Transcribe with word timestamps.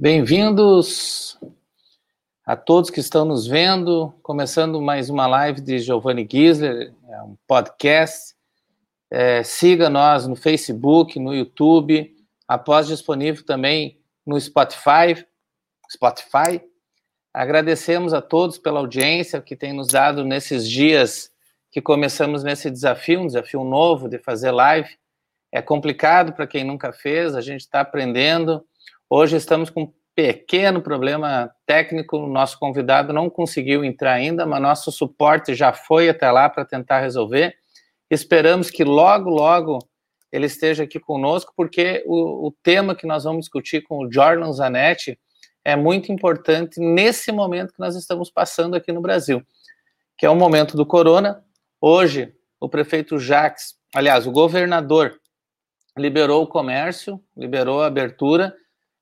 Bem-vindos 0.00 1.38
a 2.46 2.56
todos 2.56 2.88
que 2.88 3.00
estão 3.00 3.26
nos 3.26 3.46
vendo, 3.46 4.14
começando 4.22 4.80
mais 4.80 5.10
uma 5.10 5.26
live 5.26 5.60
de 5.60 5.78
Giovanni 5.78 6.26
Gisler, 6.26 6.94
é 7.06 7.22
um 7.22 7.36
podcast. 7.46 8.34
É, 9.10 9.42
siga 9.42 9.90
nós 9.90 10.26
no 10.26 10.34
Facebook, 10.34 11.20
no 11.20 11.34
YouTube, 11.34 12.16
após 12.48 12.86
disponível 12.86 13.44
também 13.44 14.00
no 14.26 14.40
Spotify. 14.40 15.22
Spotify. 15.92 16.62
Agradecemos 17.34 18.14
a 18.14 18.22
todos 18.22 18.56
pela 18.56 18.80
audiência 18.80 19.42
que 19.42 19.54
tem 19.54 19.74
nos 19.74 19.88
dado 19.88 20.24
nesses 20.24 20.66
dias 20.66 21.30
que 21.70 21.82
começamos 21.82 22.42
nesse 22.42 22.70
desafio, 22.70 23.20
um 23.20 23.26
desafio 23.26 23.62
novo 23.64 24.08
de 24.08 24.18
fazer 24.18 24.50
live. 24.50 24.96
É 25.52 25.60
complicado 25.60 26.32
para 26.32 26.46
quem 26.46 26.64
nunca 26.64 26.90
fez, 26.90 27.34
a 27.34 27.42
gente 27.42 27.60
está 27.60 27.82
aprendendo 27.82 28.64
Hoje 29.12 29.36
estamos 29.36 29.70
com 29.70 29.82
um 29.82 29.92
pequeno 30.14 30.80
problema 30.80 31.52
técnico, 31.66 32.16
o 32.16 32.28
nosso 32.28 32.56
convidado 32.60 33.12
não 33.12 33.28
conseguiu 33.28 33.84
entrar 33.84 34.12
ainda, 34.12 34.46
mas 34.46 34.62
nosso 34.62 34.92
suporte 34.92 35.52
já 35.52 35.72
foi 35.72 36.08
até 36.08 36.30
lá 36.30 36.48
para 36.48 36.64
tentar 36.64 37.00
resolver. 37.00 37.56
Esperamos 38.08 38.70
que 38.70 38.84
logo, 38.84 39.28
logo 39.28 39.80
ele 40.30 40.46
esteja 40.46 40.84
aqui 40.84 41.00
conosco, 41.00 41.52
porque 41.56 42.04
o, 42.06 42.46
o 42.46 42.54
tema 42.62 42.94
que 42.94 43.04
nós 43.04 43.24
vamos 43.24 43.40
discutir 43.40 43.82
com 43.82 44.04
o 44.04 44.12
Jordan 44.12 44.52
Zanetti 44.52 45.18
é 45.64 45.74
muito 45.74 46.12
importante 46.12 46.78
nesse 46.78 47.32
momento 47.32 47.72
que 47.72 47.80
nós 47.80 47.96
estamos 47.96 48.30
passando 48.30 48.76
aqui 48.76 48.92
no 48.92 49.00
Brasil, 49.00 49.42
que 50.16 50.24
é 50.24 50.30
o 50.30 50.36
momento 50.36 50.76
do 50.76 50.86
corona. 50.86 51.44
Hoje, 51.80 52.32
o 52.60 52.68
prefeito 52.68 53.18
Jacques, 53.18 53.74
aliás, 53.92 54.24
o 54.24 54.30
governador, 54.30 55.18
liberou 55.98 56.44
o 56.44 56.46
comércio, 56.46 57.20
liberou 57.36 57.82
a 57.82 57.88
abertura, 57.88 58.54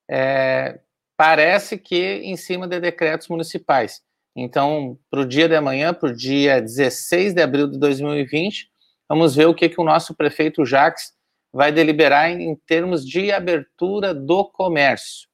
é, 0.09 0.79
parece 1.15 1.77
que 1.77 2.21
em 2.23 2.35
cima 2.35 2.67
de 2.67 2.79
decretos 2.79 3.27
municipais. 3.27 4.01
Então, 4.35 4.97
para 5.11 5.21
o 5.21 5.25
dia 5.25 5.47
de 5.47 5.55
amanhã, 5.55 5.93
para 5.93 6.09
o 6.09 6.15
dia 6.15 6.61
16 6.61 7.33
de 7.33 7.41
abril 7.41 7.67
de 7.67 7.77
2020, 7.77 8.69
vamos 9.07 9.35
ver 9.35 9.45
o 9.45 9.53
que, 9.53 9.69
que 9.69 9.79
o 9.79 9.83
nosso 9.83 10.15
prefeito 10.15 10.65
Jacques 10.65 11.11
vai 11.51 11.71
deliberar 11.71 12.29
em, 12.31 12.49
em 12.49 12.55
termos 12.55 13.05
de 13.05 13.31
abertura 13.31 14.13
do 14.13 14.45
comércio. 14.45 15.27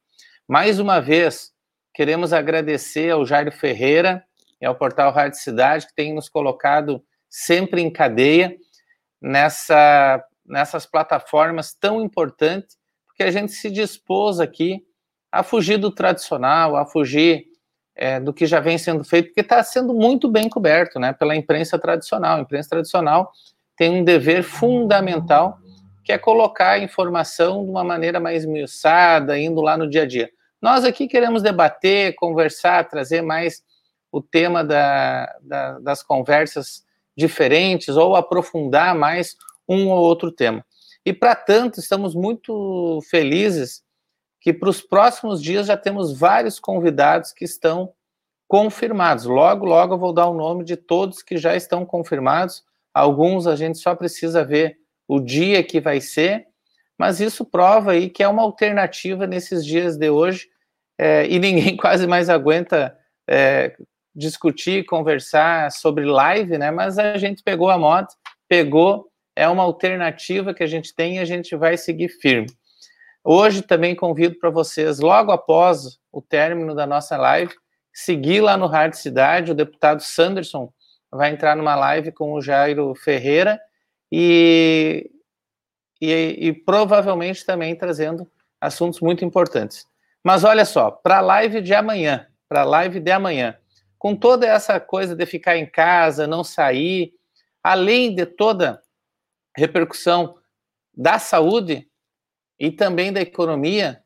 Mais 0.48 0.78
uma 0.78 1.00
vez, 1.00 1.52
queremos 1.94 2.32
agradecer 2.32 3.10
ao 3.10 3.24
Jairo 3.24 3.52
Ferreira 3.52 4.24
e 4.60 4.66
ao 4.66 4.74
portal 4.74 5.12
Rádio 5.12 5.38
Cidade, 5.38 5.86
que 5.86 5.94
tem 5.94 6.14
nos 6.14 6.28
colocado 6.28 7.02
sempre 7.28 7.80
em 7.80 7.90
cadeia 7.90 8.56
nessa, 9.20 10.24
nessas 10.44 10.86
plataformas 10.86 11.74
tão 11.74 12.02
importantes 12.02 12.76
porque 13.16 13.24
a 13.24 13.30
gente 13.30 13.52
se 13.52 13.70
dispôs 13.70 14.38
aqui 14.40 14.84
a 15.32 15.42
fugir 15.42 15.78
do 15.78 15.90
tradicional, 15.90 16.76
a 16.76 16.84
fugir 16.84 17.46
é, 17.94 18.20
do 18.20 18.30
que 18.30 18.44
já 18.44 18.60
vem 18.60 18.76
sendo 18.76 19.02
feito, 19.04 19.28
porque 19.28 19.40
está 19.40 19.62
sendo 19.62 19.94
muito 19.94 20.28
bem 20.28 20.50
coberto 20.50 21.00
né, 21.00 21.14
pela 21.14 21.34
imprensa 21.34 21.78
tradicional. 21.78 22.36
A 22.36 22.42
imprensa 22.42 22.68
tradicional 22.68 23.32
tem 23.74 23.90
um 23.90 24.04
dever 24.04 24.42
fundamental, 24.42 25.58
que 26.04 26.12
é 26.12 26.18
colocar 26.18 26.72
a 26.72 26.78
informação 26.78 27.64
de 27.64 27.70
uma 27.70 27.82
maneira 27.82 28.20
mais 28.20 28.44
miuçada, 28.44 29.38
indo 29.38 29.62
lá 29.62 29.78
no 29.78 29.88
dia 29.88 30.02
a 30.02 30.06
dia. 30.06 30.28
Nós 30.60 30.84
aqui 30.84 31.08
queremos 31.08 31.42
debater, 31.42 32.14
conversar, 32.16 32.86
trazer 32.86 33.22
mais 33.22 33.62
o 34.12 34.20
tema 34.20 34.62
da, 34.62 35.34
da, 35.40 35.78
das 35.78 36.02
conversas 36.02 36.84
diferentes 37.16 37.96
ou 37.96 38.14
aprofundar 38.14 38.94
mais 38.94 39.36
um 39.66 39.88
ou 39.88 40.04
outro 40.04 40.30
tema. 40.30 40.62
E, 41.06 41.12
para 41.12 41.36
tanto, 41.36 41.78
estamos 41.78 42.16
muito 42.16 43.00
felizes 43.08 43.84
que 44.40 44.52
para 44.52 44.68
os 44.68 44.82
próximos 44.82 45.40
dias 45.40 45.68
já 45.68 45.76
temos 45.76 46.18
vários 46.18 46.58
convidados 46.58 47.32
que 47.32 47.44
estão 47.44 47.92
confirmados. 48.48 49.24
Logo, 49.24 49.64
logo 49.64 49.94
eu 49.94 49.98
vou 49.98 50.12
dar 50.12 50.26
o 50.26 50.34
nome 50.34 50.64
de 50.64 50.76
todos 50.76 51.22
que 51.22 51.36
já 51.36 51.54
estão 51.54 51.86
confirmados. 51.86 52.64
Alguns 52.92 53.46
a 53.46 53.54
gente 53.54 53.78
só 53.78 53.94
precisa 53.94 54.44
ver 54.44 54.78
o 55.06 55.20
dia 55.20 55.62
que 55.62 55.80
vai 55.80 56.00
ser, 56.00 56.48
mas 56.98 57.20
isso 57.20 57.44
prova 57.44 57.92
aí 57.92 58.10
que 58.10 58.24
é 58.24 58.28
uma 58.28 58.42
alternativa 58.42 59.28
nesses 59.28 59.64
dias 59.64 59.96
de 59.96 60.10
hoje 60.10 60.48
é, 60.98 61.24
e 61.28 61.38
ninguém 61.38 61.76
quase 61.78 62.04
mais 62.08 62.28
aguenta 62.28 62.98
é, 63.28 63.76
discutir, 64.12 64.84
conversar 64.86 65.70
sobre 65.70 66.04
live, 66.04 66.58
né? 66.58 66.72
Mas 66.72 66.98
a 66.98 67.16
gente 67.16 67.44
pegou 67.44 67.70
a 67.70 67.78
moda, 67.78 68.08
pegou 68.48 69.08
é 69.36 69.46
uma 69.46 69.62
alternativa 69.62 70.54
que 70.54 70.62
a 70.62 70.66
gente 70.66 70.94
tem 70.94 71.16
e 71.16 71.18
a 71.18 71.24
gente 71.24 71.54
vai 71.54 71.76
seguir 71.76 72.08
firme. 72.08 72.48
Hoje 73.22 73.60
também 73.60 73.94
convido 73.94 74.38
para 74.38 74.48
vocês, 74.48 74.98
logo 74.98 75.30
após 75.30 75.98
o 76.10 76.22
término 76.22 76.74
da 76.74 76.86
nossa 76.86 77.16
live, 77.16 77.52
seguir 77.92 78.40
lá 78.40 78.56
no 78.56 78.66
Rádio 78.66 78.98
Cidade, 78.98 79.52
o 79.52 79.54
deputado 79.54 80.00
Sanderson 80.00 80.72
vai 81.10 81.30
entrar 81.30 81.54
numa 81.54 81.74
live 81.76 82.12
com 82.12 82.32
o 82.32 82.40
Jairo 82.40 82.94
Ferreira 82.94 83.60
e, 84.10 85.10
e, 86.00 86.36
e 86.38 86.52
provavelmente 86.52 87.44
também 87.44 87.76
trazendo 87.76 88.30
assuntos 88.60 89.00
muito 89.00 89.24
importantes. 89.24 89.86
Mas 90.24 90.44
olha 90.44 90.64
só, 90.64 90.90
para 90.90 91.18
a 91.18 91.20
live 91.20 91.60
de 91.60 91.74
amanhã, 91.74 92.26
para 92.48 92.62
a 92.62 92.64
live 92.64 93.00
de 93.00 93.10
amanhã, 93.10 93.56
com 93.98 94.14
toda 94.14 94.46
essa 94.46 94.78
coisa 94.78 95.14
de 95.14 95.26
ficar 95.26 95.56
em 95.56 95.66
casa, 95.66 96.26
não 96.26 96.44
sair, 96.44 97.12
além 97.62 98.14
de 98.14 98.24
toda 98.24 98.80
repercussão 99.56 100.36
da 100.94 101.18
saúde 101.18 101.88
e 102.58 102.70
também 102.70 103.12
da 103.12 103.20
economia, 103.20 104.02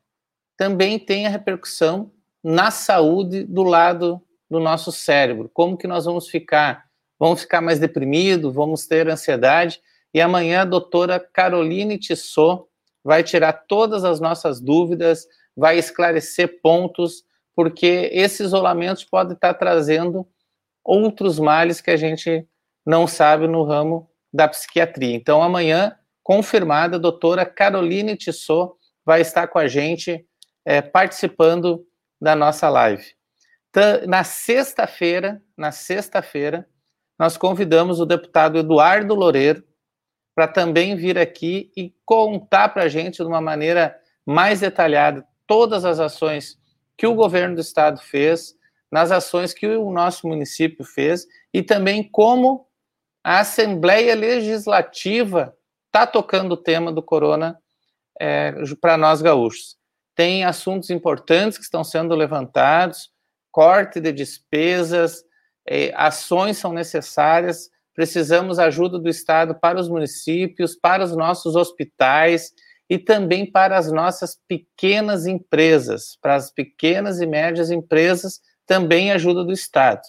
também 0.57 0.99
tem 0.99 1.25
a 1.25 1.29
repercussão 1.29 2.11
na 2.43 2.71
saúde 2.71 3.43
do 3.43 3.63
lado 3.63 4.21
do 4.49 4.59
nosso 4.59 4.91
cérebro. 4.91 5.49
Como 5.53 5.77
que 5.77 5.87
nós 5.87 6.05
vamos 6.05 6.27
ficar? 6.27 6.85
Vamos 7.19 7.41
ficar 7.41 7.61
mais 7.61 7.79
deprimidos, 7.79 8.53
vamos 8.53 8.85
ter 8.85 9.07
ansiedade. 9.09 9.81
E 10.13 10.19
amanhã 10.19 10.61
a 10.61 10.65
doutora 10.65 11.19
Caroline 11.19 11.97
Tissot 11.97 12.65
vai 13.03 13.23
tirar 13.23 13.53
todas 13.53 14.03
as 14.03 14.19
nossas 14.19 14.59
dúvidas, 14.59 15.25
vai 15.55 15.77
esclarecer 15.77 16.61
pontos, 16.61 17.23
porque 17.55 18.09
esse 18.11 18.43
isolamento 18.43 19.05
pode 19.09 19.33
estar 19.33 19.53
trazendo 19.53 20.27
outros 20.83 21.39
males 21.39 21.79
que 21.79 21.91
a 21.91 21.97
gente 21.97 22.45
não 22.85 23.07
sabe 23.07 23.47
no 23.47 23.63
ramo 23.63 24.10
da 24.33 24.47
psiquiatria. 24.47 25.15
Então, 25.15 25.41
amanhã, 25.41 25.95
confirmada, 26.23 26.95
a 26.95 26.99
doutora 26.99 27.45
Caroline 27.45 28.15
Tissot 28.15 28.73
vai 29.05 29.21
estar 29.21 29.47
com 29.47 29.59
a 29.59 29.67
gente 29.67 30.25
é, 30.65 30.81
participando 30.81 31.85
da 32.19 32.35
nossa 32.35 32.69
live. 32.69 33.05
Na 34.07 34.23
sexta-feira, 34.23 35.41
na 35.57 35.71
sexta-feira, 35.71 36.67
nós 37.17 37.37
convidamos 37.37 37.99
o 37.99 38.05
deputado 38.05 38.57
Eduardo 38.57 39.15
Loureiro 39.15 39.63
para 40.35 40.47
também 40.47 40.95
vir 40.95 41.17
aqui 41.17 41.71
e 41.75 41.93
contar 42.05 42.69
para 42.69 42.83
a 42.83 42.87
gente 42.87 43.17
de 43.17 43.23
uma 43.23 43.41
maneira 43.41 43.97
mais 44.25 44.59
detalhada 44.59 45.25
todas 45.47 45.85
as 45.85 45.99
ações 45.99 46.57
que 46.97 47.07
o 47.07 47.15
governo 47.15 47.55
do 47.55 47.61
estado 47.61 48.01
fez, 48.01 48.55
nas 48.91 49.11
ações 49.11 49.53
que 49.53 49.67
o 49.67 49.91
nosso 49.91 50.27
município 50.27 50.83
fez 50.83 51.25
e 51.53 51.63
também 51.63 52.03
como 52.03 52.67
a 53.23 53.39
Assembleia 53.39 54.15
Legislativa 54.15 55.55
está 55.87 56.07
tocando 56.07 56.53
o 56.53 56.57
tema 56.57 56.91
do 56.91 57.03
corona 57.03 57.57
é, 58.19 58.53
para 58.79 58.97
nós 58.97 59.21
gaúchos. 59.21 59.75
Tem 60.15 60.43
assuntos 60.43 60.89
importantes 60.89 61.57
que 61.57 61.63
estão 61.63 61.83
sendo 61.83 62.15
levantados, 62.15 63.11
corte 63.51 63.99
de 63.99 64.11
despesas, 64.11 65.23
é, 65.67 65.93
ações 65.95 66.57
são 66.57 66.73
necessárias, 66.73 67.69
precisamos 67.93 68.57
ajuda 68.57 68.97
do 68.97 69.09
Estado 69.09 69.55
para 69.55 69.79
os 69.79 69.89
municípios, 69.89 70.75
para 70.75 71.03
os 71.03 71.15
nossos 71.15 71.55
hospitais 71.55 72.51
e 72.89 72.97
também 72.97 73.49
para 73.49 73.77
as 73.77 73.91
nossas 73.91 74.37
pequenas 74.47 75.25
empresas, 75.25 76.17
para 76.21 76.35
as 76.35 76.51
pequenas 76.51 77.21
e 77.21 77.25
médias 77.25 77.71
empresas, 77.71 78.41
também 78.65 79.11
ajuda 79.11 79.43
do 79.43 79.51
Estado. 79.51 80.01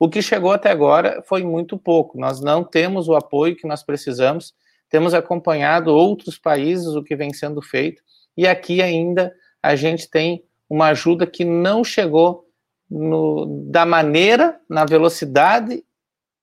O 0.00 0.08
que 0.08 0.22
chegou 0.22 0.50
até 0.50 0.70
agora 0.70 1.22
foi 1.26 1.44
muito 1.44 1.76
pouco. 1.76 2.18
Nós 2.18 2.40
não 2.40 2.64
temos 2.64 3.06
o 3.06 3.14
apoio 3.14 3.54
que 3.54 3.68
nós 3.68 3.82
precisamos. 3.82 4.54
Temos 4.88 5.12
acompanhado 5.12 5.94
outros 5.94 6.38
países 6.38 6.86
o 6.86 7.02
que 7.04 7.14
vem 7.14 7.34
sendo 7.34 7.60
feito 7.60 8.02
e 8.36 8.46
aqui 8.46 8.80
ainda 8.80 9.34
a 9.62 9.76
gente 9.76 10.08
tem 10.08 10.42
uma 10.68 10.86
ajuda 10.86 11.26
que 11.26 11.44
não 11.44 11.84
chegou 11.84 12.48
no, 12.88 13.68
da 13.70 13.84
maneira, 13.84 14.58
na 14.66 14.86
velocidade 14.86 15.84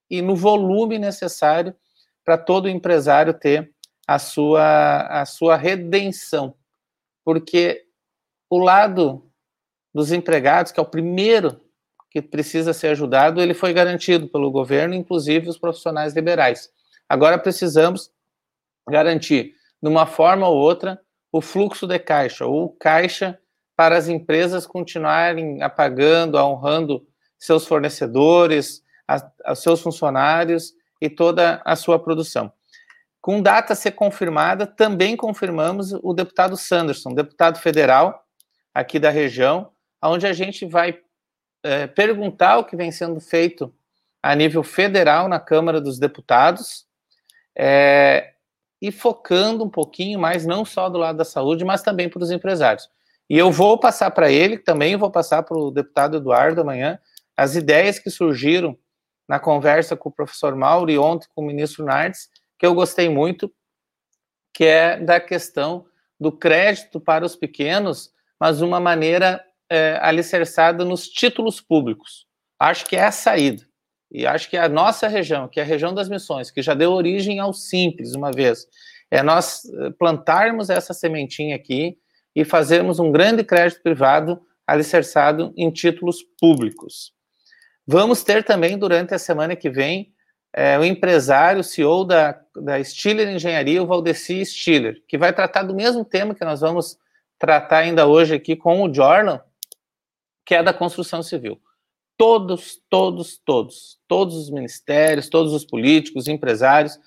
e 0.07 0.21
no 0.21 0.35
volume 0.35 0.99
necessário 0.99 1.75
para 2.23 2.37
todo 2.37 2.69
empresário 2.69 3.33
ter 3.33 3.73
a 4.07 4.19
sua, 4.19 5.21
a 5.21 5.25
sua 5.25 5.55
redenção. 5.55 6.53
Porque 7.25 7.85
o 8.49 8.59
lado 8.59 9.27
dos 9.91 10.11
empregados, 10.11 10.71
que 10.71 10.79
é 10.79 10.83
o 10.83 10.85
primeiro 10.85 11.59
que 12.21 12.29
precisa 12.29 12.73
ser 12.73 12.87
ajudado, 12.87 13.39
ele 13.39 13.53
foi 13.53 13.71
garantido 13.73 14.27
pelo 14.27 14.49
governo, 14.49 14.95
inclusive 14.95 15.49
os 15.49 15.57
profissionais 15.57 16.15
liberais. 16.15 16.71
Agora 17.07 17.37
precisamos 17.37 18.11
garantir, 18.89 19.53
de 19.81 19.87
uma 19.87 20.07
forma 20.07 20.47
ou 20.47 20.57
outra, 20.57 20.99
o 21.31 21.41
fluxo 21.41 21.85
de 21.85 21.99
caixa, 21.99 22.45
ou 22.45 22.69
caixa 22.69 23.37
para 23.75 23.95
as 23.95 24.07
empresas 24.07 24.65
continuarem 24.65 25.61
apagando, 25.61 26.37
honrando 26.37 27.05
seus 27.37 27.67
fornecedores, 27.67 28.81
os 29.47 29.59
seus 29.59 29.79
funcionários 29.79 30.73
e 30.99 31.09
toda 31.09 31.61
a 31.63 31.75
sua 31.75 31.99
produção. 31.99 32.51
Com 33.21 33.41
data 33.41 33.73
a 33.73 33.75
ser 33.75 33.91
confirmada, 33.91 34.65
também 34.65 35.15
confirmamos 35.15 35.93
o 36.01 36.13
deputado 36.13 36.57
Sanderson, 36.57 37.13
deputado 37.13 37.59
federal 37.59 38.25
aqui 38.73 38.97
da 38.97 39.11
região, 39.11 39.69
onde 40.01 40.25
a 40.25 40.33
gente 40.33 40.65
vai 40.65 40.99
é, 41.67 41.85
perguntar 41.85 42.57
o 42.57 42.63
que 42.63 42.77
vem 42.77 42.91
sendo 42.91 43.19
feito 43.19 43.73
a 44.23 44.33
nível 44.33 44.63
federal 44.63 45.27
na 45.27 45.39
Câmara 45.39 45.81
dos 45.81 45.99
Deputados 45.99 46.85
é, 47.57 48.33
e 48.81 48.91
focando 48.91 49.65
um 49.65 49.69
pouquinho 49.69 50.17
mais, 50.17 50.45
não 50.45 50.63
só 50.63 50.87
do 50.89 50.97
lado 50.97 51.17
da 51.17 51.25
saúde, 51.25 51.65
mas 51.65 51.81
também 51.81 52.09
para 52.09 52.23
os 52.23 52.31
empresários. 52.31 52.89
E 53.29 53.37
eu 53.37 53.51
vou 53.51 53.77
passar 53.77 54.11
para 54.11 54.31
ele, 54.31 54.57
também 54.57 54.95
vou 54.95 55.11
passar 55.11 55.43
para 55.43 55.57
o 55.57 55.69
deputado 55.69 56.17
Eduardo 56.17 56.61
amanhã, 56.61 56.97
as 57.35 57.55
ideias 57.55 57.99
que 57.99 58.09
surgiram 58.09 58.77
na 59.27 59.37
conversa 59.37 59.97
com 59.97 60.07
o 60.07 60.11
professor 60.11 60.55
Mauro 60.55 60.89
e 60.89 60.97
ontem 60.97 61.27
com 61.35 61.41
o 61.41 61.45
ministro 61.45 61.83
Nardes, 61.83 62.29
que 62.57 62.65
eu 62.65 62.73
gostei 62.73 63.09
muito, 63.09 63.51
que 64.53 64.63
é 64.63 64.97
da 64.97 65.19
questão 65.19 65.85
do 66.17 66.31
crédito 66.31 66.99
para 66.99 67.25
os 67.25 67.35
pequenos, 67.35 68.11
mas 68.39 68.61
uma 68.61 68.79
maneira 68.79 69.43
é, 69.69 69.99
alicerçada 70.01 70.83
nos 70.85 71.07
títulos 71.07 71.61
públicos. 71.61 72.25
Acho 72.59 72.85
que 72.85 72.95
é 72.95 73.03
a 73.03 73.11
saída. 73.11 73.63
E 74.11 74.25
acho 74.25 74.49
que 74.49 74.57
a 74.57 74.69
nossa 74.69 75.07
região, 75.07 75.47
que 75.47 75.59
é 75.59 75.63
a 75.63 75.65
região 75.65 75.93
das 75.93 76.07
missões, 76.07 76.49
que 76.49 76.61
já 76.61 76.73
deu 76.73 76.91
origem 76.91 77.39
ao 77.39 77.53
Simples 77.53 78.15
uma 78.15 78.31
vez, 78.31 78.65
é 79.11 79.21
nós 79.21 79.65
eh, 79.65 79.89
plantarmos 79.99 80.69
essa 80.69 80.93
sementinha 80.93 81.55
aqui 81.55 81.97
e 82.35 82.45
fazermos 82.45 82.99
um 82.99 83.11
grande 83.11 83.43
crédito 83.43 83.81
privado 83.81 84.41
alicerçado 84.65 85.53
em 85.57 85.71
títulos 85.71 86.17
públicos. 86.39 87.11
Vamos 87.85 88.23
ter 88.23 88.43
também, 88.43 88.77
durante 88.77 89.13
a 89.13 89.19
semana 89.19 89.55
que 89.55 89.69
vem, 89.69 90.13
é, 90.53 90.77
o 90.77 90.83
empresário, 90.83 91.63
CEO 91.63 92.03
da, 92.03 92.39
da 92.55 92.83
Stiller 92.83 93.29
Engenharia, 93.29 93.81
o 93.81 93.87
Valdeci 93.87 94.45
Stiller, 94.45 95.01
que 95.07 95.17
vai 95.17 95.31
tratar 95.31 95.63
do 95.63 95.75
mesmo 95.75 96.03
tema 96.03 96.35
que 96.35 96.43
nós 96.43 96.61
vamos 96.61 96.97
tratar 97.39 97.79
ainda 97.79 98.07
hoje 98.07 98.35
aqui 98.35 98.55
com 98.55 98.81
o 98.81 98.93
Jorlan, 98.93 99.39
que 100.47 100.55
é 100.55 100.63
da 100.63 100.73
construção 100.73 101.21
civil. 101.21 101.59
Todos, 102.17 102.79
todos, 102.89 103.37
todos, 103.45 103.99
todos 104.07 104.35
os 104.35 104.49
ministérios, 104.49 105.27
todos 105.27 105.53
os 105.53 105.65
políticos, 105.65 106.29
empresários, 106.29 106.97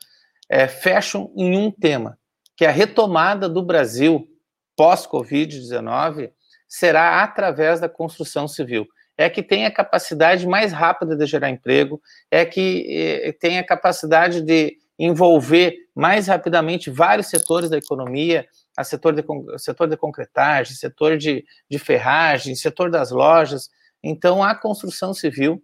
é, 0.49 0.68
fecham 0.68 1.32
em 1.35 1.56
um 1.56 1.70
tema, 1.70 2.18
que 2.54 2.66
é 2.66 2.68
a 2.68 2.73
retomada 2.73 3.49
do 3.49 3.62
Brasil 3.62 4.28
pós-Covid-19 4.76 6.30
será 6.68 7.23
através 7.23 7.80
da 7.80 7.88
construção 7.88 8.47
civil. 8.47 8.87
É 9.16 9.28
que 9.28 9.42
tem 9.42 9.64
a 9.64 9.70
capacidade 9.70 10.47
mais 10.47 10.73
rápida 10.73 11.16
de 11.16 11.26
gerar 11.26 11.50
emprego, 11.50 12.00
é 12.30 12.44
que 12.44 12.87
é, 12.88 13.32
tem 13.32 13.59
a 13.59 13.66
capacidade 13.66 14.42
de 14.42 14.76
envolver 14.99 15.76
mais 15.94 16.26
rapidamente 16.26 16.90
vários 16.90 17.28
setores 17.28 17.70
da 17.70 17.78
economia, 17.78 18.47
a 18.81 18.85
setor 18.85 19.13
de, 19.13 19.23
setor 19.59 19.87
de 19.89 19.97
concretagem, 19.97 20.75
setor 20.75 21.19
de, 21.19 21.45
de 21.71 21.79
ferragem, 21.79 22.55
setor 22.55 22.91
das 22.91 23.11
lojas. 23.11 23.69
Então, 24.03 24.43
a 24.43 24.55
construção 24.55 25.13
civil, 25.13 25.63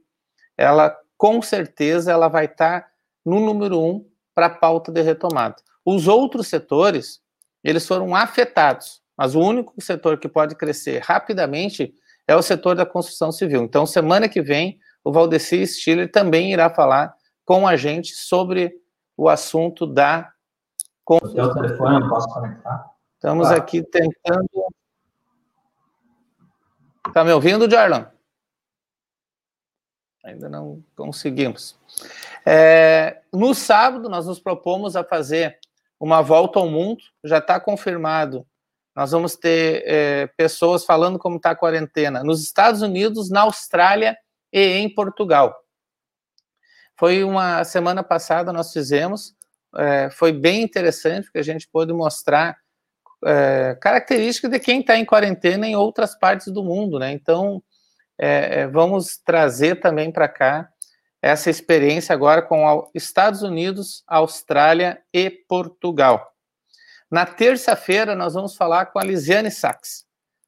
ela 0.56 0.94
com 1.16 1.40
certeza 1.40 2.12
ela 2.12 2.28
vai 2.28 2.44
estar 2.44 2.86
no 3.24 3.40
número 3.40 3.82
um 3.82 4.06
para 4.34 4.46
a 4.46 4.50
pauta 4.50 4.92
de 4.92 5.00
retomada. 5.00 5.56
Os 5.82 6.06
outros 6.06 6.46
setores, 6.46 7.22
eles 7.64 7.86
foram 7.86 8.14
afetados, 8.14 9.00
mas 9.16 9.34
o 9.34 9.40
único 9.40 9.72
setor 9.80 10.18
que 10.18 10.28
pode 10.28 10.54
crescer 10.54 11.02
rapidamente 11.02 11.94
é 12.28 12.36
o 12.36 12.42
setor 12.42 12.76
da 12.76 12.84
construção 12.84 13.32
civil. 13.32 13.62
Então, 13.62 13.86
semana 13.86 14.28
que 14.28 14.42
vem, 14.42 14.78
o 15.02 15.10
Valdeci 15.10 15.66
Stiller 15.66 16.12
também 16.12 16.52
irá 16.52 16.68
falar 16.68 17.14
com 17.46 17.66
a 17.66 17.76
gente 17.76 18.14
sobre 18.14 18.74
o 19.16 19.26
assunto 19.26 19.86
da 19.86 20.30
construção. 21.02 21.50
O 21.50 21.54
telefone 21.54 22.02
eu 22.02 22.08
posso 22.10 22.28
conectar? 22.28 22.95
Estamos 23.16 23.50
ah. 23.50 23.56
aqui 23.56 23.82
tentando. 23.82 24.48
Está 27.06 27.24
me 27.24 27.32
ouvindo, 27.32 27.70
Jarlan? 27.70 28.10
Ainda 30.24 30.48
não 30.48 30.82
conseguimos. 30.96 31.78
É, 32.44 33.22
no 33.32 33.54
sábado, 33.54 34.08
nós 34.08 34.26
nos 34.26 34.40
propomos 34.40 34.96
a 34.96 35.04
fazer 35.04 35.58
uma 35.98 36.22
volta 36.22 36.58
ao 36.58 36.68
mundo, 36.68 37.02
já 37.24 37.38
está 37.38 37.58
confirmado 37.60 38.46
nós 38.96 39.10
vamos 39.10 39.36
ter 39.36 39.84
é, 39.86 40.26
pessoas 40.38 40.82
falando 40.82 41.18
como 41.18 41.36
está 41.36 41.50
a 41.50 41.54
quarentena 41.54 42.24
nos 42.24 42.42
Estados 42.42 42.80
Unidos, 42.80 43.28
na 43.28 43.42
Austrália 43.42 44.16
e 44.50 44.58
em 44.58 44.88
Portugal. 44.88 45.54
Foi 46.98 47.22
uma 47.22 47.62
semana 47.62 48.02
passada 48.02 48.54
nós 48.54 48.72
fizemos, 48.72 49.36
é, 49.76 50.08
foi 50.08 50.32
bem 50.32 50.62
interessante, 50.62 51.24
porque 51.24 51.38
a 51.38 51.42
gente 51.42 51.68
pôde 51.68 51.92
mostrar 51.92 52.56
é, 53.26 53.76
características 53.80 54.50
de 54.50 54.58
quem 54.60 54.80
está 54.80 54.96
em 54.96 55.04
quarentena 55.04 55.66
em 55.66 55.76
outras 55.76 56.14
partes 56.18 56.52
do 56.52 56.62
mundo, 56.62 56.98
né? 56.98 57.12
Então, 57.12 57.62
é, 58.18 58.60
é, 58.60 58.66
vamos 58.66 59.18
trazer 59.18 59.80
também 59.80 60.10
para 60.10 60.28
cá 60.28 60.68
essa 61.20 61.50
experiência 61.50 62.12
agora 62.12 62.40
com 62.40 62.88
Estados 62.94 63.42
Unidos, 63.42 64.04
Austrália 64.06 65.02
e 65.12 65.28
Portugal. 65.28 66.32
Na 67.10 67.26
terça-feira, 67.26 68.14
nós 68.14 68.34
vamos 68.34 68.56
falar 68.56 68.86
com 68.86 68.98
a 68.98 69.04
Lisiane 69.04 69.50
Sachs. 69.50 70.04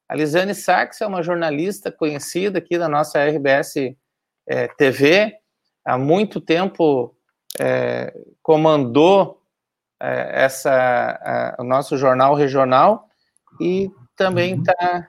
A 0.09 0.15
Lisiane 0.15 0.55
Sachs 0.55 1.01
é 1.01 1.07
uma 1.07 1.23
jornalista 1.23 1.91
conhecida 1.91 2.59
aqui 2.59 2.79
da 2.79 2.89
nossa 2.89 3.23
RBS 3.25 3.95
é, 4.47 4.69
TV. 4.69 5.35
Há 5.85 5.99
muito 5.99 6.41
tempo 6.41 7.15
é, 7.61 8.13
comandou 8.43 9.38
essa, 10.01 10.71
a, 11.59 11.63
o 11.63 11.65
nosso 11.65 11.97
jornal 11.97 12.35
regional 12.35 13.09
e 13.61 13.91
também 14.17 14.59
está 14.59 15.09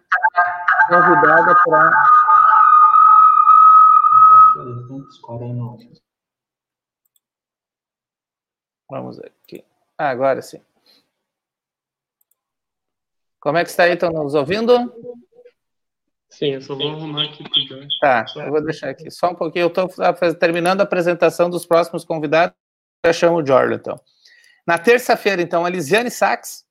convidada 0.88 1.56
para. 1.64 2.04
Vamos 8.90 9.20
aqui. 9.20 9.64
Ah, 9.98 10.10
agora 10.10 10.42
sim. 10.42 10.62
Como 13.40 13.58
é 13.58 13.64
que 13.64 13.70
está 13.70 13.84
aí? 13.84 13.94
Estão 13.94 14.12
nos 14.12 14.34
ouvindo? 14.34 14.94
Sim, 16.30 16.54
eu 16.54 16.62
só 16.62 16.76
vou 16.76 16.92
arrumar 16.92 17.24
aqui. 17.24 17.44
Tá, 18.00 18.26
eu 18.36 18.52
vou 18.52 18.64
deixar 18.64 18.90
aqui 18.90 19.10
só 19.10 19.32
um 19.32 19.36
pouquinho. 19.36 19.64
Eu 19.64 19.86
estou 19.86 20.34
terminando 20.36 20.82
a 20.82 20.84
apresentação 20.84 21.50
dos 21.50 21.66
próximos 21.66 22.04
convidados. 22.04 22.56
Já 23.06 23.14
chamo 23.14 23.38
o 23.38 23.46
Jordan, 23.46 23.76
então. 23.76 24.00
Na 24.66 24.78
terça-feira, 24.78 25.42
então, 25.42 25.66
a 25.66 25.70
Lisiane 25.70 26.12
Sachs, 26.12 26.64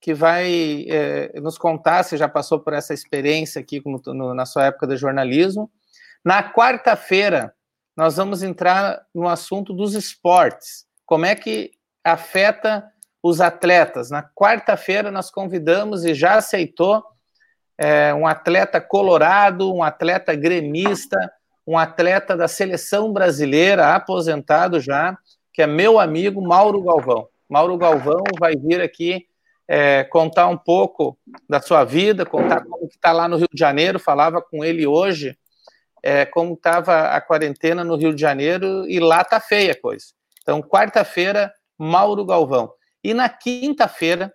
que 0.00 0.14
vai 0.14 0.86
é, 0.88 1.40
nos 1.40 1.58
contar 1.58 2.02
se 2.02 2.16
já 2.16 2.28
passou 2.28 2.60
por 2.60 2.72
essa 2.72 2.94
experiência 2.94 3.60
aqui 3.60 3.82
no, 3.84 4.00
no, 4.14 4.34
na 4.34 4.46
sua 4.46 4.66
época 4.66 4.86
de 4.86 4.96
jornalismo. 4.96 5.70
Na 6.24 6.52
quarta-feira, 6.52 7.54
nós 7.96 8.16
vamos 8.16 8.42
entrar 8.42 9.04
no 9.14 9.28
assunto 9.28 9.72
dos 9.72 9.94
esportes. 9.94 10.86
Como 11.06 11.24
é 11.24 11.34
que 11.34 11.72
afeta 12.04 12.84
os 13.22 13.40
atletas. 13.40 14.10
Na 14.10 14.22
quarta-feira, 14.22 15.10
nós 15.10 15.30
convidamos 15.30 16.04
e 16.04 16.14
já 16.14 16.36
aceitou 16.36 17.02
é, 17.76 18.14
um 18.14 18.26
atleta 18.26 18.80
colorado, 18.80 19.74
um 19.74 19.82
atleta 19.82 20.34
gremista, 20.34 21.18
um 21.66 21.76
atleta 21.76 22.36
da 22.36 22.46
seleção 22.46 23.12
brasileira, 23.12 23.94
aposentado 23.94 24.78
já, 24.78 25.18
que 25.52 25.60
é 25.60 25.66
meu 25.66 25.98
amigo 25.98 26.40
Mauro 26.40 26.82
Galvão. 26.82 27.28
Mauro 27.48 27.76
Galvão 27.76 28.22
vai 28.38 28.54
vir 28.56 28.80
aqui 28.80 29.26
é, 29.68 30.04
contar 30.04 30.46
um 30.48 30.56
pouco 30.56 31.18
da 31.48 31.60
sua 31.60 31.84
vida, 31.84 32.24
contar 32.24 32.64
como 32.64 32.86
está 32.86 33.12
lá 33.12 33.28
no 33.28 33.36
Rio 33.36 33.48
de 33.52 33.58
Janeiro. 33.58 33.98
Falava 33.98 34.40
com 34.40 34.64
ele 34.64 34.86
hoje 34.86 35.36
é, 36.02 36.24
como 36.24 36.54
estava 36.54 37.08
a 37.08 37.20
quarentena 37.20 37.82
no 37.82 37.96
Rio 37.96 38.14
de 38.14 38.20
Janeiro 38.20 38.88
e 38.88 39.00
lá 39.00 39.24
tá 39.24 39.40
feia 39.40 39.72
a 39.72 39.80
coisa. 39.80 40.06
Então, 40.40 40.62
quarta-feira, 40.62 41.52
Mauro 41.76 42.24
Galvão. 42.24 42.72
E 43.02 43.12
na 43.12 43.28
quinta-feira 43.28 44.32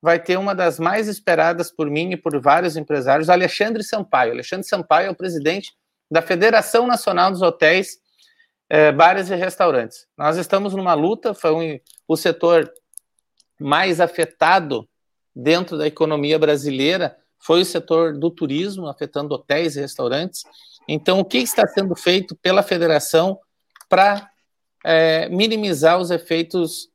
vai 0.00 0.20
ter 0.20 0.36
uma 0.36 0.54
das 0.54 0.78
mais 0.78 1.08
esperadas 1.08 1.72
por 1.72 1.90
mim 1.90 2.12
e 2.12 2.16
por 2.16 2.40
vários 2.40 2.76
empresários, 2.76 3.28
Alexandre 3.28 3.82
Sampaio. 3.82 4.32
Alexandre 4.32 4.66
Sampaio 4.66 5.08
é 5.08 5.10
o 5.10 5.16
presidente 5.16 5.72
da 6.08 6.22
Federação 6.22 6.86
Nacional 6.86 7.32
dos 7.32 7.42
Hotéis, 7.42 7.98
eh, 8.68 8.92
Bares 8.92 9.30
e 9.30 9.34
Restaurantes. 9.34 10.06
Nós 10.16 10.36
estamos 10.36 10.74
numa 10.74 10.94
luta, 10.94 11.34
foi 11.34 11.52
um, 11.52 11.80
o 12.06 12.16
setor 12.16 12.72
mais 13.58 14.00
afetado 14.00 14.88
dentro 15.34 15.78
da 15.78 15.86
economia 15.86 16.38
brasileira 16.38 17.16
foi 17.38 17.62
o 17.62 17.64
setor 17.64 18.18
do 18.18 18.30
turismo, 18.30 18.88
afetando 18.88 19.34
hotéis 19.34 19.76
e 19.76 19.80
restaurantes. 19.80 20.42
Então, 20.86 21.20
o 21.20 21.24
que 21.24 21.38
está 21.38 21.66
sendo 21.66 21.94
feito 21.94 22.34
pela 22.36 22.62
federação 22.62 23.38
para 23.88 24.28
é, 24.84 25.28
minimizar 25.28 25.98
os 25.98 26.10
efeitos 26.10 26.88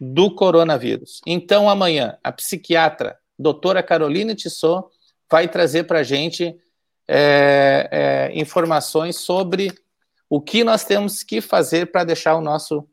do 0.00 0.34
coronavírus. 0.34 1.20
Então, 1.26 1.70
amanhã, 1.70 2.18
a 2.22 2.32
psiquiatra 2.32 3.16
doutora 3.38 3.82
Carolina 3.82 4.34
Tissot 4.34 4.86
vai 5.30 5.48
trazer 5.48 5.84
para 5.84 6.00
a 6.00 6.02
gente 6.02 6.56
é, 7.08 7.88
é, 7.90 8.38
informações 8.38 9.16
sobre 9.16 9.72
o 10.34 10.40
que 10.40 10.64
nós 10.64 10.84
temos 10.84 11.22
que 11.22 11.40
fazer 11.40 11.92
para 11.92 12.02
deixar 12.02 12.34
o 12.34 12.40
nosso 12.40 12.84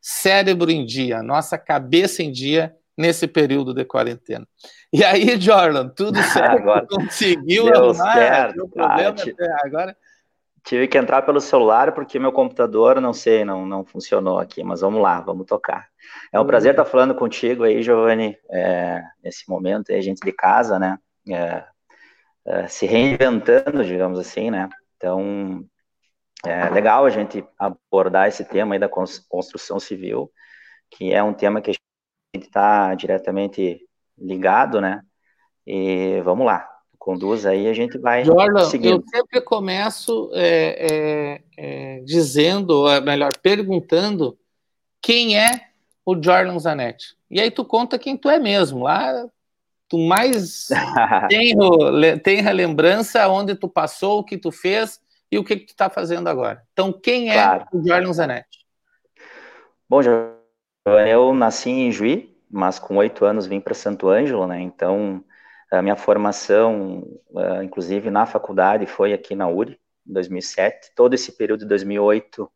cérebro 0.00 0.70
em 0.70 0.86
dia, 0.86 1.22
nossa 1.22 1.58
cabeça 1.58 2.22
em 2.22 2.32
dia 2.32 2.74
nesse 2.96 3.28
período 3.28 3.74
de 3.74 3.84
quarentena. 3.84 4.48
E 4.90 5.04
aí, 5.04 5.38
Jordan, 5.38 5.90
tudo 5.90 6.16
certo? 6.32 6.62
agora, 6.62 6.86
Conseguiu 6.88 7.64
Deu 7.64 7.74
arrumar 7.74 8.14
certo, 8.14 8.68
problema 8.68 9.14
ah, 9.18 9.66
agora? 9.66 9.96
Tive 10.64 10.88
que 10.88 10.96
entrar 10.96 11.20
pelo 11.20 11.42
celular 11.42 11.92
porque 11.92 12.18
meu 12.18 12.32
computador, 12.32 12.98
não 13.02 13.12
sei, 13.12 13.44
não, 13.44 13.66
não 13.66 13.84
funcionou 13.84 14.38
aqui, 14.38 14.64
mas 14.64 14.80
vamos 14.80 15.02
lá, 15.02 15.20
vamos 15.20 15.44
tocar. 15.44 15.88
É 16.32 16.38
um 16.38 16.40
uhum. 16.40 16.46
prazer 16.46 16.70
estar 16.70 16.86
falando 16.86 17.14
contigo 17.14 17.64
aí, 17.64 17.82
Giovanni, 17.82 18.34
é, 18.50 19.02
nesse 19.22 19.46
momento 19.46 19.92
aí, 19.92 19.98
a 19.98 20.02
gente 20.02 20.20
de 20.20 20.32
casa, 20.32 20.78
né? 20.78 20.98
É, 21.28 21.64
é, 22.46 22.66
se 22.66 22.86
reinventando, 22.86 23.84
digamos 23.84 24.18
assim, 24.18 24.50
né? 24.50 24.70
Então, 24.96 25.62
é 26.44 26.68
legal 26.70 27.04
a 27.04 27.10
gente 27.10 27.44
abordar 27.58 28.28
esse 28.28 28.44
tema 28.44 28.74
aí 28.74 28.78
da 28.78 28.88
construção 28.88 29.80
civil, 29.80 30.30
que 30.90 31.12
é 31.12 31.22
um 31.22 31.34
tema 31.34 31.60
que 31.60 31.70
a 31.70 31.74
gente 32.34 32.46
está 32.46 32.94
diretamente 32.94 33.80
ligado, 34.16 34.80
né? 34.80 35.02
E 35.66 36.20
vamos 36.22 36.46
lá, 36.46 36.68
conduz 36.98 37.44
aí, 37.44 37.68
a 37.68 37.72
gente 37.72 37.98
vai 37.98 38.24
Jordan, 38.24 38.64
seguindo. 38.66 39.02
Eu 39.02 39.04
sempre 39.08 39.40
começo 39.40 40.30
é, 40.32 40.86
é, 40.90 41.42
é, 41.56 42.00
dizendo, 42.04 42.70
ou 42.70 43.02
melhor, 43.02 43.36
perguntando 43.42 44.38
quem 45.02 45.36
é 45.36 45.68
o 46.06 46.14
Jordan 46.14 46.58
Zanetti. 46.58 47.16
E 47.30 47.40
aí 47.40 47.50
tu 47.50 47.64
conta 47.64 47.98
quem 47.98 48.16
tu 48.16 48.30
é 48.30 48.38
mesmo. 48.38 48.84
Lá 48.84 49.26
tu 49.88 49.98
mais 49.98 50.68
tem, 51.28 51.54
tem 52.22 52.46
a 52.46 52.52
lembrança 52.52 53.26
onde 53.28 53.54
tu 53.54 53.68
passou, 53.68 54.20
o 54.20 54.24
que 54.24 54.38
tu 54.38 54.52
fez 54.52 55.00
e 55.30 55.38
o 55.38 55.44
que, 55.44 55.56
que 55.56 55.66
tu 55.66 55.70
está 55.70 55.90
fazendo 55.90 56.28
agora. 56.28 56.62
Então, 56.72 56.92
quem 56.92 57.30
é 57.30 57.34
claro. 57.34 57.66
o 57.72 57.86
Jordan 57.86 58.12
Zanetti? 58.12 58.66
Bom, 59.88 60.00
eu 60.84 61.34
nasci 61.34 61.70
em 61.70 61.92
Juí, 61.92 62.36
mas 62.50 62.78
com 62.78 62.96
oito 62.96 63.24
anos 63.24 63.46
vim 63.46 63.60
para 63.60 63.74
Santo 63.74 64.08
Ângelo, 64.08 64.46
né? 64.46 64.60
Então, 64.60 65.24
a 65.70 65.82
minha 65.82 65.96
formação, 65.96 67.00
uh, 67.30 67.62
inclusive 67.62 68.10
na 68.10 68.24
faculdade, 68.24 68.86
foi 68.86 69.12
aqui 69.12 69.34
na 69.34 69.48
URI, 69.48 69.78
em 70.06 70.12
2007. 70.12 70.92
Todo 70.94 71.14
esse 71.14 71.32
período 71.32 71.60
de 71.60 71.66
2008, 71.66 72.50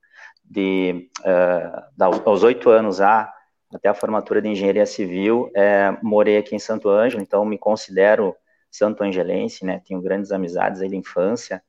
de, 0.45 1.11
uh, 1.21 2.25
aos 2.25 2.43
oito 2.43 2.71
anos 2.71 3.01
a, 3.01 3.33
até 3.75 3.89
a 3.89 3.95
formatura 3.95 4.41
de 4.41 4.49
engenharia 4.49 4.87
civil, 4.87 5.51
é, 5.55 5.97
morei 6.03 6.37
aqui 6.37 6.55
em 6.55 6.59
Santo 6.59 6.89
Ângelo, 6.89 7.23
então 7.23 7.45
me 7.45 7.59
considero 7.59 8.35
santo 8.71 9.03
angelense, 9.03 9.65
né? 9.65 9.83
Tenho 9.87 10.01
grandes 10.01 10.33
amizades 10.33 10.81
aí 10.81 10.89
da 10.89 10.97
infância. 10.97 11.63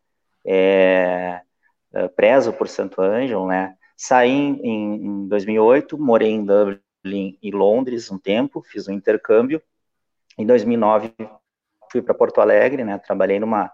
É, 0.45 1.41
é, 1.93 2.51
por 2.51 2.67
Santo 2.67 3.01
Ângelo, 3.01 3.47
né? 3.47 3.75
Saí 3.95 4.29
em, 4.31 5.05
em 5.05 5.27
2008, 5.27 5.97
morei 5.97 6.31
em 6.31 6.45
Dublin 6.45 7.37
e 7.41 7.51
Londres 7.51 8.11
um 8.11 8.17
tempo, 8.17 8.61
fiz 8.61 8.87
um 8.87 8.93
intercâmbio 8.93 9.61
em 10.37 10.45
2009, 10.45 11.13
fui 11.91 12.01
para 12.01 12.13
Porto 12.13 12.41
Alegre, 12.41 12.83
né? 12.83 12.97
Trabalhei 12.97 13.39
numa 13.39 13.71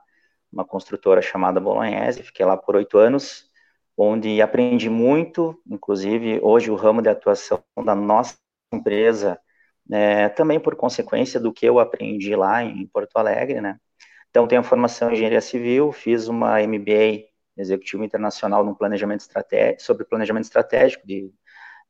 uma 0.51 0.65
construtora 0.65 1.21
chamada 1.21 1.59
Bolognese, 1.59 2.23
fiquei 2.23 2.45
lá 2.45 2.57
por 2.57 2.75
oito 2.75 2.97
anos, 2.97 3.49
onde 3.95 4.41
aprendi 4.41 4.89
muito, 4.89 5.61
inclusive 5.67 6.39
hoje 6.41 6.71
o 6.71 6.75
ramo 6.75 7.01
de 7.01 7.09
atuação 7.09 7.63
da 7.85 7.93
nossa 7.95 8.37
empresa, 8.73 9.39
né, 9.87 10.29
também 10.29 10.59
por 10.59 10.75
consequência 10.75 11.39
do 11.39 11.53
que 11.53 11.65
eu 11.65 11.79
aprendi 11.79 12.35
lá 12.35 12.63
em 12.63 12.87
Porto 12.87 13.17
Alegre, 13.17 13.61
né? 13.61 13.79
Então, 14.29 14.47
tenho 14.47 14.61
a 14.61 14.63
formação 14.63 15.09
em 15.09 15.13
engenharia 15.13 15.41
civil, 15.41 15.91
fiz 15.91 16.27
uma 16.27 16.61
MBA 16.61 17.27
executivo 17.57 18.03
internacional 18.03 18.63
no 18.63 18.75
planejamento 18.75 19.21
estratégico, 19.21 19.81
sobre 19.81 20.05
planejamento 20.05 20.45
estratégico 20.45 21.05
de, 21.05 21.31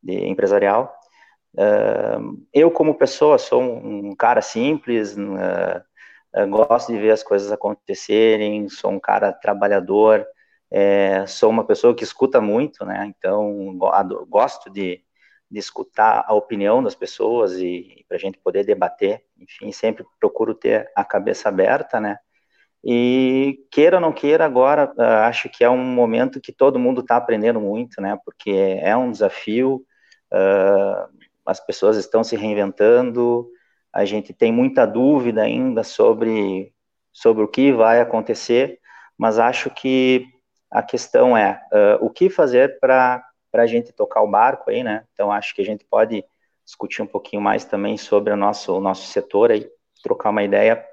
de 0.01 0.13
empresarial, 0.27 0.99
eu, 2.53 2.71
como 2.71 2.95
pessoa, 2.95 3.37
sou 3.37 3.61
um, 3.61 4.15
cara 4.15 4.41
simples, 4.41 5.15
uh, 5.17 6.47
gosto 6.49 6.91
de 6.91 6.99
ver 6.99 7.11
as 7.11 7.23
coisas 7.23 7.51
acontecerem, 7.51 8.69
sou 8.69 8.91
um 8.91 8.99
cara 8.99 9.33
trabalhador, 9.33 10.25
é, 10.71 11.25
sou 11.25 11.49
uma 11.49 11.65
pessoa 11.65 11.95
que 11.95 12.03
escuta 12.03 12.39
muito, 12.39 12.85
né? 12.85 13.11
Então, 13.17 13.75
gosto 14.27 14.69
de, 14.69 15.03
de 15.49 15.59
escutar 15.59 16.23
a 16.27 16.33
opinião 16.35 16.83
das 16.83 16.95
pessoas 16.95 17.53
e, 17.53 17.65
e 17.99 18.05
para 18.07 18.17
a 18.17 18.19
gente 18.19 18.37
poder 18.37 18.63
debater. 18.63 19.23
Enfim, 19.37 19.71
sempre 19.71 20.05
procuro 20.19 20.53
ter 20.53 20.91
a 20.95 21.03
cabeça 21.03 21.49
aberta, 21.49 21.99
né? 21.99 22.19
E 22.83 23.65
queira 23.71 23.97
ou 23.97 24.01
não 24.01 24.13
queira, 24.13 24.45
agora 24.45 24.91
uh, 24.97 25.01
acho 25.27 25.49
que 25.49 25.63
é 25.63 25.69
um 25.69 25.83
momento 25.83 26.39
que 26.39 26.53
todo 26.53 26.79
mundo 26.79 27.01
está 27.01 27.17
aprendendo 27.17 27.59
muito, 27.59 28.01
né? 28.01 28.17
Porque 28.23 28.51
é 28.81 28.95
um 28.95 29.11
desafio. 29.11 29.85
Uh, 30.31 31.19
as 31.45 31.59
pessoas 31.59 31.97
estão 31.97 32.23
se 32.23 32.35
reinventando, 32.35 33.49
a 33.91 34.05
gente 34.05 34.33
tem 34.33 34.51
muita 34.51 34.85
dúvida 34.85 35.41
ainda 35.41 35.83
sobre, 35.83 36.71
sobre 37.11 37.43
o 37.43 37.47
que 37.47 37.71
vai 37.71 37.99
acontecer, 37.99 38.79
mas 39.17 39.39
acho 39.39 39.69
que 39.71 40.27
a 40.71 40.83
questão 40.83 41.35
é 41.35 41.61
uh, 41.73 42.05
o 42.05 42.09
que 42.09 42.29
fazer 42.29 42.79
para 42.79 43.23
a 43.53 43.65
gente 43.65 43.91
tocar 43.91 44.21
o 44.21 44.29
barco 44.29 44.69
aí, 44.69 44.83
né? 44.83 45.03
Então 45.13 45.31
acho 45.31 45.53
que 45.55 45.61
a 45.61 45.65
gente 45.65 45.83
pode 45.83 46.23
discutir 46.63 47.01
um 47.01 47.07
pouquinho 47.07 47.41
mais 47.41 47.65
também 47.65 47.97
sobre 47.97 48.31
o 48.31 48.37
nosso, 48.37 48.77
o 48.77 48.79
nosso 48.79 49.07
setor 49.07 49.51
aí, 49.51 49.67
trocar 50.03 50.29
uma 50.29 50.43
ideia. 50.43 50.85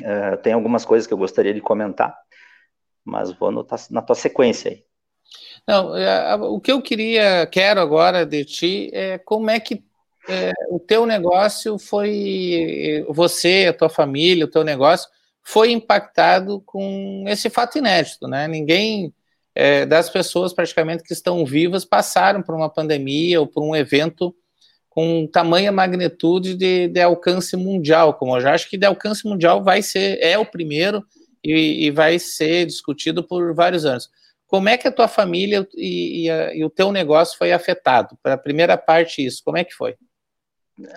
Uh, 0.00 0.36
tem 0.42 0.52
algumas 0.52 0.84
coisas 0.84 1.06
que 1.06 1.12
eu 1.12 1.18
gostaria 1.18 1.54
de 1.54 1.60
comentar, 1.60 2.16
mas 3.04 3.32
vou 3.32 3.50
no, 3.50 3.66
na 3.90 4.02
tua 4.02 4.16
sequência 4.16 4.70
aí. 4.70 4.84
Não, 5.66 5.96
é, 5.96 6.34
o 6.36 6.60
que 6.60 6.72
eu 6.72 6.82
queria, 6.82 7.46
quero 7.46 7.80
agora 7.80 8.24
de 8.24 8.44
ti 8.44 8.90
é 8.92 9.18
como 9.18 9.50
é 9.50 9.60
que 9.60 9.84
é, 10.28 10.52
o 10.68 10.78
teu 10.78 11.06
negócio 11.06 11.78
foi, 11.78 13.04
você, 13.08 13.66
a 13.68 13.72
tua 13.72 13.88
família, 13.88 14.44
o 14.44 14.50
teu 14.50 14.64
negócio 14.64 15.08
foi 15.42 15.72
impactado 15.72 16.60
com 16.60 17.24
esse 17.26 17.48
fato 17.48 17.78
inédito, 17.78 18.28
né? 18.28 18.46
Ninguém 18.46 19.12
é, 19.54 19.84
das 19.84 20.08
pessoas 20.08 20.52
praticamente 20.52 21.02
que 21.02 21.12
estão 21.12 21.44
vivas 21.44 21.84
passaram 21.84 22.42
por 22.42 22.54
uma 22.54 22.68
pandemia 22.68 23.40
ou 23.40 23.46
por 23.46 23.62
um 23.62 23.74
evento 23.74 24.34
com 25.00 25.26
tamanha 25.26 25.72
magnitude 25.72 26.54
de, 26.54 26.88
de 26.88 27.00
alcance 27.00 27.56
mundial, 27.56 28.12
como 28.12 28.36
eu 28.36 28.40
já 28.42 28.52
acho 28.52 28.68
que 28.68 28.76
de 28.76 28.84
alcance 28.84 29.26
mundial 29.26 29.64
vai 29.64 29.80
ser, 29.80 30.18
é 30.20 30.36
o 30.36 30.44
primeiro 30.44 31.02
e, 31.42 31.86
e 31.86 31.90
vai 31.90 32.18
ser 32.18 32.66
discutido 32.66 33.26
por 33.26 33.54
vários 33.54 33.86
anos. 33.86 34.10
Como 34.46 34.68
é 34.68 34.76
que 34.76 34.86
a 34.86 34.92
tua 34.92 35.08
família 35.08 35.66
e, 35.74 36.24
e, 36.24 36.30
a, 36.30 36.54
e 36.54 36.62
o 36.62 36.68
teu 36.68 36.92
negócio 36.92 37.38
foi 37.38 37.50
afetado? 37.50 38.18
Para 38.22 38.34
a 38.34 38.38
primeira 38.38 38.76
parte, 38.76 39.24
isso, 39.24 39.40
como 39.42 39.56
é 39.56 39.64
que 39.64 39.72
foi? 39.72 39.96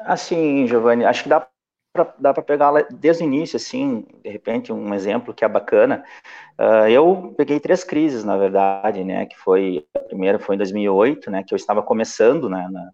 Assim, 0.02 0.68
Giovanni, 0.68 1.06
acho 1.06 1.24
que 1.24 1.30
dá 1.30 1.48
dá 2.20 2.34
para 2.34 2.42
pegar 2.42 2.72
desde 2.90 3.24
o 3.24 3.28
início, 3.28 3.56
assim, 3.56 4.04
de 4.24 4.30
repente, 4.32 4.74
um 4.74 4.96
exemplo 4.96 5.32
que 5.32 5.46
é 5.46 5.48
bacana. 5.48 6.04
Uh, 6.60 6.90
eu 6.90 7.36
peguei 7.38 7.60
três 7.60 7.84
crises, 7.84 8.24
na 8.24 8.36
verdade, 8.36 9.04
né, 9.04 9.28
que 9.28 9.38
foi, 9.38 9.86
a 9.96 10.00
primeira 10.00 10.40
foi 10.40 10.56
em 10.56 10.58
2008, 10.58 11.30
né, 11.30 11.44
que 11.44 11.54
eu 11.54 11.56
estava 11.56 11.84
começando, 11.84 12.50
né, 12.50 12.68
na, 12.72 12.90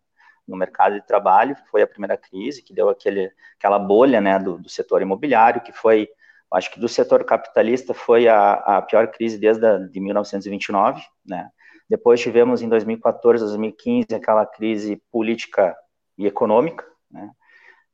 no 0.50 0.58
mercado 0.58 0.96
de 0.96 1.06
trabalho, 1.06 1.56
foi 1.70 1.82
a 1.82 1.88
primeira 1.88 2.18
crise, 2.18 2.62
que 2.62 2.74
deu 2.74 2.90
aquele, 2.90 3.32
aquela 3.58 3.80
bolha, 3.80 4.20
né, 4.20 4.40
do, 4.40 4.58
do 4.58 4.70
setor 4.70 5.02
imobiliário, 5.02 5.62
que 5.62 5.72
foi 5.72 6.10
acho 6.52 6.72
que 6.72 6.80
do 6.80 6.88
setor 6.88 7.24
capitalista 7.24 7.94
foi 7.94 8.28
a, 8.28 8.54
a 8.54 8.82
pior 8.82 9.08
crise 9.12 9.38
desde 9.38 9.66
a, 9.66 9.78
de 9.78 10.00
1929, 10.00 11.02
né? 11.26 11.50
Depois 11.90 12.20
tivemos 12.20 12.62
em 12.62 12.70
2014, 12.70 13.44
2015 13.44 14.08
aquela 14.14 14.46
crise 14.46 15.02
política 15.12 15.76
e 16.18 16.26
econômica, 16.26 16.86
né? 17.12 17.30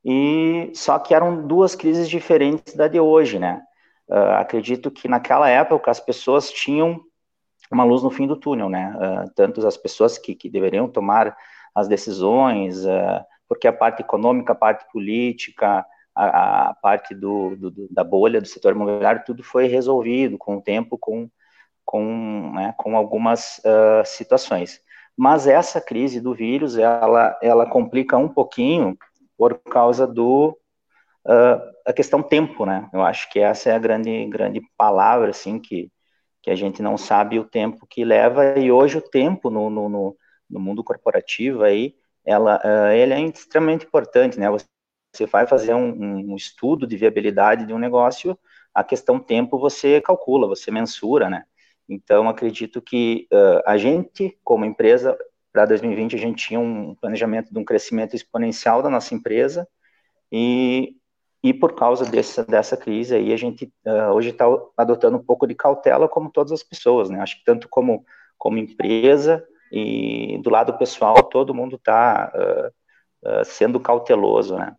E 0.04 0.72
só 0.74 1.00
que 1.00 1.14
eram 1.14 1.48
duas 1.48 1.76
crises 1.76 2.08
diferentes 2.08 2.76
da 2.76 2.88
de 2.88 3.00
hoje, 3.00 3.40
né? 3.40 3.62
Uh, 4.08 4.36
acredito 4.38 4.92
que 4.92 5.08
naquela 5.08 5.50
época 5.50 5.90
as 5.90 6.00
pessoas 6.00 6.52
tinham 6.52 7.02
uma 7.72 7.84
luz 7.84 8.04
no 8.04 8.12
fim 8.12 8.28
do 8.28 8.36
túnel, 8.36 8.70
né? 8.70 8.94
Uh, 8.96 9.32
tanto 9.36 9.66
as 9.66 9.76
pessoas 9.76 10.18
que, 10.18 10.36
que 10.36 10.50
deveriam 10.50 10.88
tomar 10.88 11.36
as 11.76 11.88
decisões, 11.88 12.86
uh, 12.86 13.22
porque 13.48 13.68
a 13.68 13.74
parte 13.74 14.02
econômica, 14.02 14.54
a 14.54 14.56
parte 14.56 14.90
política, 14.92 15.86
a, 16.16 16.70
a 16.70 16.74
parte 16.76 17.14
do, 17.14 17.56
do, 17.56 17.88
da 17.92 18.04
bolha 18.04 18.40
do 18.40 18.48
setor 18.48 18.74
imobiliário, 18.74 19.24
tudo 19.26 19.44
foi 19.44 19.68
resolvido 19.68 20.38
com 20.38 20.58
o 20.58 20.62
tempo, 20.62 20.98
com, 20.98 21.30
com, 21.84 22.54
né, 22.54 22.74
com 22.78 22.96
algumas 22.96 23.60
uh, 23.60 24.06
situações. 24.06 24.80
Mas 25.18 25.48
essa 25.48 25.82
crise 25.82 26.20
do 26.20 26.34
vírus, 26.34 26.78
ela, 26.78 27.38
ela 27.42 27.70
complica 27.70 28.18
um 28.18 28.30
pouquinho 28.30 28.98
por 29.38 29.60
causa 29.60 30.08
do 30.08 30.58
uh, 31.26 31.76
a 31.86 31.94
questão 31.94 32.22
tempo, 32.22 32.66
né? 32.66 32.90
Eu 32.92 33.02
acho 33.02 33.30
que 33.30 33.40
essa 33.40 33.70
é 33.70 33.76
a 33.76 33.80
grande 33.80 34.26
grande 34.26 34.62
palavra, 34.78 35.30
assim, 35.30 35.60
que, 35.60 35.92
que 36.42 36.50
a 36.50 36.56
gente 36.56 36.82
não 36.82 36.98
sabe 36.98 37.40
o 37.40 37.46
tempo 37.46 37.86
que 37.90 38.04
leva 38.04 38.58
e 38.60 38.72
hoje 38.72 38.98
o 38.98 39.02
tempo 39.02 39.50
no, 39.50 39.70
no, 39.70 39.88
no, 39.88 40.18
no 40.50 40.60
mundo 40.60 40.84
corporativo 40.84 41.64
aí, 41.64 41.96
ela, 42.26 42.60
uh, 42.64 42.92
ele 42.92 43.14
é 43.14 43.22
extremamente 43.22 43.86
importante, 43.86 44.40
né? 44.40 44.48
Você 44.50 45.26
vai 45.28 45.46
fazer 45.48 45.74
um, 45.74 46.32
um, 46.32 46.36
estudo 46.36 46.88
de 46.88 46.98
viabilidade 46.98 47.66
de 47.66 47.74
um 47.74 47.80
negócio, 47.80 48.38
a 48.74 48.84
questão 48.84 49.20
tempo 49.20 49.60
você 49.60 50.02
calcula, 50.02 50.48
você 50.48 50.72
mensura, 50.72 51.30
né? 51.30 51.46
Então, 51.88 52.28
acredito 52.28 52.82
que 52.82 53.28
uh, 53.32 53.62
a 53.66 53.78
gente, 53.78 54.38
como 54.44 54.66
empresa, 54.66 55.18
para 55.54 55.66
2020, 55.68 56.16
a 56.16 56.20
gente 56.20 56.48
tinha 56.48 56.60
um 56.60 56.96
planejamento 56.96 57.54
de 57.54 57.60
um 57.60 57.64
crescimento 57.64 58.16
exponencial 58.16 58.82
da 58.82 58.90
nossa 58.90 59.14
empresa 59.14 59.68
e, 60.32 60.98
e 61.44 61.54
por 61.54 61.76
causa 61.76 62.04
dessa, 62.06 62.44
dessa 62.44 62.76
crise 62.76 63.16
aí, 63.16 63.32
a 63.32 63.38
gente 63.38 63.72
uh, 63.86 64.12
hoje 64.14 64.32
está 64.32 64.46
adotando 64.76 65.18
um 65.18 65.24
pouco 65.24 65.48
de 65.48 65.54
cautela, 65.54 66.10
como 66.10 66.32
todas 66.32 66.52
as 66.52 66.64
pessoas, 66.64 67.10
né? 67.10 67.22
Acho 67.22 67.38
que 67.38 67.46
tanto 67.46 67.70
como, 67.70 68.04
como 68.38 68.58
empresa 68.58 69.46
e 69.76 70.38
do 70.42 70.50
lado 70.50 70.78
pessoal, 70.78 71.22
todo 71.24 71.54
mundo 71.54 71.76
está 71.76 72.32
uh, 72.34 73.30
uh, 73.30 73.44
sendo 73.44 73.80
cauteloso, 73.80 74.56
né? 74.56 74.74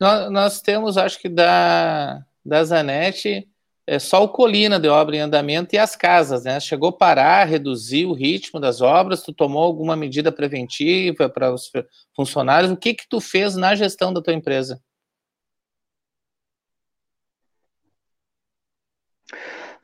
Nós, 0.00 0.30
nós, 0.30 0.60
temos, 0.62 0.96
acho 0.96 1.18
que 1.18 1.28
da, 1.28 2.22
da 2.44 2.64
Zanetti, 2.64 3.46
é 3.86 3.98
só 3.98 4.22
o 4.22 4.28
Colina 4.28 4.78
de 4.78 4.88
obra 4.88 5.16
em 5.16 5.20
andamento 5.20 5.74
e 5.74 5.78
as 5.78 5.96
casas, 5.96 6.44
né? 6.44 6.58
Chegou 6.60 6.90
a 6.90 6.96
parar, 6.96 7.44
reduzir 7.44 8.06
o 8.06 8.12
ritmo 8.12 8.60
das 8.60 8.80
obras, 8.80 9.22
tu 9.22 9.32
tomou 9.32 9.62
alguma 9.62 9.96
medida 9.96 10.30
preventiva 10.30 11.28
para 11.28 11.52
os 11.52 11.70
funcionários? 12.14 12.70
O 12.70 12.76
que 12.76 12.94
que 12.94 13.08
tu 13.08 13.20
fez 13.20 13.56
na 13.56 13.74
gestão 13.74 14.12
da 14.12 14.22
tua 14.22 14.34
empresa? 14.34 14.80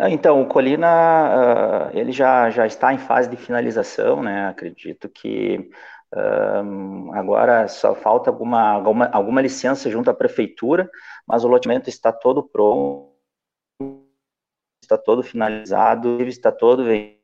Então, 0.00 0.42
o 0.42 0.46
Colina, 0.46 1.90
uh, 1.92 1.96
ele 1.96 2.12
já, 2.12 2.50
já 2.50 2.66
está 2.66 2.92
em 2.92 2.98
fase 2.98 3.28
de 3.28 3.37
finalização, 3.37 4.22
né? 4.22 4.48
Acredito 4.48 5.09
que 5.09 5.70
uh, 6.14 7.12
agora 7.12 7.68
só 7.68 7.94
falta 7.94 8.30
alguma, 8.30 8.70
alguma, 8.70 9.07
alguma 9.07 9.40
licença 9.40 9.90
junto 9.90 10.11
à 10.11 10.14
prefeitura, 10.14 10.90
mas 11.26 11.44
o 11.44 11.48
loteamento 11.48 11.88
está 11.88 12.12
todo 12.12 12.42
pronto 12.42 13.14
está 14.85 14.96
todo 14.98 15.22
finalizado, 15.22 16.22
está 16.22 16.52
todo 16.52 16.90
em 16.92 17.18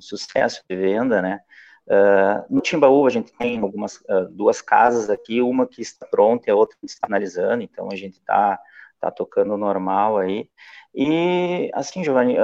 sucesso 0.00 0.62
de 0.68 0.76
venda, 0.76 1.20
né? 1.20 1.40
Uh, 1.86 2.54
no 2.54 2.60
Timbaúba 2.60 3.06
a 3.06 3.10
gente 3.10 3.32
tem 3.32 3.60
algumas 3.60 3.96
uh, 4.08 4.28
duas 4.30 4.60
casas 4.60 5.08
aqui, 5.08 5.40
uma 5.40 5.68
que 5.68 5.82
está 5.82 6.06
pronta 6.06 6.48
e 6.48 6.50
a 6.50 6.56
outra 6.56 6.76
que 6.80 6.86
está 6.86 7.06
finalizando, 7.06 7.62
então 7.62 7.88
a 7.92 7.94
gente 7.94 8.18
está 8.18 8.58
tá 9.00 9.10
tocando 9.10 9.56
normal 9.56 10.18
aí. 10.18 10.50
E 10.96 11.70
assim, 11.74 12.02
Giovanni, 12.02 12.36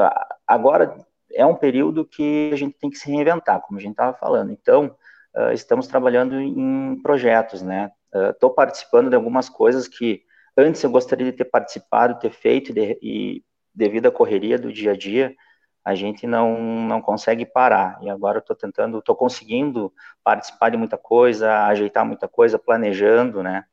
agora 0.46 0.94
é 1.32 1.46
um 1.46 1.54
período 1.54 2.04
que 2.04 2.50
a 2.52 2.56
gente 2.56 2.76
tem 2.78 2.90
que 2.90 2.98
se 2.98 3.10
reinventar, 3.10 3.62
como 3.62 3.78
a 3.78 3.82
gente 3.82 3.92
estava 3.92 4.14
falando. 4.16 4.52
Então, 4.52 4.94
uh, 5.34 5.52
estamos 5.52 5.86
trabalhando 5.86 6.38
em 6.38 7.00
projetos, 7.02 7.62
né? 7.62 7.90
Estou 8.30 8.50
participando 8.50 9.08
de 9.08 9.16
algumas 9.16 9.48
coisas 9.48 9.88
que 9.88 10.22
antes 10.54 10.82
eu 10.84 10.90
gostaria 10.90 11.24
de 11.24 11.32
ter 11.32 11.46
participado, 11.46 12.18
ter 12.18 12.30
feito 12.30 12.70
de, 12.74 12.98
e 13.00 13.42
devido 13.74 14.08
à 14.08 14.12
correria 14.12 14.58
do 14.58 14.70
dia 14.70 14.92
a 14.92 14.96
dia, 14.96 15.34
a 15.82 15.94
gente 15.94 16.26
não, 16.26 16.60
não 16.60 17.00
consegue 17.00 17.46
parar. 17.46 17.98
E 18.02 18.10
agora 18.10 18.38
estou 18.38 18.54
tentando, 18.54 18.98
estou 18.98 19.16
conseguindo 19.16 19.90
participar 20.22 20.68
de 20.68 20.76
muita 20.76 20.98
coisa, 20.98 21.64
ajeitar 21.66 22.04
muita 22.04 22.28
coisa, 22.28 22.58
planejando, 22.58 23.42
né? 23.42 23.64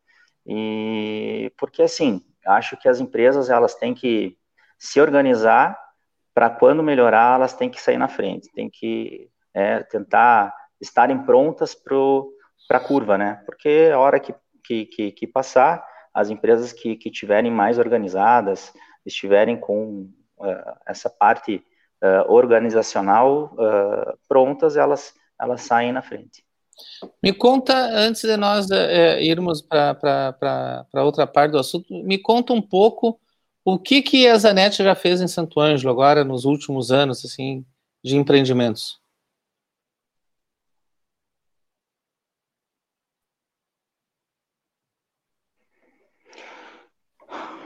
E 0.46 1.52
porque 1.58 1.84
assim, 1.84 2.24
acho 2.48 2.78
que 2.78 2.88
as 2.88 3.02
empresas 3.02 3.50
elas 3.50 3.76
têm 3.76 3.94
que 3.94 4.39
se 4.80 5.02
organizar 5.02 5.78
para 6.34 6.50
quando 6.50 6.82
melhorar, 6.82 7.36
elas 7.36 7.54
têm 7.54 7.70
que 7.70 7.82
sair 7.82 7.98
na 7.98 8.08
frente, 8.08 8.50
têm 8.54 8.70
que 8.70 9.30
é, 9.54 9.84
tentar 9.84 10.56
estarem 10.80 11.18
prontas 11.26 11.76
para 11.76 12.78
a 12.78 12.80
curva, 12.80 13.18
né? 13.18 13.44
Porque 13.46 13.90
a 13.94 14.00
hora 14.00 14.20
que, 14.20 14.34
que, 14.64 14.86
que, 14.86 15.12
que 15.12 15.28
passar, 15.28 15.86
as 16.14 16.30
empresas 16.30 16.72
que, 16.72 16.96
que 16.96 17.12
tiverem 17.12 17.52
mais 17.52 17.78
organizadas, 17.78 18.74
estiverem 19.06 19.60
com 19.60 20.10
uh, 20.38 20.78
essa 20.88 21.10
parte 21.10 21.64
uh, 22.02 22.32
organizacional 22.32 23.54
uh, 23.54 24.18
prontas, 24.28 24.78
elas, 24.78 25.14
elas 25.40 25.62
saem 25.62 25.92
na 25.92 26.02
frente. 26.02 26.44
Me 27.22 27.34
conta, 27.34 27.74
antes 27.76 28.22
de 28.22 28.38
nós 28.38 28.68
irmos 29.20 29.62
para 29.62 31.04
outra 31.04 31.28
parte 31.28 31.52
do 31.52 31.60
assunto, 31.60 31.94
me 32.06 32.18
conta 32.18 32.54
um 32.54 32.62
pouco 32.62 33.20
o 33.74 33.80
que, 33.80 34.02
que 34.02 34.28
a 34.28 34.38
Zanetti 34.38 34.84
já 34.84 34.96
fez 34.96 35.22
em 35.22 35.28
Santo 35.28 35.60
Ângelo 35.60 35.92
agora, 35.92 36.24
nos 36.24 36.46
últimos 36.46 36.92
anos, 36.92 37.24
assim, 37.26 37.66
de 38.04 38.16
empreendimentos. 38.16 39.00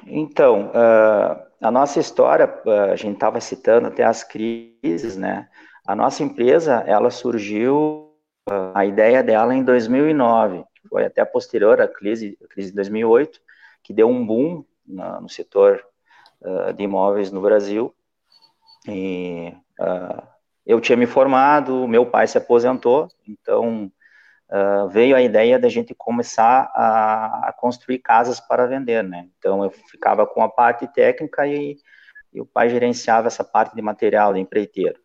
Então, 0.05 0.67
uh, 0.67 1.43
a 1.61 1.71
nossa 1.71 1.99
história, 1.99 2.47
uh, 2.65 2.91
a 2.91 2.95
gente 2.95 3.15
estava 3.15 3.39
citando 3.39 3.87
até 3.87 4.03
as 4.03 4.23
crises, 4.23 5.17
né? 5.17 5.49
A 5.87 5.95
nossa 5.95 6.23
empresa, 6.23 6.83
ela 6.85 7.09
surgiu, 7.09 8.13
uh, 8.49 8.71
a 8.75 8.85
ideia 8.85 9.23
dela 9.23 9.55
em 9.55 9.63
2009, 9.63 10.63
foi 10.89 11.05
até 11.05 11.23
posterior 11.23 11.81
à 11.81 11.87
crise, 11.87 12.37
crise 12.49 12.69
de 12.69 12.75
2008, 12.75 13.39
que 13.81 13.93
deu 13.93 14.07
um 14.07 14.25
boom 14.25 14.65
no 14.85 15.29
setor 15.29 15.83
de 16.75 16.83
imóveis 16.83 17.31
no 17.31 17.41
Brasil. 17.41 17.93
E 18.87 19.53
eu 20.65 20.79
tinha 20.79 20.97
me 20.97 21.05
formado, 21.05 21.87
meu 21.87 22.05
pai 22.05 22.27
se 22.27 22.37
aposentou, 22.37 23.09
então 23.27 23.91
uh, 24.49 24.87
veio 24.89 25.15
a 25.15 25.21
ideia 25.21 25.59
da 25.59 25.67
gente 25.67 25.93
começar 25.93 26.71
a, 26.73 27.49
a, 27.49 27.53
construir 27.53 27.99
casas 27.99 28.39
para 28.39 28.65
vender, 28.65 29.03
né? 29.03 29.27
Então 29.37 29.63
eu 29.63 29.69
ficava 29.69 30.25
com 30.25 30.41
a 30.41 30.49
parte 30.49 30.87
técnica 30.87 31.45
e, 31.45 31.77
e 32.31 32.39
o 32.39 32.45
pai 32.45 32.69
gerenciava 32.69 33.27
essa 33.27 33.43
parte 33.43 33.75
de 33.75 33.81
material, 33.81 34.33
de 34.33 34.39
empreiteiro. 34.39 34.99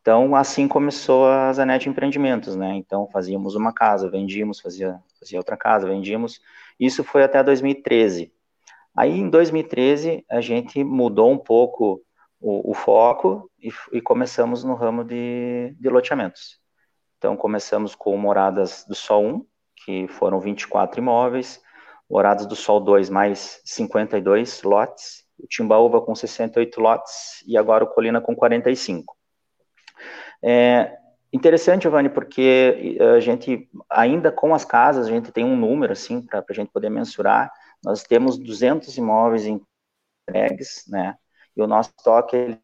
Então 0.00 0.34
assim 0.34 0.66
começou 0.66 1.26
a 1.28 1.52
Zanetti 1.52 1.88
Empreendimentos, 1.88 2.56
né? 2.56 2.74
Então 2.76 3.06
fazíamos 3.12 3.54
uma 3.54 3.72
casa, 3.72 4.10
vendíamos, 4.10 4.60
fazia, 4.60 4.98
fazia 5.20 5.38
outra 5.38 5.56
casa, 5.56 5.86
vendíamos. 5.86 6.40
Isso 6.80 7.04
foi 7.04 7.22
até 7.22 7.42
2013. 7.42 8.32
Aí 8.96 9.18
em 9.18 9.28
2013 9.28 10.24
a 10.30 10.40
gente 10.40 10.84
mudou 10.84 11.30
um 11.30 11.38
pouco 11.38 12.02
o, 12.40 12.70
o 12.70 12.74
foco 12.74 13.50
e, 13.58 13.70
e, 13.92 14.00
começamos 14.00 14.62
no 14.62 14.74
ramo 14.74 15.02
de, 15.02 15.74
de 15.80 15.88
loteamentos. 15.88 16.58
Então, 17.16 17.36
começamos 17.36 17.94
com 17.94 18.14
Moradas 18.18 18.84
do 18.86 18.94
Sol 18.94 19.24
1, 19.24 19.46
que 19.84 20.08
foram 20.08 20.38
24 20.38 21.00
imóveis, 21.00 21.62
Moradas 22.08 22.44
do 22.46 22.54
Sol 22.54 22.80
2, 22.80 23.08
mais 23.08 23.62
52 23.64 24.62
lotes, 24.62 25.24
o 25.38 25.46
Timbaúba 25.46 26.02
com 26.02 26.14
68 26.14 26.80
lotes 26.80 27.42
e 27.46 27.56
agora 27.56 27.84
o 27.84 27.88
Colina 27.88 28.20
com 28.20 28.36
45. 28.36 29.16
É 30.42 30.96
interessante, 31.32 31.84
Giovanni, 31.84 32.10
porque 32.10 32.98
a 33.16 33.20
gente, 33.20 33.68
ainda 33.88 34.30
com 34.30 34.54
as 34.54 34.64
casas, 34.64 35.06
a 35.06 35.10
gente 35.10 35.32
tem 35.32 35.44
um 35.44 35.56
número, 35.56 35.92
assim, 35.92 36.20
para 36.20 36.44
a 36.46 36.52
gente 36.52 36.70
poder 36.70 36.90
mensurar, 36.90 37.50
nós 37.84 38.02
temos 38.02 38.38
200 38.38 38.96
imóveis 38.96 39.46
entregues, 39.46 40.84
né, 40.88 41.16
e 41.56 41.62
o 41.62 41.66
nosso 41.66 41.90
estoque 41.96 42.36
é 42.36 42.58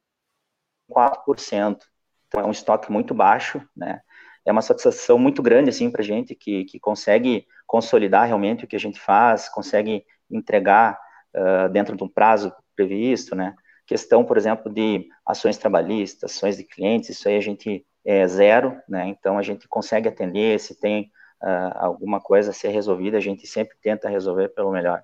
4%. 0.89 1.79
Então, 2.27 2.41
é 2.41 2.47
um 2.47 2.51
estoque 2.51 2.91
muito 2.91 3.15
baixo, 3.15 3.61
né, 3.77 4.01
é 4.45 4.53
uma 4.53 4.63
satisfação 4.63 5.19
muito 5.19 5.43
grande, 5.43 5.71
assim, 5.71 5.91
para 5.91 6.03
a 6.03 6.05
gente, 6.05 6.35
que, 6.35 6.65
que 6.65 6.81
consegue 6.81 7.47
consolidar 7.67 8.27
realmente 8.27 8.65
o 8.65 8.69
que 8.69 8.77
a 8.77 8.81
gente 8.81 8.99
faz, 8.99 9.49
consegue 9.49 10.05
entregar 10.31 10.99
uh, 11.35 11.69
dentro 11.69 11.97
de 11.97 12.03
um 12.03 12.09
prazo 12.09 12.53
previsto, 12.75 13.35
né? 13.35 13.55
Questão, 13.87 14.25
por 14.25 14.37
exemplo, 14.37 14.73
de 14.73 15.09
ações 15.27 15.59
trabalhistas, 15.59 16.33
ações 16.33 16.57
de 16.57 16.65
clientes, 16.65 17.11
isso 17.11 17.29
aí 17.29 17.37
a 17.37 17.41
gente 17.41 17.85
é 18.05 18.27
zero, 18.27 18.81
né? 18.89 19.07
Então 19.09 19.39
a 19.39 19.43
gente 19.43 19.69
consegue 19.69 20.09
atender, 20.09 20.59
se 20.59 20.81
tem 20.81 21.11
uh, 21.43 21.73
alguma 21.77 22.21
coisa 22.21 22.51
a 22.51 22.55
ser 22.55 22.69
resolvida, 22.69 23.19
a 23.19 23.21
gente 23.21 23.47
sempre 23.47 23.77
tenta 23.83 24.09
resolver 24.09 24.49
pelo 24.51 24.73
melhor. 24.73 25.03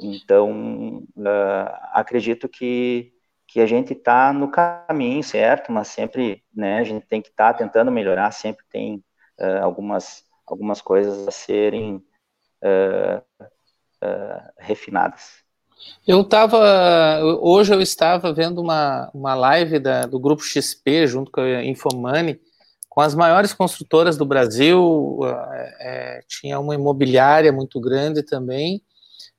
Então, 0.00 1.04
uh, 1.16 1.76
acredito 1.92 2.48
que 2.48 3.12
que 3.52 3.60
a 3.60 3.66
gente 3.66 3.94
está 3.94 4.32
no 4.32 4.48
caminho 4.48 5.24
certo, 5.24 5.72
mas 5.72 5.88
sempre, 5.88 6.40
né, 6.54 6.78
a 6.78 6.84
gente 6.84 7.04
tem 7.06 7.20
que 7.20 7.30
estar 7.30 7.52
tá 7.52 7.58
tentando 7.58 7.90
melhorar, 7.90 8.30
sempre 8.30 8.64
tem 8.70 9.02
uh, 9.40 9.64
algumas, 9.64 10.22
algumas 10.46 10.80
coisas 10.80 11.26
a 11.26 11.32
serem 11.32 11.96
uh, 12.62 13.50
refinadas. 14.56 15.42
Eu 16.06 16.20
estava, 16.20 17.20
hoje 17.40 17.74
eu 17.74 17.80
estava 17.80 18.32
vendo 18.32 18.60
uma, 18.60 19.10
uma 19.12 19.34
live 19.34 19.80
da, 19.80 20.06
do 20.06 20.20
grupo 20.20 20.44
XP, 20.44 21.08
junto 21.08 21.32
com 21.32 21.40
a 21.40 21.64
Infomani, 21.64 22.40
com 22.88 23.00
as 23.00 23.16
maiores 23.16 23.52
construtoras 23.52 24.16
do 24.16 24.24
Brasil, 24.24 25.20
é, 25.80 26.22
tinha 26.28 26.60
uma 26.60 26.74
imobiliária 26.74 27.52
muito 27.52 27.80
grande 27.80 28.22
também, 28.22 28.80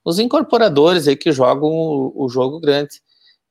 os 0.03 0.19
incorporadores 0.19 1.07
aí 1.07 1.15
que 1.15 1.31
jogam 1.31 1.69
o, 1.69 2.25
o 2.25 2.29
jogo 2.29 2.59
grande 2.59 3.01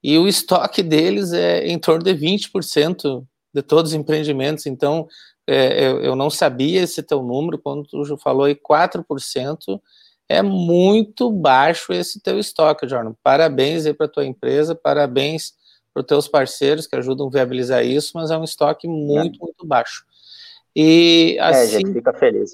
e 0.02 0.16
o 0.18 0.26
estoque 0.26 0.82
deles 0.82 1.32
é 1.32 1.66
em 1.66 1.78
torno 1.78 2.02
de 2.02 2.14
20% 2.14 3.24
de 3.52 3.62
todos 3.62 3.92
os 3.92 3.96
empreendimentos. 3.96 4.66
Então, 4.66 5.06
é, 5.46 5.86
eu, 5.86 6.00
eu, 6.02 6.16
não 6.16 6.30
sabia 6.30 6.82
esse 6.82 7.02
teu 7.02 7.22
número, 7.22 7.58
quando 7.58 7.84
tu 7.84 8.16
falou 8.16 8.44
aí 8.44 8.54
4%, 8.54 9.80
É 10.28 10.42
muito 10.42 11.30
baixo 11.30 11.92
esse 11.92 12.20
teu 12.20 12.38
estoque, 12.38 12.88
Jordan. 12.88 13.14
Parabéns 13.22 13.84
aí 13.84 13.92
para 13.92 14.08
tua 14.08 14.24
empresa, 14.24 14.74
parabéns 14.74 15.54
para 15.92 16.02
os 16.02 16.06
teus 16.06 16.28
parceiros 16.28 16.86
que 16.86 16.94
ajudam 16.94 17.26
a 17.26 17.30
viabilizar 17.30 17.84
isso, 17.84 18.12
mas 18.14 18.30
é 18.30 18.38
um 18.38 18.44
estoque 18.44 18.86
muito, 18.86 19.36
é. 19.36 19.44
muito 19.44 19.66
baixo. 19.66 20.04
E 20.74 21.36
assim, 21.40 21.58
é, 21.58 21.62
a 21.62 21.66
gente 21.66 21.84
assim, 21.84 21.94
fica 21.94 22.12
feliz. 22.14 22.52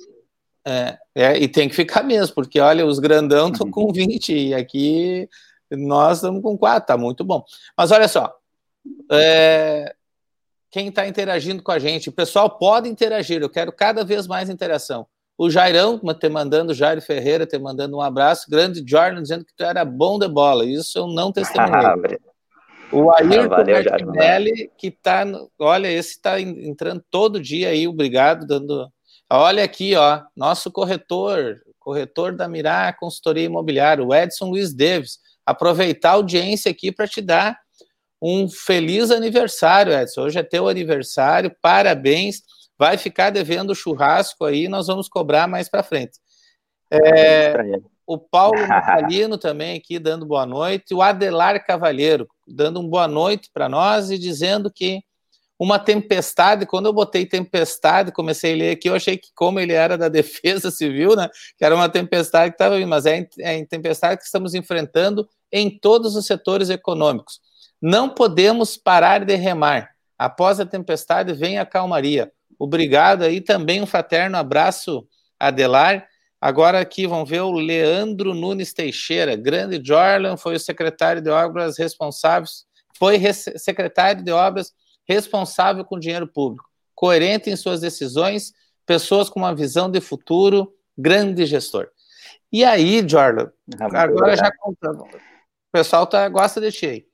É, 0.68 0.98
é, 1.14 1.38
e 1.38 1.46
tem 1.46 1.68
que 1.68 1.76
ficar 1.76 2.02
mesmo, 2.02 2.34
porque 2.34 2.58
olha, 2.58 2.84
os 2.84 2.98
grandão 2.98 3.50
estão 3.50 3.66
uhum. 3.66 3.72
com 3.72 3.92
20 3.92 4.34
e 4.34 4.52
aqui 4.52 5.28
nós 5.70 6.18
estamos 6.18 6.42
com 6.42 6.58
4, 6.58 6.84
tá 6.84 6.98
muito 6.98 7.22
bom. 7.22 7.44
Mas 7.78 7.92
olha 7.92 8.08
só, 8.08 8.34
é, 9.12 9.94
quem 10.68 10.88
está 10.88 11.06
interagindo 11.06 11.62
com 11.62 11.70
a 11.70 11.78
gente, 11.78 12.08
o 12.08 12.12
pessoal 12.12 12.50
pode 12.50 12.88
interagir, 12.88 13.40
eu 13.40 13.48
quero 13.48 13.70
cada 13.70 14.04
vez 14.04 14.26
mais 14.26 14.50
interação. 14.50 15.06
O 15.38 15.48
Jairão 15.48 16.00
te 16.18 16.28
mandando, 16.28 16.74
Jairo 16.74 17.00
Ferreira 17.00 17.46
te 17.46 17.58
mandando 17.58 17.96
um 17.96 18.00
abraço, 18.00 18.50
grande 18.50 18.82
Jordan 18.84 19.22
dizendo 19.22 19.44
que 19.44 19.54
tu 19.54 19.62
era 19.62 19.84
bom 19.84 20.18
de 20.18 20.26
bola, 20.26 20.64
isso 20.64 20.98
eu 20.98 21.06
não 21.06 21.30
testemunhei. 21.30 22.18
o 22.90 23.12
Ayrton 23.12 23.54
ah, 23.54 23.64
Martinelli, 23.64 24.70
que 24.76 24.88
está, 24.88 25.24
olha, 25.60 25.88
esse 25.88 26.10
está 26.10 26.40
entrando 26.40 27.04
todo 27.08 27.40
dia 27.40 27.68
aí, 27.68 27.86
obrigado, 27.86 28.44
dando 28.44 28.90
Olha 29.28 29.64
aqui, 29.64 29.96
ó, 29.96 30.22
nosso 30.36 30.70
corretor, 30.70 31.60
corretor 31.80 32.34
da 32.34 32.48
Mirá 32.48 32.92
Consultoria 32.92 33.44
Imobiliária, 33.44 34.04
o 34.04 34.14
Edson 34.14 34.46
Luiz 34.46 34.72
Davis. 34.72 35.18
Aproveitar 35.44 36.10
a 36.10 36.14
audiência 36.14 36.70
aqui 36.70 36.92
para 36.92 37.08
te 37.08 37.20
dar 37.20 37.58
um 38.22 38.48
feliz 38.48 39.10
aniversário, 39.10 39.92
Edson. 39.92 40.22
Hoje 40.22 40.38
é 40.38 40.42
teu 40.42 40.68
aniversário, 40.68 41.54
parabéns. 41.60 42.42
Vai 42.78 42.96
ficar 42.96 43.30
devendo 43.30 43.74
churrasco 43.74 44.44
aí, 44.44 44.68
nós 44.68 44.86
vamos 44.86 45.08
cobrar 45.08 45.48
mais 45.48 45.68
para 45.68 45.82
frente. 45.82 46.18
É, 46.90 47.54
o 48.06 48.16
Paulo 48.18 48.54
Natalino 48.66 49.36
também 49.36 49.76
aqui 49.76 49.98
dando 49.98 50.24
boa 50.24 50.46
noite, 50.46 50.94
o 50.94 51.02
Adelar 51.02 51.64
Cavalheiro 51.66 52.28
dando 52.46 52.80
um 52.80 52.88
boa 52.88 53.08
noite 53.08 53.50
para 53.52 53.68
nós 53.68 54.10
e 54.10 54.18
dizendo 54.18 54.70
que 54.70 55.02
uma 55.58 55.78
tempestade. 55.78 56.66
Quando 56.66 56.86
eu 56.86 56.92
botei 56.92 57.26
tempestade, 57.26 58.12
comecei 58.12 58.52
a 58.52 58.56
ler 58.56 58.70
aqui, 58.72 58.88
eu 58.88 58.94
achei 58.94 59.16
que, 59.16 59.28
como 59.34 59.58
ele 59.58 59.72
era 59.72 59.96
da 59.96 60.08
Defesa 60.10 60.70
Civil, 60.70 61.16
né, 61.16 61.28
que 61.56 61.64
era 61.64 61.74
uma 61.74 61.88
tempestade 61.88 62.50
que 62.50 62.54
estava 62.54 62.76
vindo, 62.76 62.88
mas 62.88 63.06
é, 63.06 63.26
é 63.40 63.64
tempestade 63.64 64.18
que 64.18 64.26
estamos 64.26 64.54
enfrentando 64.54 65.28
em 65.50 65.70
todos 65.78 66.16
os 66.16 66.26
setores 66.26 66.70
econômicos. 66.70 67.40
Não 67.80 68.08
podemos 68.08 68.76
parar 68.76 69.24
de 69.24 69.34
remar. 69.34 69.90
Após 70.18 70.58
a 70.60 70.66
tempestade, 70.66 71.32
vem 71.32 71.58
a 71.58 71.66
calmaria. 71.66 72.32
Obrigado 72.58 73.22
aí 73.22 73.40
também 73.40 73.82
um 73.82 73.86
fraterno 73.86 74.36
abraço, 74.36 75.06
Adelar. 75.38 76.06
Agora 76.40 76.80
aqui 76.80 77.06
vão 77.06 77.24
ver 77.24 77.40
o 77.40 77.52
Leandro 77.52 78.34
Nunes 78.34 78.72
Teixeira, 78.72 79.36
grande 79.36 79.80
Jorlan, 79.82 80.36
foi 80.36 80.54
o 80.54 80.60
secretário 80.60 81.20
de 81.20 81.30
obras 81.30 81.78
responsáveis, 81.78 82.64
foi 82.98 83.18
secretário 83.32 84.22
de 84.22 84.30
obras 84.30 84.68
responsável 84.68 84.85
com 85.84 85.96
o 85.96 86.00
dinheiro 86.00 86.26
público, 86.26 86.68
coerente 86.94 87.50
em 87.50 87.56
suas 87.56 87.80
decisões, 87.80 88.52
pessoas 88.84 89.28
com 89.28 89.40
uma 89.40 89.54
visão 89.54 89.90
de 89.90 90.00
futuro, 90.00 90.74
grande 90.96 91.44
gestor. 91.46 91.88
E 92.52 92.64
aí, 92.64 93.06
Jordan, 93.06 93.50
ah, 93.80 94.02
agora 94.02 94.36
já 94.36 94.50
contando, 94.58 95.02
o 95.02 95.72
pessoal 95.72 96.06
tá, 96.06 96.28
gosta 96.28 96.60
de 96.60 96.72
ti 96.72 96.86
aí. 96.86 97.06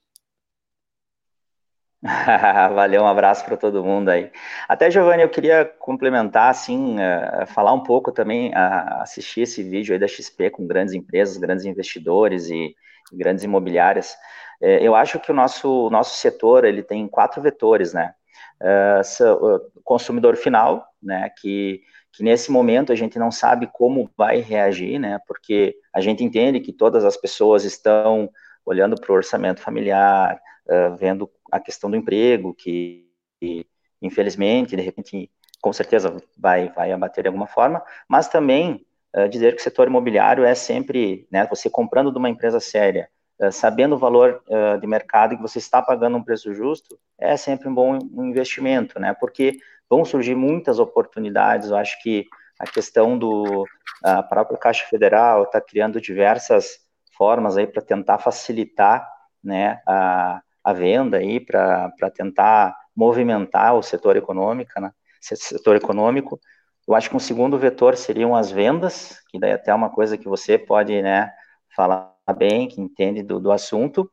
Valeu, 2.74 3.02
um 3.02 3.06
abraço 3.06 3.44
para 3.44 3.56
todo 3.56 3.84
mundo 3.84 4.08
aí. 4.08 4.30
Até, 4.68 4.90
Giovanni, 4.90 5.22
eu 5.22 5.28
queria 5.28 5.64
complementar, 5.64 6.50
assim, 6.50 6.96
uh, 6.96 7.46
falar 7.46 7.72
um 7.72 7.82
pouco 7.82 8.10
também, 8.10 8.50
uh, 8.50 9.00
assistir 9.00 9.42
esse 9.42 9.62
vídeo 9.62 9.92
aí 9.92 10.00
da 10.00 10.08
XP 10.08 10.50
com 10.50 10.66
grandes 10.66 10.94
empresas, 10.94 11.36
grandes 11.36 11.64
investidores 11.64 12.48
e, 12.48 12.74
e 13.12 13.16
grandes 13.16 13.44
imobiliárias. 13.44 14.16
É, 14.62 14.86
eu 14.86 14.94
acho 14.94 15.18
que 15.18 15.32
o 15.32 15.34
nosso, 15.34 15.90
nosso 15.90 16.16
setor 16.16 16.64
ele 16.64 16.82
tem 16.84 17.08
quatro 17.08 17.42
vetores, 17.42 17.92
né? 17.92 18.14
Uh, 18.62 19.82
consumidor 19.82 20.36
final, 20.36 20.86
né? 21.02 21.28
Que, 21.40 21.82
que 22.12 22.22
nesse 22.22 22.50
momento 22.52 22.92
a 22.92 22.94
gente 22.94 23.18
não 23.18 23.32
sabe 23.32 23.68
como 23.72 24.08
vai 24.16 24.38
reagir, 24.38 25.00
né? 25.00 25.18
Porque 25.26 25.74
a 25.92 26.00
gente 26.00 26.22
entende 26.22 26.60
que 26.60 26.72
todas 26.72 27.04
as 27.04 27.16
pessoas 27.16 27.64
estão 27.64 28.30
olhando 28.64 28.94
para 29.00 29.10
o 29.10 29.16
orçamento 29.16 29.60
familiar, 29.60 30.40
uh, 30.68 30.96
vendo 30.96 31.28
a 31.50 31.58
questão 31.58 31.90
do 31.90 31.96
emprego, 31.96 32.54
que, 32.54 33.04
que 33.40 33.66
infelizmente, 34.00 34.76
de 34.76 34.82
repente, 34.82 35.28
com 35.60 35.72
certeza 35.72 36.22
vai, 36.38 36.68
vai 36.68 36.92
abater 36.92 37.22
de 37.22 37.28
alguma 37.28 37.48
forma, 37.48 37.82
mas 38.08 38.28
também 38.28 38.86
uh, 39.16 39.28
dizer 39.28 39.56
que 39.56 39.60
o 39.60 39.64
setor 39.64 39.88
imobiliário 39.88 40.44
é 40.44 40.54
sempre, 40.54 41.26
né, 41.32 41.46
você 41.48 41.68
comprando 41.68 42.12
de 42.12 42.18
uma 42.18 42.30
empresa 42.30 42.60
séria, 42.60 43.08
sabendo 43.50 43.94
o 43.94 43.98
valor 43.98 44.42
uh, 44.48 44.78
de 44.80 44.86
mercado 44.86 45.36
que 45.36 45.42
você 45.42 45.58
está 45.58 45.82
pagando 45.82 46.16
um 46.16 46.22
preço 46.22 46.54
justo, 46.54 46.98
é 47.18 47.36
sempre 47.36 47.68
um 47.68 47.74
bom 47.74 47.98
investimento, 48.24 49.00
né? 49.00 49.14
Porque 49.18 49.56
vão 49.88 50.04
surgir 50.04 50.34
muitas 50.34 50.78
oportunidades. 50.78 51.70
Eu 51.70 51.76
acho 51.76 52.00
que 52.02 52.26
a 52.58 52.64
questão 52.64 53.18
do 53.18 53.64
a 54.02 54.22
própria 54.22 54.58
Caixa 54.58 54.86
Federal 54.86 55.44
está 55.44 55.60
criando 55.60 56.00
diversas 56.00 56.78
formas 57.16 57.56
aí 57.56 57.66
para 57.66 57.82
tentar 57.82 58.18
facilitar, 58.18 59.06
né, 59.42 59.80
a, 59.86 60.40
a 60.62 60.72
venda 60.72 61.18
aí 61.18 61.38
para 61.38 62.10
tentar 62.14 62.76
movimentar 62.94 63.74
o 63.74 63.82
setor 63.82 64.16
econômico, 64.16 64.80
né? 64.80 64.92
Setor 65.20 65.76
econômico. 65.76 66.40
Eu 66.86 66.94
acho 66.94 67.08
que 67.08 67.16
um 67.16 67.20
segundo 67.20 67.58
vetor 67.58 67.96
seriam 67.96 68.34
as 68.34 68.50
vendas, 68.50 69.20
que 69.30 69.38
daí 69.38 69.52
até 69.52 69.70
é 69.70 69.74
uma 69.74 69.90
coisa 69.90 70.18
que 70.18 70.28
você 70.28 70.58
pode, 70.58 71.00
né, 71.00 71.32
falar 71.76 72.11
bem, 72.30 72.68
que 72.68 72.80
entende 72.80 73.22
do, 73.22 73.40
do 73.40 73.50
assunto. 73.50 74.10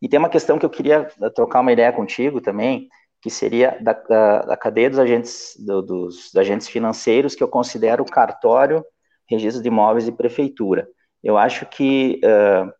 E 0.00 0.08
tem 0.08 0.18
uma 0.18 0.28
questão 0.28 0.58
que 0.58 0.66
eu 0.66 0.70
queria 0.70 1.04
trocar 1.34 1.60
uma 1.60 1.72
ideia 1.72 1.92
contigo 1.92 2.40
também, 2.40 2.88
que 3.20 3.30
seria 3.30 3.78
da, 3.80 3.92
da, 3.92 4.42
da 4.42 4.56
cadeia 4.56 4.90
dos 4.90 4.98
agentes, 4.98 5.54
do, 5.58 5.80
dos 5.80 6.34
agentes 6.36 6.68
financeiros, 6.68 7.34
que 7.34 7.42
eu 7.42 7.48
considero 7.48 8.04
cartório, 8.04 8.84
registro 9.28 9.62
de 9.62 9.68
imóveis 9.68 10.08
e 10.08 10.12
prefeitura. 10.12 10.88
Eu 11.22 11.38
acho 11.38 11.64
que, 11.66 12.20
uh, 12.22 12.70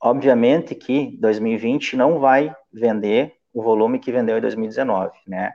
obviamente, 0.00 0.74
que 0.74 1.16
2020 1.20 1.96
não 1.96 2.18
vai 2.18 2.54
vender 2.72 3.34
o 3.52 3.62
volume 3.62 3.98
que 3.98 4.10
vendeu 4.10 4.38
em 4.38 4.40
2019, 4.40 5.12
né? 5.26 5.52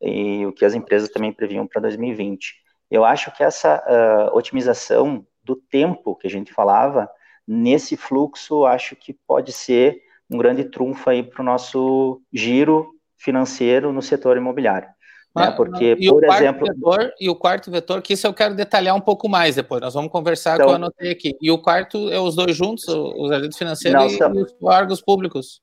E 0.00 0.46
o 0.46 0.52
que 0.52 0.64
as 0.64 0.74
empresas 0.74 1.08
também 1.08 1.32
previam 1.32 1.66
para 1.66 1.80
2020. 1.82 2.54
Eu 2.88 3.04
acho 3.04 3.34
que 3.34 3.42
essa 3.42 3.82
uh, 3.84 4.36
otimização 4.36 5.26
do 5.42 5.56
tempo 5.56 6.14
que 6.14 6.26
a 6.26 6.30
gente 6.30 6.52
falava 6.52 7.10
nesse 7.48 7.96
fluxo, 7.96 8.66
acho 8.66 8.94
que 8.94 9.14
pode 9.26 9.52
ser 9.52 10.02
um 10.30 10.36
grande 10.36 10.64
trunfo 10.64 11.08
aí 11.08 11.22
para 11.22 11.40
o 11.40 11.44
nosso 11.44 12.20
giro 12.32 12.90
financeiro 13.16 13.92
no 13.92 14.02
setor 14.02 14.36
imobiliário. 14.36 14.88
Né? 15.34 15.44
Ah, 15.44 15.52
Porque, 15.52 15.96
e 15.98 16.08
por 16.08 16.24
exemplo. 16.24 16.66
Vetor, 16.66 17.12
e 17.18 17.30
o 17.30 17.34
quarto 17.34 17.70
vetor, 17.70 18.02
que 18.02 18.12
isso 18.12 18.26
eu 18.26 18.34
quero 18.34 18.54
detalhar 18.54 18.94
um 18.94 19.00
pouco 19.00 19.28
mais 19.28 19.56
depois, 19.56 19.80
nós 19.80 19.94
vamos 19.94 20.12
conversar 20.12 20.54
então, 20.56 20.66
que 20.66 20.72
eu 20.72 20.76
anotei 20.76 21.10
aqui. 21.10 21.36
E 21.40 21.50
o 21.50 21.58
quarto 21.58 22.10
é 22.10 22.20
os 22.20 22.34
dois 22.34 22.54
juntos, 22.54 22.84
os 22.86 23.30
agentes 23.30 23.56
financeiros 23.56 24.12
e 24.12 24.18
são... 24.18 24.32
os 24.32 24.54
órgãos 24.62 25.00
públicos. 25.00 25.62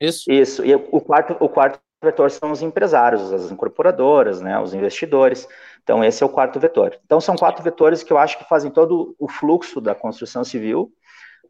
Isso? 0.00 0.30
Isso, 0.30 0.64
e 0.64 0.74
o 0.74 1.00
quarto, 1.00 1.36
o 1.38 1.48
quarto 1.48 1.80
vetor 2.02 2.28
são 2.32 2.50
os 2.50 2.60
empresários, 2.62 3.32
as 3.32 3.52
incorporadoras, 3.52 4.40
né, 4.40 4.58
os 4.58 4.74
investidores. 4.74 5.46
Então, 5.84 6.02
esse 6.02 6.22
é 6.22 6.26
o 6.26 6.28
quarto 6.28 6.58
vetor. 6.58 6.98
Então, 7.04 7.20
são 7.20 7.36
quatro 7.36 7.62
vetores 7.62 8.02
que 8.02 8.12
eu 8.12 8.18
acho 8.18 8.36
que 8.38 8.48
fazem 8.48 8.70
todo 8.70 9.14
o 9.18 9.28
fluxo 9.28 9.80
da 9.80 9.94
construção 9.94 10.42
civil 10.42 10.92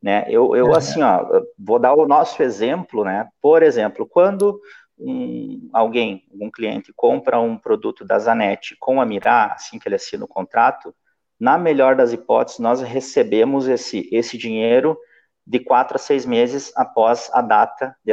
né? 0.03 0.25
Eu, 0.29 0.57
eu 0.57 0.75
assim, 0.75 1.03
ó, 1.03 1.25
vou 1.57 1.79
dar 1.79 1.95
o 1.95 2.07
nosso 2.07 2.43
exemplo, 2.43 3.05
né? 3.05 3.29
Por 3.41 3.63
exemplo, 3.63 4.07
quando 4.07 4.61
um, 4.99 5.71
alguém, 5.73 6.25
um 6.33 6.51
cliente, 6.51 6.93
compra 6.95 7.39
um 7.39 7.57
produto 7.57 8.05
da 8.05 8.19
Zanetti 8.19 8.77
com 8.79 9.01
a 9.01 9.07
Mirá, 9.07 9.53
assim 9.53 9.79
que 9.79 9.89
ele 9.89 9.95
assina 9.95 10.25
o 10.25 10.29
contrato, 10.29 10.95
na 11.39 11.57
melhor 11.57 11.97
das 11.97 12.13
hipóteses, 12.13 12.59
nós 12.59 12.81
recebemos 12.81 13.69
esse, 13.69 14.09
esse 14.13 14.37
dinheiro 14.37 14.99
de 15.47 15.59
quatro 15.59 15.97
a 15.97 15.99
seis 15.99 16.25
meses 16.25 16.73
após 16.77 17.31
a 17.33 17.41
data 17.41 17.97
de 18.05 18.13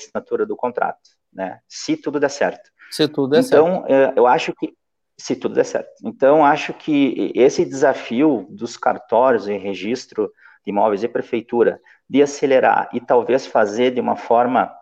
assinatura 0.00 0.46
do 0.46 0.56
contrato, 0.56 1.10
né? 1.32 1.60
Se 1.68 1.96
tudo 1.96 2.18
der 2.18 2.30
certo. 2.30 2.70
Se 2.90 3.06
tudo 3.06 3.30
der 3.30 3.40
então, 3.40 3.66
certo. 3.66 3.84
Então, 3.84 4.12
eu 4.16 4.26
acho 4.26 4.52
que 4.54 4.74
se 5.16 5.36
tudo 5.36 5.54
der 5.54 5.64
certo. 5.64 5.90
Então, 6.04 6.44
acho 6.44 6.72
que 6.72 7.30
esse 7.34 7.64
desafio 7.64 8.46
dos 8.50 8.76
cartórios 8.76 9.46
em 9.46 9.58
registro 9.58 10.32
de 10.64 10.70
imóveis 10.70 11.02
e 11.02 11.08
prefeitura 11.08 11.80
de 12.08 12.22
acelerar 12.22 12.88
e 12.92 13.00
talvez 13.00 13.46
fazer 13.46 13.92
de 13.92 14.00
uma 14.00 14.16
forma 14.16 14.74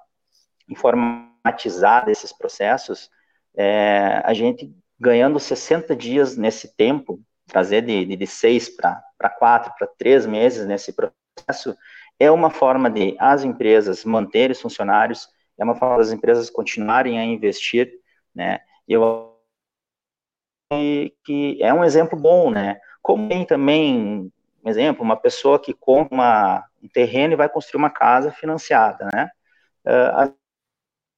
informatizada 0.69 2.11
esses 2.11 2.33
processos, 2.33 3.11
é, 3.57 4.23
a 4.25 4.33
gente 4.33 4.75
ganhando 4.99 5.39
60 5.39 5.95
dias 5.95 6.37
nesse 6.37 6.75
tempo, 6.77 7.21
trazer 7.47 7.83
de, 7.83 8.05
de, 8.05 8.17
de 8.17 8.27
seis 8.27 8.69
para 8.69 9.31
quatro, 9.39 9.73
para 9.79 9.87
três 9.99 10.27
meses 10.27 10.67
nesse 10.67 10.93
processo, 10.93 11.77
é 12.19 12.31
uma 12.31 12.51
forma 12.51 12.91
de 12.91 13.17
as 13.19 13.45
empresas 13.45 14.05
manterem 14.05 14.53
os 14.53 14.61
funcionários, 14.61 15.29
é 15.59 15.65
uma 15.65 15.75
forma 15.75 15.99
das 15.99 16.13
empresas 16.13 16.51
continuarem 16.51 17.19
a 17.19 17.25
investir, 17.25 17.93
né? 18.35 18.61
Eu 18.87 19.37
que 21.25 21.59
é 21.63 21.73
um 21.73 21.83
exemplo 21.83 22.19
bom, 22.19 22.51
né? 22.51 22.79
Como 23.03 23.29
tem 23.29 23.45
também 23.47 24.31
exemplo, 24.69 25.03
uma 25.03 25.17
pessoa 25.17 25.59
que 25.59 25.73
compra 25.73 26.15
uma, 26.15 26.65
um 26.83 26.89
terreno 26.89 27.33
e 27.33 27.37
vai 27.37 27.49
construir 27.49 27.79
uma 27.79 27.91
casa 27.91 28.31
financiada, 28.31 29.09
né? 29.13 29.31
Uh, 29.87 30.35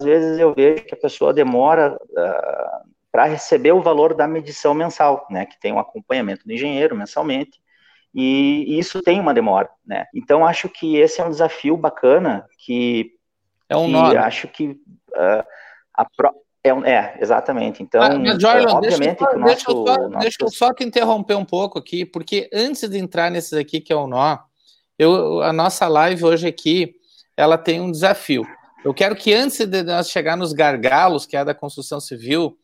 às 0.01 0.07
vezes 0.07 0.39
eu 0.39 0.55
vejo 0.55 0.85
que 0.85 0.95
a 0.95 1.01
pessoa 1.01 1.33
demora 1.33 1.95
uh, 1.95 2.91
para 3.13 3.25
receber 3.25 3.73
o 3.73 3.83
valor 3.83 4.15
da 4.15 4.27
medição 4.27 4.73
mensal, 4.73 5.27
né? 5.31 5.47
Que 5.47 5.59
tem 5.61 5.73
um 5.73 5.79
acompanhamento 5.79 6.47
do 6.47 6.53
engenheiro 6.53 6.97
mensalmente, 6.97 7.61
e, 8.15 8.65
e 8.69 8.79
isso 8.79 9.03
tem 9.03 9.21
uma 9.21 9.35
demora, 9.35 9.71
né? 9.87 10.07
Então 10.15 10.45
acho 10.47 10.69
que 10.69 10.97
esse 10.97 11.21
é 11.21 11.25
um 11.25 11.31
desafio 11.31 11.77
bacana 11.77 12.47
que 12.59 13.13
é 13.69 13.77
um 13.77 13.89
nó. 13.89 14.13
Né? 14.13 14.19
Acho 14.19 14.49
que 14.49 14.69
uh, 14.69 15.45
a 15.95 16.05
pro... 16.17 16.35
é, 16.62 16.68
é, 16.68 17.18
exatamente. 17.20 17.83
Então, 17.83 18.03
ah, 18.03 18.18
mas, 18.18 18.40
Jordan, 18.40 18.75
obviamente 18.75 19.18
deixa, 19.18 19.31
que 19.31 19.37
o 19.37 19.44
deixa 19.44 19.46
nosso, 19.46 19.70
eu 19.70 19.87
só, 19.87 19.96
nosso... 19.96 20.18
deixa 20.18 20.37
eu 20.40 20.51
só 20.51 20.75
te 20.75 20.85
interromper 20.85 21.35
um 21.35 21.44
pouco 21.44 21.79
aqui, 21.79 22.05
porque 22.05 22.51
antes 22.53 22.88
de 22.88 22.99
entrar 22.99 23.31
nesses 23.31 23.55
aqui 23.55 23.81
que 23.81 23.92
é 23.92 23.96
o 23.96 24.07
nó, 24.07 24.38
eu, 24.99 25.42
a 25.42 25.53
nossa 25.53 25.88
live 25.88 26.25
hoje 26.25 26.46
aqui, 26.46 26.94
ela 27.37 27.57
tem 27.57 27.81
um 27.81 27.90
desafio. 27.90 28.46
Eu 28.85 28.92
quero 28.92 29.16
que 29.16 29.33
antes 29.33 29.66
de 29.66 29.83
nós 29.83 30.11
chegar 30.11 30.37
nos 30.37 30.53
gargalos, 30.53 31.25
que 31.25 31.37
é 31.37 31.40
a 31.40 31.44
da 31.44 31.55
construção 31.55 31.99
civil, 31.99 32.59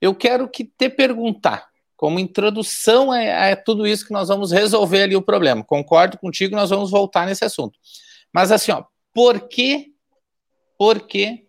eu 0.00 0.14
quero 0.14 0.48
que 0.48 0.64
te 0.64 0.88
perguntar, 0.88 1.66
como 1.96 2.18
introdução 2.18 3.12
a, 3.12 3.52
a 3.52 3.56
tudo 3.56 3.86
isso 3.86 4.06
que 4.06 4.12
nós 4.12 4.28
vamos 4.28 4.50
resolver 4.50 5.02
ali 5.02 5.16
o 5.16 5.22
problema. 5.22 5.64
Concordo 5.64 6.18
contigo, 6.18 6.56
nós 6.56 6.70
vamos 6.70 6.90
voltar 6.90 7.26
nesse 7.26 7.44
assunto. 7.44 7.78
Mas 8.32 8.50
assim, 8.50 8.72
ó, 8.72 8.84
por 9.14 9.48
que, 9.48 9.92
por 10.76 11.00
que, 11.00 11.47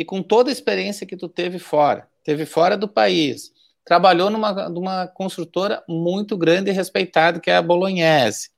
e 0.00 0.04
com 0.04 0.22
toda 0.22 0.48
a 0.48 0.52
experiência 0.52 1.06
que 1.06 1.14
tu 1.14 1.28
teve 1.28 1.58
fora, 1.58 2.08
teve 2.24 2.46
fora 2.46 2.74
do 2.74 2.88
país, 2.88 3.52
trabalhou 3.84 4.30
numa, 4.30 4.66
numa 4.70 5.06
construtora 5.06 5.84
muito 5.86 6.38
grande 6.38 6.70
e 6.70 6.72
respeitada, 6.72 7.38
que 7.38 7.50
é 7.50 7.56
a 7.56 7.60
Bolognese. 7.60 8.48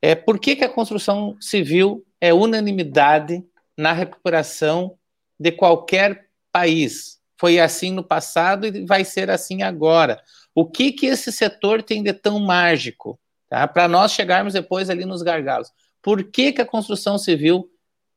É, 0.00 0.14
por 0.14 0.38
que, 0.38 0.56
que 0.56 0.64
a 0.64 0.68
construção 0.70 1.36
civil 1.38 2.02
é 2.18 2.32
unanimidade 2.32 3.44
na 3.76 3.92
recuperação 3.92 4.96
de 5.38 5.52
qualquer 5.52 6.30
país? 6.50 7.20
Foi 7.38 7.60
assim 7.60 7.92
no 7.92 8.02
passado 8.02 8.66
e 8.66 8.86
vai 8.86 9.04
ser 9.04 9.28
assim 9.28 9.62
agora. 9.62 10.18
O 10.54 10.64
que 10.64 10.92
que 10.92 11.04
esse 11.04 11.30
setor 11.30 11.82
tem 11.82 12.02
de 12.02 12.14
tão 12.14 12.38
mágico? 12.38 13.20
Tá? 13.50 13.68
Para 13.68 13.86
nós 13.86 14.12
chegarmos 14.12 14.54
depois 14.54 14.88
ali 14.88 15.04
nos 15.04 15.20
gargalos. 15.20 15.70
Por 16.00 16.24
que, 16.24 16.52
que 16.52 16.62
a 16.62 16.66
construção 16.66 17.18
civil 17.18 17.68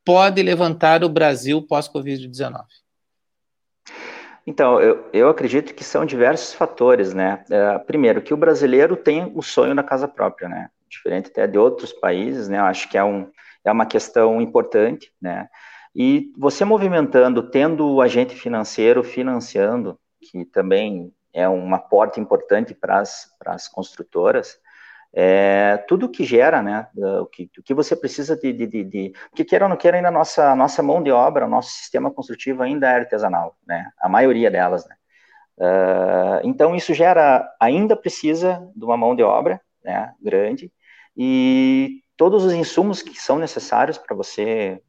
pode 0.08 0.42
levantar 0.42 1.04
o 1.04 1.08
Brasil 1.10 1.60
pós-Covid-19? 1.60 2.64
Então, 4.46 4.80
eu, 4.80 5.06
eu 5.12 5.28
acredito 5.28 5.74
que 5.74 5.84
são 5.84 6.06
diversos 6.06 6.54
fatores, 6.54 7.12
né? 7.12 7.44
É, 7.50 7.78
primeiro, 7.80 8.22
que 8.22 8.32
o 8.32 8.36
brasileiro 8.38 8.96
tem 8.96 9.30
o 9.34 9.42
sonho 9.42 9.74
da 9.74 9.82
casa 9.82 10.08
própria, 10.08 10.48
né? 10.48 10.70
Diferente 10.88 11.28
até 11.28 11.46
de 11.46 11.58
outros 11.58 11.92
países, 11.92 12.48
né? 12.48 12.58
Eu 12.58 12.64
acho 12.64 12.88
que 12.88 12.96
é, 12.96 13.04
um, 13.04 13.30
é 13.62 13.70
uma 13.70 13.84
questão 13.84 14.40
importante, 14.40 15.12
né? 15.20 15.46
E 15.94 16.32
você 16.38 16.64
movimentando, 16.64 17.42
tendo 17.42 17.86
o 17.86 18.00
agente 18.00 18.34
financeiro 18.34 19.04
financiando, 19.04 20.00
que 20.22 20.46
também 20.46 21.12
é 21.34 21.46
uma 21.46 21.78
porta 21.78 22.18
importante 22.18 22.72
para 22.72 23.02
as 23.02 23.68
construtoras, 23.68 24.58
é, 25.14 25.76
tudo 25.88 26.08
que 26.08 26.24
gera, 26.24 26.62
né, 26.62 26.86
o 27.20 27.26
que, 27.26 27.50
o 27.58 27.62
que 27.62 27.74
você 27.74 27.96
precisa 27.96 28.36
de, 28.36 28.52
de, 28.52 28.66
de, 28.66 28.84
de 28.84 29.12
que 29.34 29.44
queira 29.44 29.64
ou 29.64 29.68
não 29.68 29.76
queira, 29.76 29.96
ainda 29.96 30.08
a 30.08 30.12
nossa, 30.12 30.54
nossa 30.54 30.82
mão 30.82 31.02
de 31.02 31.10
obra, 31.10 31.46
o 31.46 31.50
nosso 31.50 31.70
sistema 31.70 32.10
construtivo 32.10 32.62
ainda 32.62 32.90
é 32.90 32.96
artesanal, 32.96 33.56
né, 33.66 33.90
a 34.00 34.08
maioria 34.08 34.50
delas, 34.50 34.86
né. 34.86 34.94
Uh, 35.60 36.38
então 36.44 36.76
isso 36.76 36.94
gera, 36.94 37.44
ainda 37.58 37.96
precisa 37.96 38.64
de 38.76 38.84
uma 38.84 38.96
mão 38.96 39.16
de 39.16 39.24
obra, 39.24 39.60
né, 39.84 40.12
grande, 40.22 40.72
e 41.16 42.00
todos 42.16 42.44
os 42.44 42.52
insumos 42.52 43.02
que 43.02 43.18
são 43.18 43.38
necessários 43.38 43.98
para 43.98 44.14
você 44.14 44.80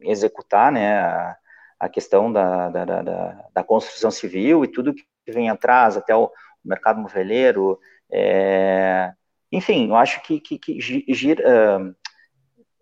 executar, 0.00 0.72
né, 0.72 0.98
a, 0.98 1.36
a 1.78 1.88
questão 1.88 2.32
da, 2.32 2.68
da, 2.70 2.84
da, 2.84 3.48
da, 3.54 3.64
construção 3.64 4.10
civil 4.10 4.64
e 4.64 4.68
tudo 4.68 4.94
que 4.94 5.04
vem 5.28 5.50
atrás, 5.50 5.96
até 5.96 6.14
o 6.14 6.30
mercado 6.64 7.00
moveleiro, 7.00 7.78
é, 8.10 9.12
enfim, 9.56 9.88
eu 9.88 9.96
acho 9.96 10.22
que, 10.22 10.38
que, 10.38 10.58
que 10.58 10.78
gira, 10.80 11.42
uh, 11.80 11.94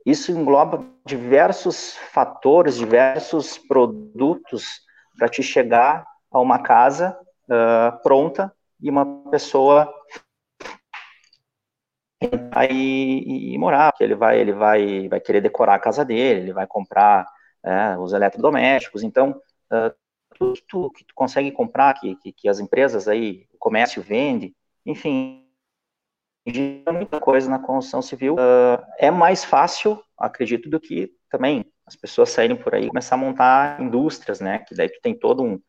isso 0.05 0.33
engloba 0.33 0.85
diversos 1.07 1.97
fatores, 2.13 2.77
diversos 2.77 3.57
produtos 3.57 4.81
para 5.17 5.29
te 5.29 5.41
chegar 5.41 6.05
a 6.33 6.41
uma 6.41 6.59
casa 6.59 7.17
uh, 7.45 8.03
pronta 8.03 8.53
e 8.81 8.91
uma 8.91 9.07
pessoa 9.31 9.89
e, 12.71 13.55
e, 13.55 13.59
morar, 13.59 13.93
que 13.93 14.03
ele 14.03 14.17
vai, 14.17 14.41
ele 14.41 14.53
vai, 14.53 15.09
vai 15.09 15.21
querer 15.21 15.41
decorar 15.41 15.75
a 15.77 15.79
casa 15.79 16.05
dele, 16.05 16.41
ele 16.41 16.53
vai 16.53 16.67
comprar 16.67 17.25
os 17.99 18.13
eletrodomésticos, 18.13 19.03
então 19.03 19.41
uh, 19.73 19.95
tudo 20.37 20.53
que 20.53 20.65
tu, 20.69 20.91
que 20.91 21.05
tu 21.05 21.15
consegue 21.15 21.51
comprar, 21.51 21.95
que, 21.95 22.15
que, 22.17 22.33
que, 22.33 22.49
as 22.49 22.61
empresas 22.61 23.09
aí, 23.09 23.47
o 23.55 23.59
comércio 23.59 24.03
vende, 24.03 24.55
enfim, 24.85 25.44
muita 26.93 27.21
coisa 27.21 27.49
na 27.49 27.59
construção 27.59 28.03
civil. 28.03 28.35
Uh, 28.35 28.83
é 28.99 29.11
mais 29.11 29.45
fácil, 29.45 30.03
acredito, 30.19 30.69
do 30.69 30.79
que 30.79 31.13
também 31.31 31.65
as 31.87 31.97
pessoas 31.97 32.31
saírem 32.31 32.57
por 32.57 32.75
aí 32.75 32.85
e 32.85 32.89
começar 32.89 33.15
a 33.15 33.19
montar 33.19 33.81
indústrias, 33.81 34.41
né? 34.41 34.59
Que 34.59 34.75
daí 34.75 34.89
tu 34.89 35.01
tem 35.03 35.15
todo 35.15 35.43
um, 35.43 35.61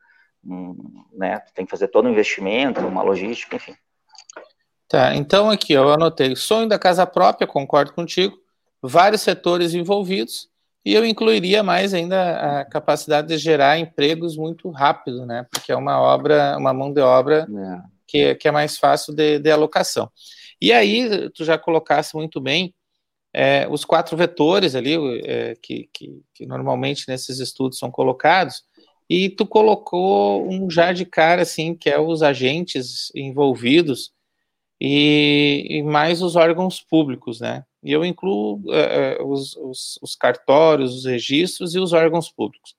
um 0.43 0.75
né? 1.13 1.39
Tu 1.39 1.53
tem 1.53 1.65
que 1.65 1.71
fazer 1.71 1.87
todo 1.87 2.07
um 2.07 2.11
investimento, 2.11 2.81
uma 2.81 3.01
logística, 3.01 3.55
enfim. 3.55 3.75
Tá, 4.87 5.15
então 5.15 5.49
aqui 5.49 5.73
eu 5.73 5.91
anotei 5.91 6.35
sonho 6.35 6.69
da 6.69 6.77
casa 6.77 7.07
própria, 7.07 7.47
concordo 7.47 7.91
contigo, 7.93 8.37
vários 8.81 9.21
setores 9.21 9.73
envolvidos, 9.73 10.47
e 10.85 10.93
eu 10.93 11.03
incluiria 11.03 11.63
mais 11.63 11.93
ainda 11.93 12.59
a 12.59 12.65
capacidade 12.65 13.27
de 13.27 13.37
gerar 13.39 13.79
empregos 13.79 14.37
muito 14.37 14.69
rápido, 14.69 15.25
né? 15.25 15.47
Porque 15.49 15.71
é 15.71 15.75
uma 15.75 15.99
obra, 15.99 16.55
uma 16.57 16.71
mão 16.71 16.93
de 16.93 17.01
obra 17.01 17.47
é. 17.49 17.81
que, 18.05 18.35
que 18.35 18.47
é 18.47 18.51
mais 18.51 18.77
fácil 18.77 19.13
de, 19.15 19.39
de 19.39 19.49
alocação. 19.49 20.11
E 20.61 20.71
aí, 20.71 21.29
tu 21.31 21.43
já 21.43 21.57
colocasse 21.57 22.15
muito 22.15 22.39
bem 22.39 22.73
é, 23.33 23.67
os 23.69 23.83
quatro 23.83 24.15
vetores 24.15 24.75
ali, 24.75 24.95
é, 25.25 25.55
que, 25.61 25.89
que, 25.93 26.21
que, 26.33 26.45
normalmente 26.45 27.05
nesses 27.07 27.39
estudos 27.39 27.77
são 27.77 27.91
colocados, 27.91 28.63
e 29.09 29.29
tu 29.29 29.45
colocou 29.45 30.47
um 30.49 30.69
já 30.69 30.93
de 30.93 31.05
cara, 31.05 31.41
assim, 31.41 31.75
que 31.75 31.89
é 31.89 31.99
os 31.99 32.23
agentes 32.23 33.11
envolvidos 33.13 34.13
e, 34.79 35.67
e 35.69 35.83
mais 35.83 36.21
os 36.21 36.35
órgãos 36.35 36.81
públicos, 36.81 37.39
né? 37.41 37.63
E 37.83 37.91
eu 37.91 38.03
incluo 38.03 38.61
é, 38.73 39.17
é 39.19 39.23
os, 39.23 39.55
os, 39.57 39.99
os 40.01 40.15
cartórios, 40.15 40.95
os 40.95 41.05
registros 41.05 41.75
e 41.75 41.79
os 41.79 41.93
órgãos 41.93 42.31
públicos. 42.31 42.75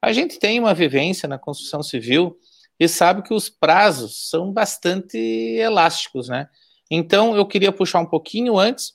A 0.00 0.12
gente 0.12 0.38
tem 0.38 0.58
uma 0.60 0.74
vivência 0.74 1.28
na 1.28 1.38
construção 1.38 1.82
civil 1.82 2.38
e 2.78 2.88
sabe 2.88 3.22
que 3.22 3.34
os 3.34 3.50
prazos 3.50 4.30
são 4.30 4.52
bastante 4.52 5.18
elásticos, 5.18 6.28
né? 6.28 6.48
Então, 6.90 7.36
eu 7.36 7.46
queria 7.46 7.72
puxar 7.72 8.00
um 8.00 8.06
pouquinho 8.06 8.58
antes, 8.58 8.94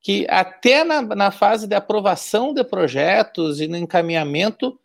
que 0.00 0.26
até 0.28 0.84
na, 0.84 1.02
na 1.02 1.30
fase 1.30 1.66
de 1.66 1.74
aprovação 1.74 2.52
de 2.52 2.62
projetos 2.62 3.60
e 3.60 3.66
no 3.66 3.76
encaminhamento, 3.76 4.78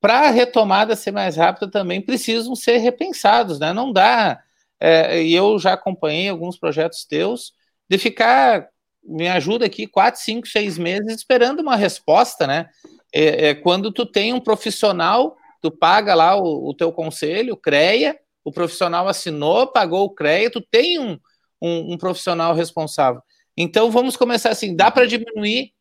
para 0.00 0.28
a 0.28 0.30
retomada 0.30 0.94
ser 0.96 1.12
mais 1.12 1.36
rápida 1.36 1.70
também 1.70 2.00
precisam 2.00 2.54
ser 2.54 2.76
repensados, 2.78 3.58
né? 3.58 3.72
Não 3.72 3.90
dá. 3.90 4.42
É, 4.78 5.22
e 5.22 5.34
eu 5.34 5.58
já 5.58 5.72
acompanhei 5.72 6.28
alguns 6.28 6.58
projetos 6.58 7.06
teus 7.06 7.54
de 7.88 7.96
ficar, 7.96 8.68
me 9.02 9.28
ajuda 9.28 9.64
aqui, 9.64 9.86
quatro, 9.86 10.20
cinco, 10.20 10.46
seis 10.46 10.76
meses 10.76 11.16
esperando 11.16 11.60
uma 11.60 11.76
resposta, 11.76 12.46
né? 12.46 12.68
É, 13.14 13.48
é, 13.48 13.54
quando 13.54 13.92
tu 13.92 14.04
tem 14.04 14.32
um 14.34 14.40
profissional, 14.40 15.36
tu 15.62 15.70
paga 15.70 16.14
lá 16.14 16.36
o, 16.36 16.68
o 16.68 16.74
teu 16.74 16.92
conselho, 16.92 17.54
o 17.54 17.56
CREA, 17.56 18.18
o 18.44 18.52
profissional 18.52 19.08
assinou, 19.08 19.68
pagou 19.68 20.04
o 20.04 20.10
CREA, 20.10 20.50
tu 20.50 20.60
tem 20.60 20.98
um, 20.98 21.18
um, 21.64 21.94
um 21.94 21.98
profissional 21.98 22.54
responsável. 22.54 23.22
Então 23.56 23.90
vamos 23.90 24.16
começar 24.16 24.50
assim, 24.50 24.76
dá 24.76 24.90
para 24.90 25.06
diminuir 25.06 25.72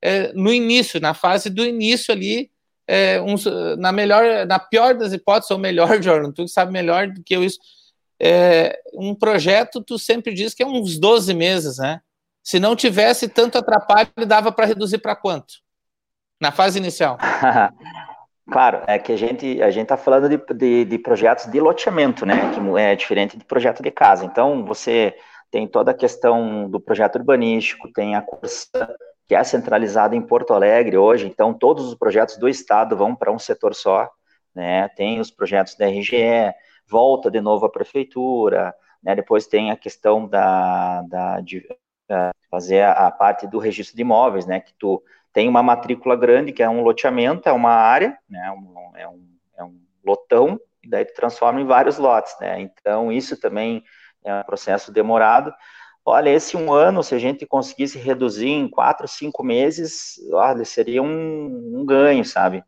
é, 0.00 0.32
no 0.32 0.52
início, 0.52 1.00
na 1.00 1.12
fase 1.12 1.50
do 1.50 1.64
início 1.64 2.12
ali, 2.12 2.50
é, 2.86 3.20
uns, 3.20 3.44
na 3.76 3.92
melhor, 3.92 4.46
na 4.46 4.58
pior 4.58 4.94
das 4.94 5.12
hipóteses, 5.12 5.50
ou 5.50 5.58
melhor, 5.58 5.88
Jordan, 6.02 6.32
tu 6.32 6.48
sabe 6.48 6.72
melhor 6.72 7.08
do 7.08 7.22
que 7.22 7.36
eu 7.36 7.44
isso. 7.44 7.58
É, 8.20 8.80
um 8.94 9.14
projeto, 9.14 9.82
tu 9.82 9.98
sempre 9.98 10.32
diz 10.32 10.54
que 10.54 10.62
é 10.62 10.66
uns 10.66 10.98
12 10.98 11.34
meses, 11.34 11.78
né? 11.78 12.00
Se 12.42 12.58
não 12.58 12.74
tivesse 12.74 13.28
tanto 13.28 13.58
atrapalho, 13.58 14.08
dava 14.26 14.50
para 14.50 14.66
reduzir 14.66 14.98
para 14.98 15.14
quanto? 15.14 15.54
Na 16.40 16.50
fase 16.50 16.78
inicial. 16.78 17.18
Claro, 18.50 18.82
é 18.86 18.98
que 18.98 19.12
a 19.12 19.16
gente 19.16 19.62
a 19.62 19.70
gente 19.70 19.84
está 19.84 19.96
falando 19.96 20.28
de, 20.28 20.38
de, 20.54 20.84
de, 20.84 20.98
projetos 20.98 21.46
de 21.46 21.60
loteamento, 21.60 22.24
né? 22.24 22.50
Que 22.52 22.80
é 22.80 22.96
diferente 22.96 23.36
de 23.36 23.44
projeto 23.44 23.82
de 23.82 23.90
casa. 23.90 24.24
Então 24.24 24.64
você 24.64 25.14
tem 25.50 25.66
toda 25.66 25.90
a 25.90 25.94
questão 25.94 26.68
do 26.68 26.80
projeto 26.80 27.16
urbanístico, 27.16 27.92
tem 27.92 28.14
a 28.14 28.22
cursa 28.22 28.96
que 29.26 29.34
é 29.34 29.44
centralizada 29.44 30.16
em 30.16 30.22
Porto 30.22 30.54
Alegre 30.54 30.96
hoje. 30.96 31.26
Então 31.26 31.52
todos 31.52 31.86
os 31.86 31.94
projetos 31.94 32.38
do 32.38 32.48
estado 32.48 32.96
vão 32.96 33.14
para 33.14 33.30
um 33.30 33.38
setor 33.38 33.74
só, 33.74 34.08
né? 34.54 34.88
Tem 34.96 35.20
os 35.20 35.30
projetos 35.30 35.74
da 35.74 35.86
RGE, 35.86 36.54
volta 36.88 37.30
de 37.30 37.40
novo 37.42 37.66
à 37.66 37.70
prefeitura, 37.70 38.74
né? 39.02 39.14
Depois 39.14 39.46
tem 39.46 39.70
a 39.70 39.76
questão 39.76 40.26
da, 40.26 41.02
da 41.02 41.40
de, 41.40 41.58
uh, 42.10 42.32
fazer 42.50 42.80
a, 42.80 43.08
a, 43.08 43.10
parte 43.10 43.46
do 43.46 43.58
registro 43.58 43.94
de 43.94 44.02
imóveis, 44.02 44.46
né? 44.46 44.60
Que 44.60 44.72
tu 44.78 45.02
tem 45.38 45.48
uma 45.48 45.62
matrícula 45.62 46.16
grande, 46.16 46.52
que 46.52 46.64
é 46.64 46.68
um 46.68 46.82
loteamento, 46.82 47.48
é 47.48 47.52
uma 47.52 47.70
área, 47.70 48.18
né? 48.28 48.50
Um, 48.50 48.96
é, 48.96 49.06
um, 49.06 49.28
é 49.56 49.62
um 49.62 49.80
lotão, 50.04 50.58
e 50.82 50.88
daí 50.90 51.04
tu 51.04 51.14
transforma 51.14 51.60
em 51.60 51.64
vários 51.64 51.96
lotes, 51.96 52.34
né? 52.40 52.60
Então, 52.60 53.12
isso 53.12 53.40
também 53.40 53.84
é 54.24 54.34
um 54.34 54.42
processo 54.42 54.90
demorado. 54.90 55.54
Olha, 56.04 56.30
esse 56.30 56.56
um 56.56 56.72
ano, 56.72 57.04
se 57.04 57.14
a 57.14 57.20
gente 57.20 57.46
conseguisse 57.46 58.00
reduzir 58.00 58.48
em 58.48 58.68
quatro, 58.68 59.06
cinco 59.06 59.44
meses, 59.44 60.16
olha, 60.32 60.64
seria 60.64 61.04
um, 61.04 61.72
um 61.72 61.86
ganho, 61.86 62.24
sabe? 62.24 62.64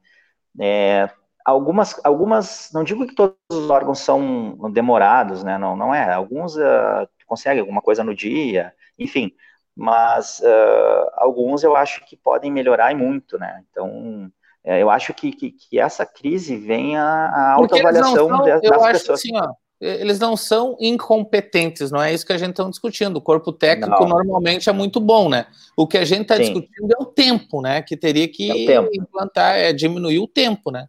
É, 0.61 1.11
algumas, 1.45 2.01
algumas, 2.05 2.71
não 2.73 2.85
digo 2.85 3.05
que 3.05 3.16
todos 3.16 3.35
os 3.51 3.68
órgãos 3.68 3.99
são 3.99 4.71
demorados, 4.71 5.43
né? 5.43 5.59
Não, 5.59 5.77
não 5.77 5.93
é. 5.93 6.12
Alguns 6.12 6.55
uh, 6.55 7.09
consegue 7.27 7.59
alguma 7.59 7.83
coisa 7.83 8.05
no 8.05 8.14
dia, 8.14 8.73
enfim. 8.97 9.33
Mas 9.81 10.41
uh, 10.41 11.11
alguns 11.14 11.64
eu 11.64 11.74
acho 11.74 12.05
que 12.05 12.14
podem 12.14 12.53
melhorar 12.53 12.93
e 12.93 12.95
muito, 12.95 13.39
né? 13.39 13.62
Então, 13.70 14.31
é, 14.62 14.83
eu 14.83 14.91
acho 14.91 15.14
que, 15.14 15.33
que, 15.33 15.53
que, 15.53 15.81
essa 15.81 16.05
crise 16.05 16.55
vem 16.55 16.99
a, 16.99 17.03
a 17.03 17.53
autoavaliação 17.55 18.28
das, 18.45 18.62
eu 18.62 18.74
acho 18.74 19.01
pessoas. 19.01 19.20
Assim, 19.20 19.35
ó, 19.35 19.55
eles 19.81 20.18
não 20.18 20.37
são 20.37 20.76
incompetentes, 20.78 21.91
não 21.91 22.03
é 22.03 22.12
isso 22.12 22.26
que 22.26 22.33
a 22.35 22.37
gente 22.37 22.51
está 22.51 22.64
discutindo. 22.64 23.16
O 23.16 23.22
corpo 23.22 23.55
técnico 23.55 24.07
não. 24.07 24.18
normalmente 24.18 24.68
é 24.68 24.72
muito 24.72 25.01
bom, 25.01 25.31
né? 25.31 25.47
O 25.74 25.87
que 25.87 25.97
a 25.97 26.05
gente 26.05 26.22
está 26.22 26.37
discutindo 26.37 26.93
é 26.93 27.03
o 27.03 27.07
tempo, 27.07 27.62
né? 27.62 27.81
Que 27.81 27.97
teria 27.97 28.28
que 28.28 28.70
é 28.70 28.76
implantar, 28.93 29.57
é 29.57 29.72
diminuir 29.72 30.18
o 30.18 30.28
tempo, 30.28 30.70
né? 30.70 30.89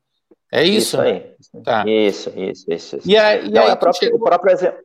É 0.52 0.66
isso. 0.66 0.78
Isso 0.78 0.98
né? 0.98 1.10
aí. 1.10 1.64
Tá. 1.64 1.86
Isso, 1.88 2.30
isso, 2.36 2.66
isso. 2.68 2.98
isso. 2.98 3.10
E, 3.10 3.18
a, 3.18 3.38
e 3.38 3.50
não, 3.50 3.64
aí, 3.64 3.70
é 3.70 3.94
chegou... 3.94 4.20
o, 4.20 4.22
próprio 4.22 4.52
exemplo, 4.52 4.82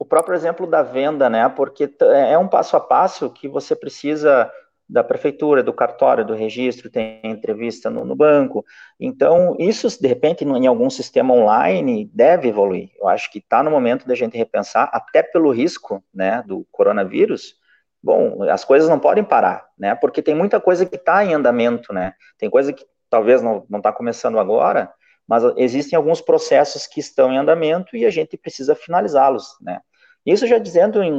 o 0.00 0.04
próprio 0.06 0.34
exemplo 0.34 0.66
da 0.66 0.82
venda, 0.82 1.28
né? 1.28 1.46
Porque 1.50 1.94
é 2.00 2.36
um 2.38 2.48
passo 2.48 2.74
a 2.74 2.80
passo 2.80 3.28
que 3.28 3.46
você 3.46 3.76
precisa 3.76 4.50
da 4.88 5.04
prefeitura, 5.04 5.62
do 5.62 5.74
cartório, 5.74 6.24
do 6.24 6.34
registro, 6.34 6.90
tem 6.90 7.20
entrevista 7.22 7.90
no, 7.90 8.02
no, 8.02 8.16
banco. 8.16 8.64
Então, 8.98 9.54
isso, 9.58 9.88
de 10.00 10.08
repente, 10.08 10.42
em 10.42 10.66
algum 10.66 10.88
sistema 10.88 11.34
online, 11.34 12.10
deve 12.14 12.48
evoluir. 12.48 12.88
Eu 12.98 13.08
acho 13.08 13.30
que 13.30 13.38
está 13.38 13.62
no 13.62 13.70
momento 13.70 14.08
da 14.08 14.14
gente 14.14 14.38
repensar, 14.38 14.90
até 14.92 15.22
pelo 15.22 15.52
risco 15.52 16.02
né, 16.12 16.42
do 16.46 16.66
coronavírus. 16.72 17.54
Bom, 18.02 18.42
as 18.44 18.64
coisas 18.64 18.88
não 18.88 18.98
podem 18.98 19.22
parar, 19.22 19.68
né? 19.78 19.94
Porque 19.94 20.22
tem 20.22 20.34
muita 20.34 20.58
coisa 20.58 20.86
que 20.86 20.96
está 20.96 21.22
em 21.22 21.34
andamento, 21.34 21.92
né? 21.92 22.14
Tem 22.38 22.48
coisa 22.48 22.72
que 22.72 22.86
talvez 23.10 23.42
não 23.42 23.66
está 23.76 23.92
começando 23.92 24.40
agora, 24.40 24.90
mas 25.28 25.44
existem 25.58 25.96
alguns 25.96 26.22
processos 26.22 26.86
que 26.86 27.00
estão 27.00 27.30
em 27.30 27.36
andamento 27.36 27.94
e 27.94 28.06
a 28.06 28.10
gente 28.10 28.38
precisa 28.38 28.74
finalizá-los, 28.74 29.56
né? 29.60 29.80
Isso 30.24 30.46
já 30.46 30.58
dizendo 30.58 31.02
em, 31.02 31.12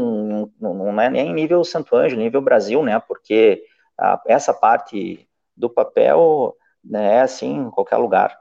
não 0.60 1.02
é 1.02 1.10
nem 1.10 1.30
em 1.30 1.34
nível 1.34 1.64
Santo 1.64 1.96
Ângelo, 1.96 2.22
nível 2.22 2.42
Brasil, 2.42 2.84
né? 2.84 3.00
Porque 3.00 3.64
a, 3.98 4.22
essa 4.28 4.54
parte 4.54 5.28
do 5.56 5.70
papel 5.70 6.56
né, 6.84 7.18
é 7.18 7.22
assim 7.22 7.56
em 7.56 7.72
qualquer 7.72 7.98
lugar. 7.98 8.40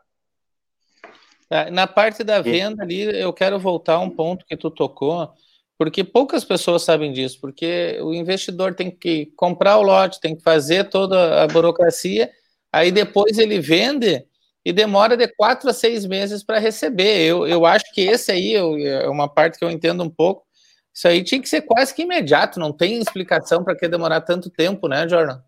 É, 1.49 1.71
na 1.71 1.87
parte 1.87 2.23
da 2.23 2.41
venda 2.41 2.83
ali, 2.83 3.03
eu 3.03 3.33
quero 3.33 3.59
voltar 3.59 3.95
a 3.95 4.01
um 4.01 4.09
ponto 4.09 4.47
que 4.47 4.57
tu 4.57 4.71
tocou, 4.71 5.33
porque 5.77 6.05
poucas 6.05 6.45
pessoas 6.45 6.83
sabem 6.83 7.13
disso, 7.13 7.41
porque 7.41 7.99
o 8.03 8.15
investidor 8.15 8.75
tem 8.75 8.91
que 8.91 9.27
comprar 9.35 9.79
o 9.79 9.83
lote, 9.83 10.21
tem 10.21 10.37
que 10.37 10.43
fazer 10.43 10.85
toda 10.91 11.43
a 11.43 11.49
burocracia, 11.49 12.31
aí 12.73 12.93
depois 12.93 13.37
ele 13.37 13.59
vende 13.59 14.25
e 14.65 14.73
demora 14.73 15.17
de 15.17 15.27
quatro 15.27 15.69
a 15.71 15.73
seis 15.73 16.07
meses 16.07 16.45
para 16.45 16.59
receber. 16.59 17.23
Eu, 17.23 17.47
eu 17.47 17.67
acho 17.67 17.93
que 17.93 18.03
esse 18.03 18.31
aí 18.31 18.55
é 18.55 19.09
uma 19.09 19.29
parte 19.29 19.59
que 19.59 19.65
eu 19.65 19.71
entendo 19.71 20.05
um 20.05 20.11
pouco, 20.11 20.45
isso 21.01 21.09
aí 21.09 21.25
tinha 21.25 21.41
que 21.41 21.49
ser 21.49 21.63
quase 21.63 21.95
que 21.95 22.03
imediato, 22.03 22.61
não 22.61 22.71
tem 22.75 22.99
explicação 22.99 23.65
para 23.65 23.75
que 23.75 23.89
demorar 23.89 24.21
tanto 24.21 24.51
tempo, 24.51 24.87
né, 24.87 25.09
Jordan? 25.09 25.41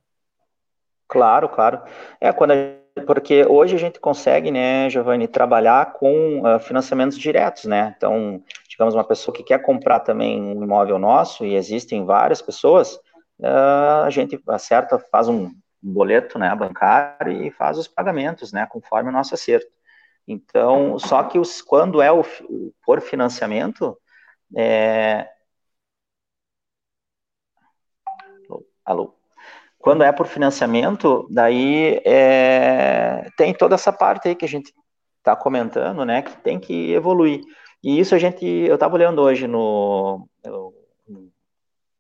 Claro, 1.07 1.47
claro. 1.51 1.83
É, 2.19 2.33
quando 2.33 2.53
a, 2.53 3.03
porque 3.07 3.45
hoje 3.47 3.77
a 3.77 3.79
gente 3.79 4.01
consegue, 4.01 4.51
né, 4.51 4.89
Giovanni, 4.89 5.29
trabalhar 5.29 5.93
com 5.93 6.41
uh, 6.41 6.59
financiamentos 6.59 7.19
diretos, 7.19 7.65
né? 7.65 7.93
Então, 7.95 8.43
digamos, 8.67 8.95
uma 8.95 9.05
pessoa 9.05 9.35
que 9.35 9.43
quer 9.43 9.59
comprar 9.59 10.01
também 10.01 10.41
um 10.41 10.65
imóvel 10.65 10.99
nosso, 10.99 11.45
e 11.45 11.55
existem 11.55 12.03
várias 12.07 12.41
pessoas, 12.41 12.95
uh, 13.39 14.05
a 14.07 14.11
gente 14.11 14.41
acerta, 14.49 14.99
faz 14.99 15.29
um 15.29 15.51
boleto, 15.83 16.39
né, 16.39 16.55
bancário 16.57 17.31
e 17.43 17.51
faz 17.51 17.77
os 17.77 17.87
pagamentos, 17.87 18.55
né, 18.55 18.67
conforme 18.71 19.11
o 19.11 19.13
nosso 19.13 19.35
acerto. 19.35 19.71
Então, 20.27 20.99
só 20.99 21.23
que 21.25 21.39
os, 21.39 21.61
quando 21.61 22.01
é 22.01 22.11
o, 22.11 22.23
o 22.49 22.73
por 22.87 23.03
financiamento, 23.03 23.99
é... 24.57 25.29
Alô? 28.85 29.15
Quando 29.79 30.05
é 30.05 30.13
por 30.13 30.27
financiamento, 30.27 31.27
daí 31.31 32.01
é... 32.05 33.29
tem 33.37 33.53
toda 33.53 33.75
essa 33.75 33.93
parte 33.93 34.29
aí 34.29 34.35
que 34.35 34.45
a 34.45 34.49
gente 34.49 34.73
está 35.19 35.37
comentando, 35.37 36.05
né, 36.05 36.23
que 36.23 36.37
tem 36.39 36.59
que 36.59 36.93
evoluir. 36.93 37.41
E 37.83 37.99
isso 37.99 38.15
a 38.15 38.19
gente, 38.19 38.45
eu 38.45 38.75
estava 38.75 38.95
olhando 38.95 39.21
hoje 39.23 39.47
no 39.47 40.29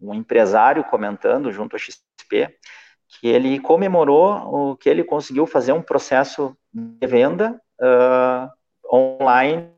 um 0.00 0.12
empresário 0.14 0.82
comentando 0.84 1.52
junto 1.52 1.74
ao 1.74 1.78
XP 1.78 2.02
que 3.08 3.28
ele 3.28 3.60
comemorou 3.60 4.72
o 4.72 4.76
que 4.76 4.88
ele 4.88 5.04
conseguiu 5.04 5.46
fazer 5.46 5.72
um 5.72 5.82
processo 5.82 6.56
de 6.72 7.06
venda 7.06 7.60
uh, 7.80 8.50
online 8.92 9.70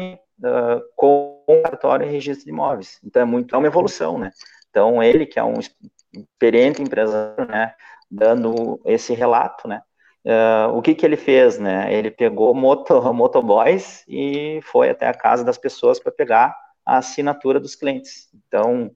uh, 0.00 0.82
com 0.96 1.42
cartório 1.62 2.06
e 2.06 2.10
registro 2.10 2.44
de 2.46 2.50
imóveis. 2.50 2.98
Então 3.04 3.22
é 3.22 3.24
muito 3.24 3.54
é 3.54 3.58
uma 3.58 3.66
evolução, 3.66 4.18
né? 4.18 4.32
Então 4.70 5.02
ele 5.02 5.26
que 5.26 5.38
é 5.38 5.44
um 5.44 5.54
experiente 6.12 6.82
empresário, 6.82 7.46
né, 7.46 7.74
dando 8.10 8.80
esse 8.84 9.14
relato, 9.14 9.68
né? 9.68 9.82
Uh, 10.24 10.76
o 10.76 10.82
que 10.82 10.94
que 10.94 11.06
ele 11.06 11.16
fez, 11.16 11.58
né? 11.58 11.92
Ele 11.94 12.10
pegou 12.10 12.54
moto, 12.54 13.00
motoboys 13.14 14.04
e 14.08 14.60
foi 14.62 14.90
até 14.90 15.06
a 15.06 15.14
casa 15.14 15.44
das 15.44 15.56
pessoas 15.56 15.98
para 15.98 16.12
pegar 16.12 16.54
a 16.84 16.98
assinatura 16.98 17.60
dos 17.60 17.74
clientes. 17.74 18.28
Então 18.34 18.90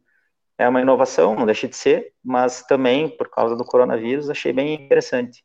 é 0.59 0.69
uma 0.69 0.81
inovação, 0.81 1.35
não 1.35 1.47
deixa 1.47 1.69
de 1.69 1.77
ser, 1.77 2.13
mas 2.23 2.63
também 2.63 3.09
por 3.09 3.31
causa 3.31 3.57
do 3.57 3.65
coronavírus 3.65 4.29
achei 4.29 4.53
bem 4.53 4.75
interessante. 4.75 5.43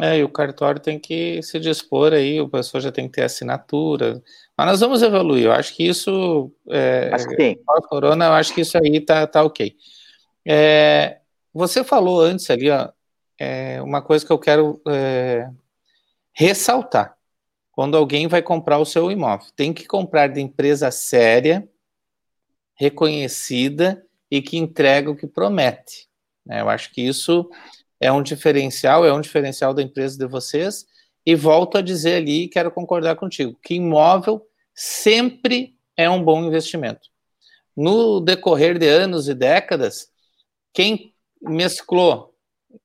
É, 0.00 0.18
e 0.18 0.22
o 0.22 0.28
cartório 0.28 0.80
tem 0.80 0.98
que 0.98 1.42
se 1.42 1.58
dispor 1.58 2.12
aí, 2.12 2.40
o 2.40 2.48
pessoal 2.48 2.80
já 2.80 2.92
tem 2.92 3.06
que 3.06 3.12
ter 3.14 3.22
assinatura. 3.22 4.22
Mas 4.56 4.66
nós 4.66 4.80
vamos 4.80 5.02
evoluir, 5.02 5.46
eu 5.46 5.52
acho 5.52 5.74
que 5.74 5.86
isso. 5.88 6.52
É, 6.68 7.10
acho 7.12 7.26
que 7.28 7.36
sim. 7.36 7.56
Corona, 7.88 8.26
eu 8.26 8.32
acho 8.32 8.54
que 8.54 8.60
isso 8.60 8.78
aí 8.78 9.00
tá, 9.00 9.26
tá 9.26 9.42
ok. 9.42 9.74
É, 10.46 11.20
você 11.52 11.84
falou 11.84 12.20
antes 12.20 12.48
ali, 12.50 12.70
ó, 12.70 12.90
é, 13.38 13.80
uma 13.82 14.02
coisa 14.02 14.24
que 14.24 14.32
eu 14.32 14.38
quero 14.38 14.80
é, 14.88 15.48
ressaltar. 16.32 17.16
Quando 17.72 17.96
alguém 17.96 18.26
vai 18.28 18.42
comprar 18.42 18.78
o 18.78 18.84
seu 18.84 19.10
imóvel, 19.10 19.46
tem 19.56 19.72
que 19.72 19.86
comprar 19.86 20.28
de 20.28 20.40
empresa 20.40 20.90
séria, 20.90 21.66
reconhecida 22.74 24.04
e 24.30 24.42
que 24.42 24.56
entrega 24.56 25.10
o 25.10 25.16
que 25.16 25.26
promete. 25.26 26.08
Né? 26.44 26.60
Eu 26.60 26.68
acho 26.68 26.90
que 26.92 27.00
isso 27.00 27.48
é 27.98 28.10
um 28.10 28.22
diferencial, 28.22 29.04
é 29.04 29.12
um 29.12 29.20
diferencial 29.20 29.74
da 29.74 29.82
empresa 29.82 30.18
de 30.18 30.26
vocês. 30.26 30.86
E 31.24 31.34
volto 31.34 31.78
a 31.78 31.82
dizer 31.82 32.16
ali, 32.16 32.48
quero 32.48 32.70
concordar 32.70 33.16
contigo, 33.16 33.58
que 33.62 33.74
imóvel 33.74 34.46
sempre 34.74 35.76
é 35.96 36.08
um 36.08 36.22
bom 36.22 36.42
investimento. 36.42 37.08
No 37.76 38.20
decorrer 38.20 38.78
de 38.78 38.88
anos 38.88 39.28
e 39.28 39.34
décadas, 39.34 40.10
quem 40.72 41.14
mesclou 41.40 42.34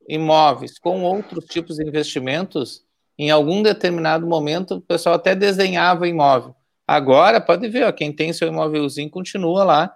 imóveis 0.08 0.80
com 0.80 1.04
outros 1.04 1.46
tipos 1.46 1.78
de 1.78 1.88
investimentos, 1.88 2.84
em 3.18 3.30
algum 3.30 3.62
determinado 3.62 4.28
momento, 4.28 4.76
o 4.76 4.82
pessoal 4.82 5.16
até 5.16 5.36
desenhava 5.36 6.08
imóvel. 6.08 6.56
Agora, 6.88 7.42
pode 7.42 7.68
ver, 7.68 7.86
ó, 7.86 7.92
quem 7.92 8.14
tem 8.14 8.34
seu 8.34 8.48
imóvelzinho 8.48 9.10
continua 9.10 9.64
lá 9.64 9.96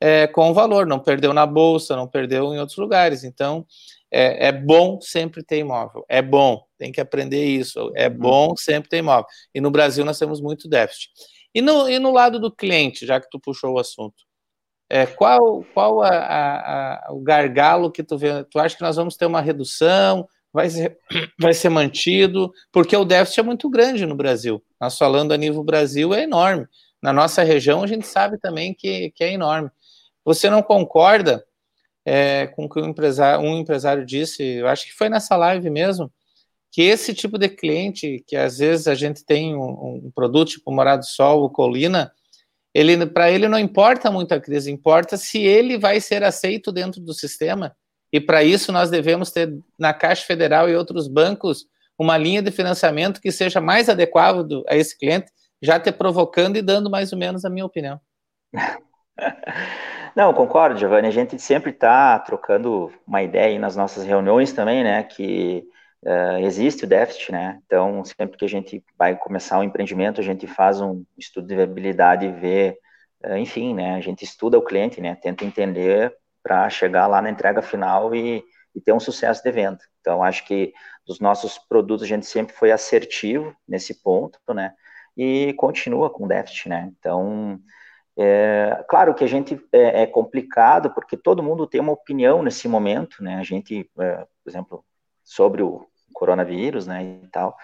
é, 0.00 0.26
com 0.26 0.54
valor, 0.54 0.86
não 0.86 0.98
perdeu 0.98 1.34
na 1.34 1.44
bolsa, 1.44 1.94
não 1.94 2.08
perdeu 2.08 2.54
em 2.54 2.58
outros 2.58 2.78
lugares. 2.78 3.22
Então, 3.22 3.66
é, 4.10 4.48
é, 4.48 4.52
bom 4.52 4.98
sempre 5.00 5.42
ter 5.42 5.58
imóvel. 5.58 6.04
É 6.08 6.22
bom, 6.22 6.64
tem 6.78 6.90
que 6.90 7.00
aprender 7.00 7.44
isso. 7.44 7.92
É 7.94 8.08
uhum. 8.08 8.16
bom 8.16 8.56
sempre 8.56 8.88
ter 8.88 8.98
imóvel. 8.98 9.26
E 9.54 9.60
no 9.60 9.70
Brasil 9.70 10.04
nós 10.04 10.18
temos 10.18 10.40
muito 10.40 10.68
déficit. 10.68 11.10
E 11.54 11.60
no, 11.60 11.88
e 11.88 11.98
no 11.98 12.12
lado 12.12 12.40
do 12.40 12.50
cliente, 12.50 13.04
já 13.04 13.20
que 13.20 13.28
tu 13.28 13.38
puxou 13.38 13.74
o 13.74 13.78
assunto, 13.78 14.24
é, 14.90 15.06
qual, 15.06 15.64
qual 15.72 16.02
a, 16.02 16.08
a, 16.08 17.08
a, 17.08 17.12
o 17.12 17.20
gargalo 17.20 17.92
que 17.92 18.02
tu 18.02 18.18
vê? 18.18 18.42
Tu 18.44 18.58
acha 18.58 18.76
que 18.76 18.82
nós 18.82 18.96
vamos 18.96 19.16
ter 19.16 19.24
uma 19.24 19.40
redução? 19.40 20.26
Vai 20.52 20.68
ser, 20.68 20.98
vai 21.40 21.54
ser 21.54 21.68
mantido? 21.68 22.52
Porque 22.72 22.96
o 22.96 23.04
déficit 23.04 23.38
é 23.38 23.44
muito 23.44 23.70
grande 23.70 24.04
no 24.04 24.16
Brasil. 24.16 24.60
Nós 24.80 24.98
falando 24.98 25.30
a 25.30 25.36
nível 25.36 25.62
Brasil 25.62 26.12
é 26.12 26.24
enorme. 26.24 26.66
Na 27.00 27.12
nossa 27.12 27.44
região 27.44 27.84
a 27.84 27.86
gente 27.86 28.04
sabe 28.04 28.36
também 28.36 28.74
que, 28.74 29.12
que 29.12 29.22
é 29.22 29.32
enorme. 29.32 29.70
Você 30.24 30.50
não 30.50 30.60
concorda 30.60 31.44
é, 32.04 32.48
com 32.48 32.64
o 32.64 32.68
que 32.68 32.80
um 32.80 32.88
empresário, 32.88 33.46
um 33.46 33.58
empresário 33.58 34.04
disse, 34.04 34.42
eu 34.42 34.66
acho 34.66 34.86
que 34.86 34.92
foi 34.92 35.08
nessa 35.08 35.36
live 35.36 35.70
mesmo, 35.70 36.12
que 36.72 36.82
esse 36.82 37.14
tipo 37.14 37.38
de 37.38 37.48
cliente, 37.48 38.24
que 38.26 38.34
às 38.34 38.58
vezes 38.58 38.88
a 38.88 38.94
gente 38.96 39.24
tem 39.24 39.54
um, 39.54 40.06
um 40.06 40.12
produto 40.12 40.50
tipo 40.50 40.72
Morado 40.72 41.04
Sol 41.04 41.42
ou 41.42 41.50
Colina, 41.50 42.12
ele 42.74 43.06
para 43.06 43.30
ele 43.30 43.48
não 43.48 43.58
importa 43.58 44.10
muito 44.10 44.32
a 44.32 44.40
crise, 44.40 44.70
importa 44.70 45.16
se 45.16 45.38
ele 45.38 45.78
vai 45.78 46.00
ser 46.00 46.22
aceito 46.22 46.70
dentro 46.70 47.00
do 47.00 47.12
sistema. 47.12 47.74
E 48.12 48.20
para 48.20 48.42
isso 48.42 48.72
nós 48.72 48.90
devemos 48.90 49.30
ter 49.30 49.52
na 49.78 49.92
Caixa 49.92 50.26
Federal 50.26 50.68
e 50.68 50.74
outros 50.74 51.08
bancos 51.08 51.66
uma 51.98 52.16
linha 52.16 52.42
de 52.42 52.50
financiamento 52.50 53.20
que 53.20 53.30
seja 53.30 53.60
mais 53.60 53.88
adequado 53.88 54.64
a 54.68 54.74
esse 54.74 54.98
cliente, 54.98 55.30
já 55.60 55.78
te 55.78 55.92
provocando 55.92 56.56
e 56.56 56.62
dando 56.62 56.90
mais 56.90 57.12
ou 57.12 57.18
menos 57.18 57.44
a 57.44 57.50
minha 57.50 57.66
opinião. 57.66 58.00
Não, 60.16 60.32
concordo, 60.32 60.78
Giovanni. 60.78 61.08
A 61.08 61.12
gente 61.12 61.38
sempre 61.38 61.70
está 61.70 62.18
trocando 62.18 62.90
uma 63.06 63.22
ideia 63.22 63.58
nas 63.58 63.76
nossas 63.76 64.04
reuniões 64.04 64.52
também, 64.52 64.82
né? 64.82 65.02
Que 65.02 65.64
uh, 66.04 66.38
existe 66.40 66.84
o 66.84 66.88
déficit, 66.88 67.32
né? 67.32 67.60
Então, 67.66 68.04
sempre 68.04 68.36
que 68.36 68.44
a 68.44 68.48
gente 68.48 68.84
vai 68.98 69.16
começar 69.16 69.58
um 69.58 69.64
empreendimento, 69.64 70.20
a 70.20 70.24
gente 70.24 70.46
faz 70.46 70.80
um 70.80 71.04
estudo 71.18 71.46
de 71.46 71.56
viabilidade 71.56 72.26
e 72.26 72.32
vê, 72.32 72.78
uh, 73.24 73.36
enfim, 73.36 73.74
né? 73.74 73.94
A 73.94 74.00
gente 74.00 74.24
estuda 74.24 74.58
o 74.58 74.64
cliente, 74.64 75.00
né? 75.00 75.14
Tenta 75.14 75.44
entender 75.44 76.14
para 76.42 76.68
chegar 76.70 77.06
lá 77.06 77.20
na 77.20 77.30
entrega 77.30 77.62
final 77.62 78.14
e, 78.14 78.42
e 78.74 78.80
ter 78.80 78.92
um 78.92 79.00
sucesso 79.00 79.42
de 79.42 79.50
venda. 79.50 79.80
Então, 80.00 80.22
acho 80.22 80.46
que 80.46 80.72
dos 81.06 81.20
nossos 81.20 81.58
produtos 81.58 82.04
a 82.04 82.08
gente 82.08 82.26
sempre 82.26 82.54
foi 82.54 82.72
assertivo 82.72 83.54
nesse 83.68 84.02
ponto, 84.02 84.38
né? 84.54 84.72
E 85.16 85.52
continua 85.54 86.08
com 86.08 86.26
déficit, 86.26 86.68
né? 86.68 86.90
Então, 86.98 87.60
é, 88.16 88.84
claro 88.88 89.14
que 89.14 89.24
a 89.24 89.26
gente 89.26 89.60
é, 89.72 90.02
é, 90.02 90.06
complicado 90.06 90.90
porque 90.90 91.16
todo 91.16 91.42
mundo 91.42 91.66
tem 91.66 91.80
uma 91.80 91.92
opinião 91.92 92.42
nesse 92.42 92.68
momento, 92.68 93.22
né? 93.22 93.36
A 93.36 93.42
gente, 93.42 93.90
é, 93.98 94.16
por 94.16 94.50
exemplo, 94.50 94.84
sobre 95.24 95.62
o 95.62 95.86
coronavírus, 96.20 96.86
né, 96.86 97.02
e 97.24 97.28
tal. 97.28 97.56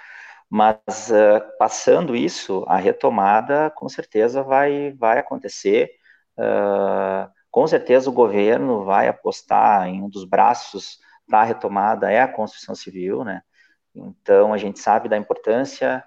Mas 0.48 1.10
uh, 1.10 1.58
passando 1.58 2.16
isso, 2.16 2.64
a 2.66 2.76
retomada 2.76 3.70
com 3.70 3.88
certeza 3.88 4.42
vai, 4.42 4.92
vai 4.92 5.18
acontecer. 5.18 5.90
Uh, 6.38 7.30
com 7.50 7.66
certeza 7.66 8.08
o 8.08 8.12
governo 8.12 8.84
vai 8.84 9.08
apostar 9.08 9.88
em 9.88 10.02
um 10.02 10.08
dos 10.08 10.24
braços 10.24 10.98
da 11.28 11.42
retomada 11.42 12.10
é 12.10 12.20
a 12.20 12.28
construção 12.28 12.74
civil, 12.74 13.24
né? 13.24 13.42
Então 13.94 14.52
a 14.52 14.58
gente 14.58 14.78
sabe 14.78 15.08
da 15.08 15.16
importância. 15.16 16.04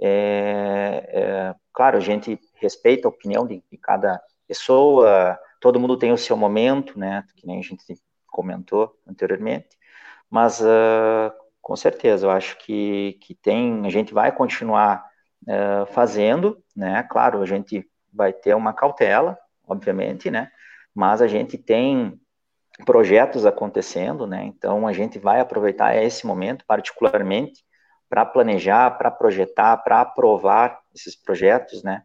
É, 0.00 1.08
é, 1.08 1.54
claro, 1.72 1.98
a 1.98 2.00
gente 2.00 2.38
respeita 2.56 3.06
a 3.06 3.10
opinião 3.10 3.46
de, 3.46 3.62
de, 3.70 3.78
cada 3.78 4.20
pessoa. 4.48 5.38
Todo 5.60 5.78
mundo 5.78 5.96
tem 5.96 6.12
o 6.12 6.18
seu 6.18 6.36
momento, 6.36 6.98
né? 6.98 7.24
Que 7.36 7.46
nem 7.46 7.60
a 7.60 7.62
gente 7.62 7.84
comentou 8.26 8.98
anteriormente. 9.06 9.68
Mas 10.28 10.60
uh, 10.60 11.32
com 11.66 11.74
certeza, 11.74 12.28
eu 12.28 12.30
acho 12.30 12.56
que, 12.58 13.18
que 13.20 13.34
tem, 13.34 13.84
a 13.84 13.90
gente 13.90 14.14
vai 14.14 14.30
continuar 14.30 15.04
uh, 15.42 15.84
fazendo, 15.86 16.62
né? 16.76 17.02
Claro, 17.10 17.42
a 17.42 17.44
gente 17.44 17.84
vai 18.12 18.32
ter 18.32 18.54
uma 18.54 18.72
cautela, 18.72 19.36
obviamente, 19.66 20.30
né? 20.30 20.48
Mas 20.94 21.20
a 21.20 21.26
gente 21.26 21.58
tem 21.58 22.20
projetos 22.84 23.44
acontecendo, 23.44 24.28
né? 24.28 24.44
Então 24.44 24.86
a 24.86 24.92
gente 24.92 25.18
vai 25.18 25.40
aproveitar 25.40 25.96
esse 25.96 26.24
momento, 26.24 26.64
particularmente, 26.68 27.64
para 28.08 28.24
planejar, 28.24 28.96
para 28.96 29.10
projetar, 29.10 29.76
para 29.78 30.02
aprovar 30.02 30.78
esses 30.94 31.16
projetos, 31.16 31.82
né? 31.82 32.04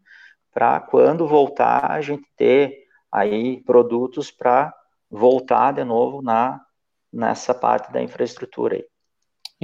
Para 0.51 0.79
quando 0.79 1.27
voltar 1.27 1.91
a 1.91 2.01
gente 2.01 2.27
ter 2.35 2.87
aí 3.11 3.61
produtos 3.61 4.31
para 4.31 4.73
voltar 5.07 5.71
de 5.71 5.83
novo 5.83 6.19
na 6.23 6.59
nessa 7.13 7.53
parte 7.53 7.91
da 7.91 8.01
infraestrutura 8.01 8.77
aí. 8.77 8.90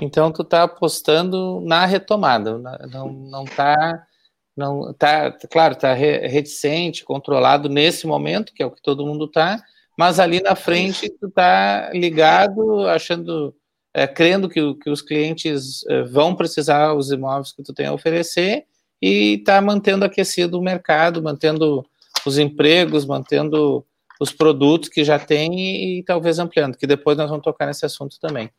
Então 0.02 0.32
tu 0.32 0.44
está 0.44 0.64
apostando 0.64 1.62
na 1.62 1.86
retomada, 1.86 2.58
não 2.92 3.12
não 3.12 3.44
está 3.44 4.08
não 4.56 4.92
tá, 4.94 5.32
claro, 5.52 5.74
está 5.76 5.94
reticente, 5.94 7.06
controlado 7.06 7.70
nesse 7.70 8.08
momento, 8.08 8.54
que 8.54 8.64
é 8.64 8.66
o 8.66 8.72
que 8.72 8.82
todo 8.82 9.06
mundo 9.06 9.26
está, 9.26 9.64
mas 9.98 10.20
ali 10.20 10.42
na 10.42 10.56
frente 10.56 11.10
tu 11.10 11.28
está 11.28 11.92
ligado, 11.94 12.88
achando, 12.88 13.56
é, 13.94 14.08
crendo 14.08 14.50
que, 14.50 14.74
que 14.76 14.90
os 14.90 15.02
clientes 15.02 15.86
é, 15.88 16.02
vão 16.04 16.36
precisar 16.36 16.94
os 16.94 17.12
imóveis 17.12 17.52
que 17.52 17.62
tu 17.62 17.72
tem 17.72 17.86
a 17.86 17.94
oferecer 17.94 18.66
e 19.00 19.36
está 19.36 19.62
mantendo 19.62 20.04
aquecido 20.04 20.58
o 20.60 20.64
mercado, 20.64 21.22
mantendo 21.22 21.86
os 22.26 22.40
empregos, 22.40 23.06
mantendo 23.06 23.86
os 24.20 24.32
produtos 24.32 24.90
que 24.90 25.04
já 25.04 25.20
tem 25.20 25.54
e, 25.54 26.00
e, 26.00 26.04
talvez 26.04 26.40
ampliando, 26.40 26.78
que 26.78 26.88
depois 26.88 27.16
nós 27.16 27.30
vamos 27.30 27.44
tocar 27.44 27.68
nesse 27.68 27.86
assunto 27.86 28.20
também. 28.20 28.50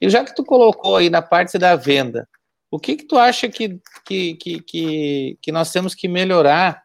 E 0.00 0.08
já 0.08 0.24
que 0.24 0.34
tu 0.34 0.44
colocou 0.44 0.96
aí 0.96 1.10
na 1.10 1.22
parte 1.22 1.58
da 1.58 1.76
venda, 1.76 2.28
o 2.70 2.78
que 2.78 2.96
que 2.96 3.04
tu 3.04 3.18
acha 3.18 3.48
que, 3.48 3.80
que, 4.04 4.34
que, 4.34 4.60
que, 4.62 5.38
que 5.42 5.52
nós 5.52 5.72
temos 5.72 5.94
que 5.94 6.08
melhorar 6.08 6.82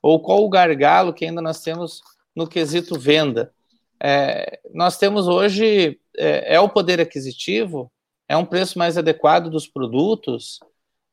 ou 0.00 0.20
qual 0.20 0.44
o 0.44 0.48
gargalo 0.48 1.12
que 1.12 1.24
ainda 1.24 1.40
nós 1.40 1.62
temos 1.62 2.00
no 2.34 2.46
quesito 2.46 2.98
venda? 2.98 3.52
É, 4.00 4.60
nós 4.74 4.98
temos 4.98 5.28
hoje, 5.28 5.98
é, 6.16 6.54
é, 6.54 6.60
o 6.60 6.68
poder 6.68 7.00
aquisitivo, 7.00 7.90
é 8.28 8.36
um 8.36 8.44
preço 8.44 8.78
mais 8.78 8.98
adequado 8.98 9.48
dos 9.48 9.66
produtos, 9.66 10.58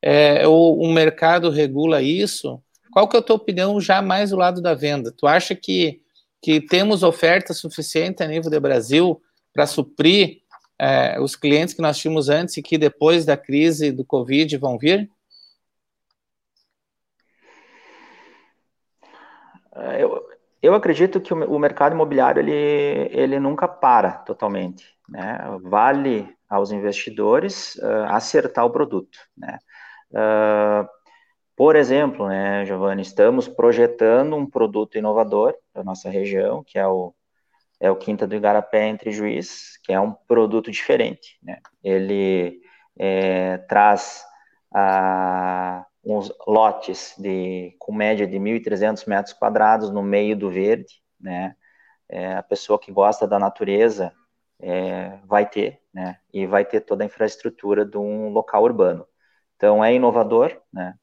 é, 0.02 0.46
o, 0.46 0.74
o 0.74 0.92
mercado 0.92 1.50
regula 1.50 2.02
isso, 2.02 2.60
qual 2.92 3.08
que 3.08 3.16
é 3.16 3.20
a 3.20 3.22
tua 3.22 3.36
opinião 3.36 3.80
já 3.80 4.02
mais 4.02 4.30
do 4.30 4.36
lado 4.36 4.60
da 4.60 4.74
venda? 4.74 5.12
Tu 5.12 5.26
acha 5.26 5.54
que 5.54 6.00
que 6.42 6.60
temos 6.60 7.02
oferta 7.02 7.52
suficiente 7.52 8.22
a 8.22 8.26
nível 8.26 8.50
de 8.50 8.58
Brasil 8.58 9.20
para 9.52 9.66
suprir 9.66 10.39
é, 10.80 11.20
os 11.20 11.36
clientes 11.36 11.74
que 11.74 11.82
nós 11.82 11.98
tínhamos 11.98 12.30
antes 12.30 12.56
e 12.56 12.62
que 12.62 12.78
depois 12.78 13.26
da 13.26 13.36
crise 13.36 13.92
do 13.92 14.02
Covid 14.02 14.56
vão 14.56 14.78
vir? 14.78 15.10
É, 19.76 20.02
eu, 20.02 20.26
eu 20.62 20.74
acredito 20.74 21.20
que 21.20 21.34
o, 21.34 21.54
o 21.54 21.58
mercado 21.58 21.94
imobiliário 21.94 22.40
ele, 22.40 23.10
ele 23.12 23.38
nunca 23.38 23.68
para 23.68 24.12
totalmente. 24.12 24.86
Né? 25.06 25.38
Vale 25.62 26.34
aos 26.48 26.72
investidores 26.72 27.74
uh, 27.76 28.06
acertar 28.08 28.64
o 28.64 28.70
produto. 28.70 29.18
Né? 29.36 29.58
Uh, 30.12 30.88
por 31.54 31.76
exemplo, 31.76 32.26
né, 32.26 32.64
Giovanni, 32.64 33.02
estamos 33.02 33.46
projetando 33.46 34.34
um 34.34 34.46
produto 34.48 34.96
inovador 34.96 35.54
da 35.74 35.84
nossa 35.84 36.08
região, 36.08 36.64
que 36.64 36.78
é 36.78 36.86
o, 36.86 37.14
é 37.80 37.90
o 37.90 37.96
Quinta 37.96 38.26
do 38.26 38.36
Igarapé 38.36 38.86
entre 38.86 39.10
Juiz, 39.10 39.78
que 39.82 39.92
é 39.92 39.98
um 39.98 40.12
produto 40.12 40.70
diferente. 40.70 41.38
Né? 41.42 41.58
Ele 41.82 42.60
é, 42.98 43.56
traz 43.58 44.22
ah, 44.72 45.86
uns 46.04 46.30
lotes 46.46 47.14
de, 47.18 47.74
com 47.78 47.92
média 47.92 48.26
de 48.26 48.38
1.300 48.38 49.08
metros 49.08 49.32
quadrados 49.32 49.90
no 49.90 50.02
meio 50.02 50.36
do 50.36 50.50
verde. 50.50 51.02
Né? 51.18 51.56
É, 52.08 52.34
a 52.34 52.42
pessoa 52.42 52.78
que 52.78 52.92
gosta 52.92 53.26
da 53.26 53.38
natureza 53.38 54.12
é, 54.60 55.18
vai 55.24 55.48
ter, 55.48 55.80
né? 55.92 56.18
e 56.32 56.46
vai 56.46 56.66
ter 56.66 56.80
toda 56.80 57.02
a 57.02 57.06
infraestrutura 57.06 57.84
de 57.84 57.96
um 57.96 58.28
local 58.28 58.62
urbano. 58.62 59.06
Então, 59.56 59.82
é 59.84 59.94
inovador, 59.94 60.58
né? 60.72 60.94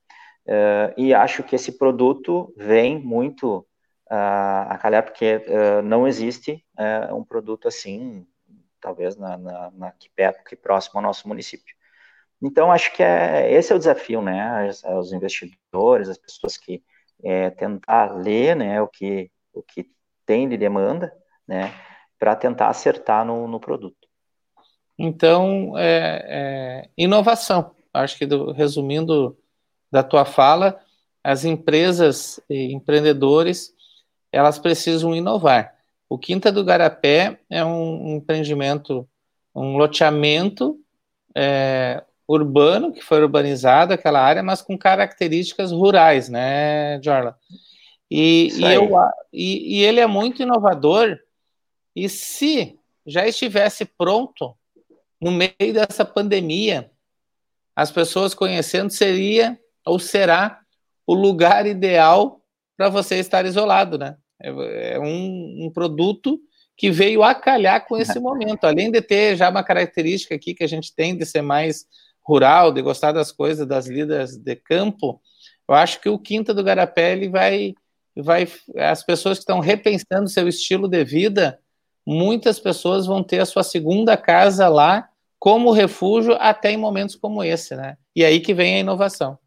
Uh, 0.47 0.93
e 0.95 1.13
acho 1.13 1.43
que 1.43 1.55
esse 1.55 1.77
produto 1.77 2.53
vem 2.55 2.97
muito 2.97 3.67
a 4.09 4.77
calhar, 4.81 5.03
porque 5.03 5.37
uh, 5.47 5.81
não 5.81 6.07
existe 6.07 6.63
um 7.13 7.23
produto 7.23 7.67
assim, 7.67 8.25
talvez 8.79 9.15
na, 9.17 9.37
na, 9.37 9.71
na 9.71 9.87
aqui 9.87 10.09
perto, 10.15 10.39
aqui 10.39 10.55
próximo 10.55 10.99
ao 10.99 11.03
nosso 11.03 11.27
município. 11.27 11.75
Então, 12.41 12.71
acho 12.71 12.93
que 12.93 13.01
é, 13.01 13.51
esse 13.51 13.73
é 13.73 13.75
o 13.75 13.79
desafio, 13.79 14.21
né? 14.21 14.69
Os 14.99 15.11
investidores, 15.11 16.07
as 16.07 16.17
pessoas 16.17 16.55
que 16.55 16.83
é, 17.23 17.49
tentar 17.49 18.15
ler 18.15 18.55
né, 18.55 18.81
o, 18.81 18.87
que, 18.87 19.31
o 19.53 19.63
que 19.63 19.89
tem 20.25 20.47
de 20.47 20.55
demanda, 20.55 21.11
né? 21.47 21.73
Para 22.19 22.35
tentar 22.35 22.67
acertar 22.67 23.25
no, 23.25 23.47
no 23.47 23.59
produto. 23.59 24.07
Então, 24.97 25.77
é, 25.77 26.23
é, 26.27 26.89
inovação. 26.97 27.75
Acho 27.93 28.17
que, 28.17 28.25
do, 28.25 28.51
resumindo 28.51 29.37
da 29.91 30.03
tua 30.03 30.25
fala, 30.25 30.79
as 31.23 31.43
empresas 31.43 32.39
e 32.49 32.71
empreendedores, 32.73 33.73
elas 34.31 34.59
precisam 34.59 35.15
inovar. 35.15 35.73
O 36.09 36.17
Quinta 36.17 36.51
do 36.51 36.63
Garapé 36.63 37.39
é 37.49 37.63
um 37.63 38.15
empreendimento, 38.15 39.07
um 39.53 39.77
loteamento 39.77 40.79
é, 41.35 42.03
urbano, 42.27 42.91
que 42.91 43.01
foi 43.01 43.21
urbanizado 43.21 43.93
aquela 43.93 44.21
área, 44.21 44.43
mas 44.43 44.61
com 44.61 44.77
características 44.77 45.71
rurais, 45.71 46.29
né, 46.29 47.01
Jorla? 47.01 47.37
E, 48.09 48.49
e, 48.53 48.63
eu, 48.63 48.89
e, 49.33 49.79
e 49.79 49.83
ele 49.83 49.99
é 49.99 50.07
muito 50.07 50.41
inovador, 50.41 51.17
e 51.95 52.07
se 52.07 52.79
já 53.05 53.27
estivesse 53.27 53.85
pronto 53.85 54.55
no 55.19 55.31
meio 55.31 55.73
dessa 55.73 56.05
pandemia, 56.05 56.91
as 57.75 57.91
pessoas 57.91 58.33
conhecendo, 58.33 58.89
seria 58.89 59.59
ou 59.85 59.99
será 59.99 60.61
o 61.05 61.13
lugar 61.13 61.65
ideal 61.65 62.41
para 62.77 62.89
você 62.89 63.15
estar 63.15 63.45
isolado, 63.45 63.97
né? 63.97 64.15
É, 64.41 64.93
é 64.93 64.99
um, 64.99 65.65
um, 65.65 65.71
produto 65.73 66.39
que 66.77 66.91
veio 66.91 67.23
a 67.23 67.33
calhar 67.33 67.85
com 67.87 67.97
esse 67.97 68.19
momento, 68.21 68.65
além 68.65 68.91
de 68.91 69.01
ter 69.01 69.35
já 69.35 69.49
uma 69.49 69.63
característica 69.63 70.35
aqui 70.35 70.53
que 70.53 70.63
a 70.63 70.67
gente 70.67 70.93
tem 70.95 71.17
de 71.17 71.25
ser 71.25 71.41
mais 71.41 71.85
rural, 72.23 72.71
de 72.71 72.81
gostar 72.81 73.11
das 73.11 73.31
coisas, 73.31 73.65
das 73.65 73.87
lidas 73.87 74.37
de 74.37 74.55
campo, 74.55 75.19
eu 75.67 75.75
acho 75.75 75.99
que 75.99 76.07
o 76.07 76.19
Quinta 76.19 76.53
do 76.53 76.63
Garapé 76.63 77.13
ele 77.13 77.29
vai, 77.29 77.73
vai 78.15 78.47
as 78.77 79.03
pessoas 79.03 79.37
que 79.37 79.43
estão 79.43 79.59
repensando 79.59 80.29
seu 80.29 80.47
estilo 80.47 80.87
de 80.87 81.03
vida, 81.03 81.59
muitas 82.05 82.59
pessoas 82.59 83.05
vão 83.05 83.23
ter 83.23 83.39
a 83.39 83.45
sua 83.45 83.63
segunda 83.63 84.15
casa 84.15 84.69
lá 84.69 85.09
como 85.39 85.71
refúgio 85.71 86.35
até 86.39 86.71
em 86.71 86.77
momentos 86.77 87.15
como 87.15 87.43
esse, 87.43 87.75
né? 87.75 87.97
E 88.15 88.23
aí 88.23 88.39
que 88.39 88.53
vem 88.53 88.75
a 88.75 88.79
inovação. 88.79 89.37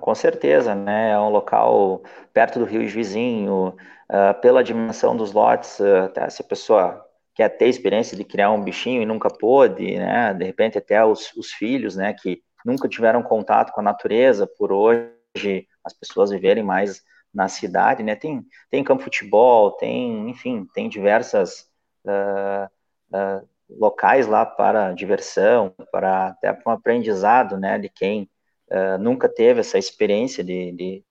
Com 0.00 0.14
certeza, 0.14 0.74
né? 0.74 1.10
É 1.10 1.18
um 1.18 1.28
local 1.28 2.02
perto 2.32 2.58
do 2.58 2.64
rio 2.64 2.88
vizinho, 2.88 3.68
uh, 4.10 4.40
pela 4.40 4.64
dimensão 4.64 5.14
dos 5.14 5.32
lotes, 5.32 5.78
uh, 5.78 6.10
se 6.30 6.40
a 6.40 6.44
pessoa 6.44 7.04
quer 7.34 7.50
ter 7.50 7.68
experiência 7.68 8.16
de 8.16 8.24
criar 8.24 8.50
um 8.50 8.62
bichinho 8.62 9.02
e 9.02 9.06
nunca 9.06 9.28
pôde, 9.28 9.98
né? 9.98 10.32
De 10.32 10.44
repente 10.44 10.78
até 10.78 11.04
os, 11.04 11.32
os 11.36 11.52
filhos, 11.52 11.96
né? 11.96 12.14
Que 12.14 12.42
nunca 12.64 12.88
tiveram 12.88 13.22
contato 13.22 13.72
com 13.72 13.80
a 13.80 13.84
natureza, 13.84 14.46
por 14.46 14.72
hoje 14.72 15.68
as 15.84 15.92
pessoas 15.92 16.30
viverem 16.30 16.62
mais 16.64 17.02
na 17.32 17.46
cidade, 17.48 18.02
né? 18.02 18.16
Tem, 18.16 18.42
tem 18.70 18.82
campo 18.82 19.00
de 19.00 19.04
futebol, 19.04 19.72
tem, 19.72 20.30
enfim, 20.30 20.66
tem 20.74 20.88
diversas 20.88 21.68
uh, 22.06 22.70
locais 23.68 24.26
lá 24.26 24.46
para 24.46 24.92
diversão, 24.92 25.74
para 25.92 26.28
até 26.28 26.52
para 26.54 26.72
um 26.72 26.74
aprendizado, 26.74 27.58
né? 27.58 27.78
De 27.78 27.90
quem 27.90 28.30
uh, 28.70 28.98
nunca 28.98 29.28
teve 29.28 29.60
essa 29.60 29.78
experiência 29.78 30.42
de, 30.44 30.72
de, 30.72 31.04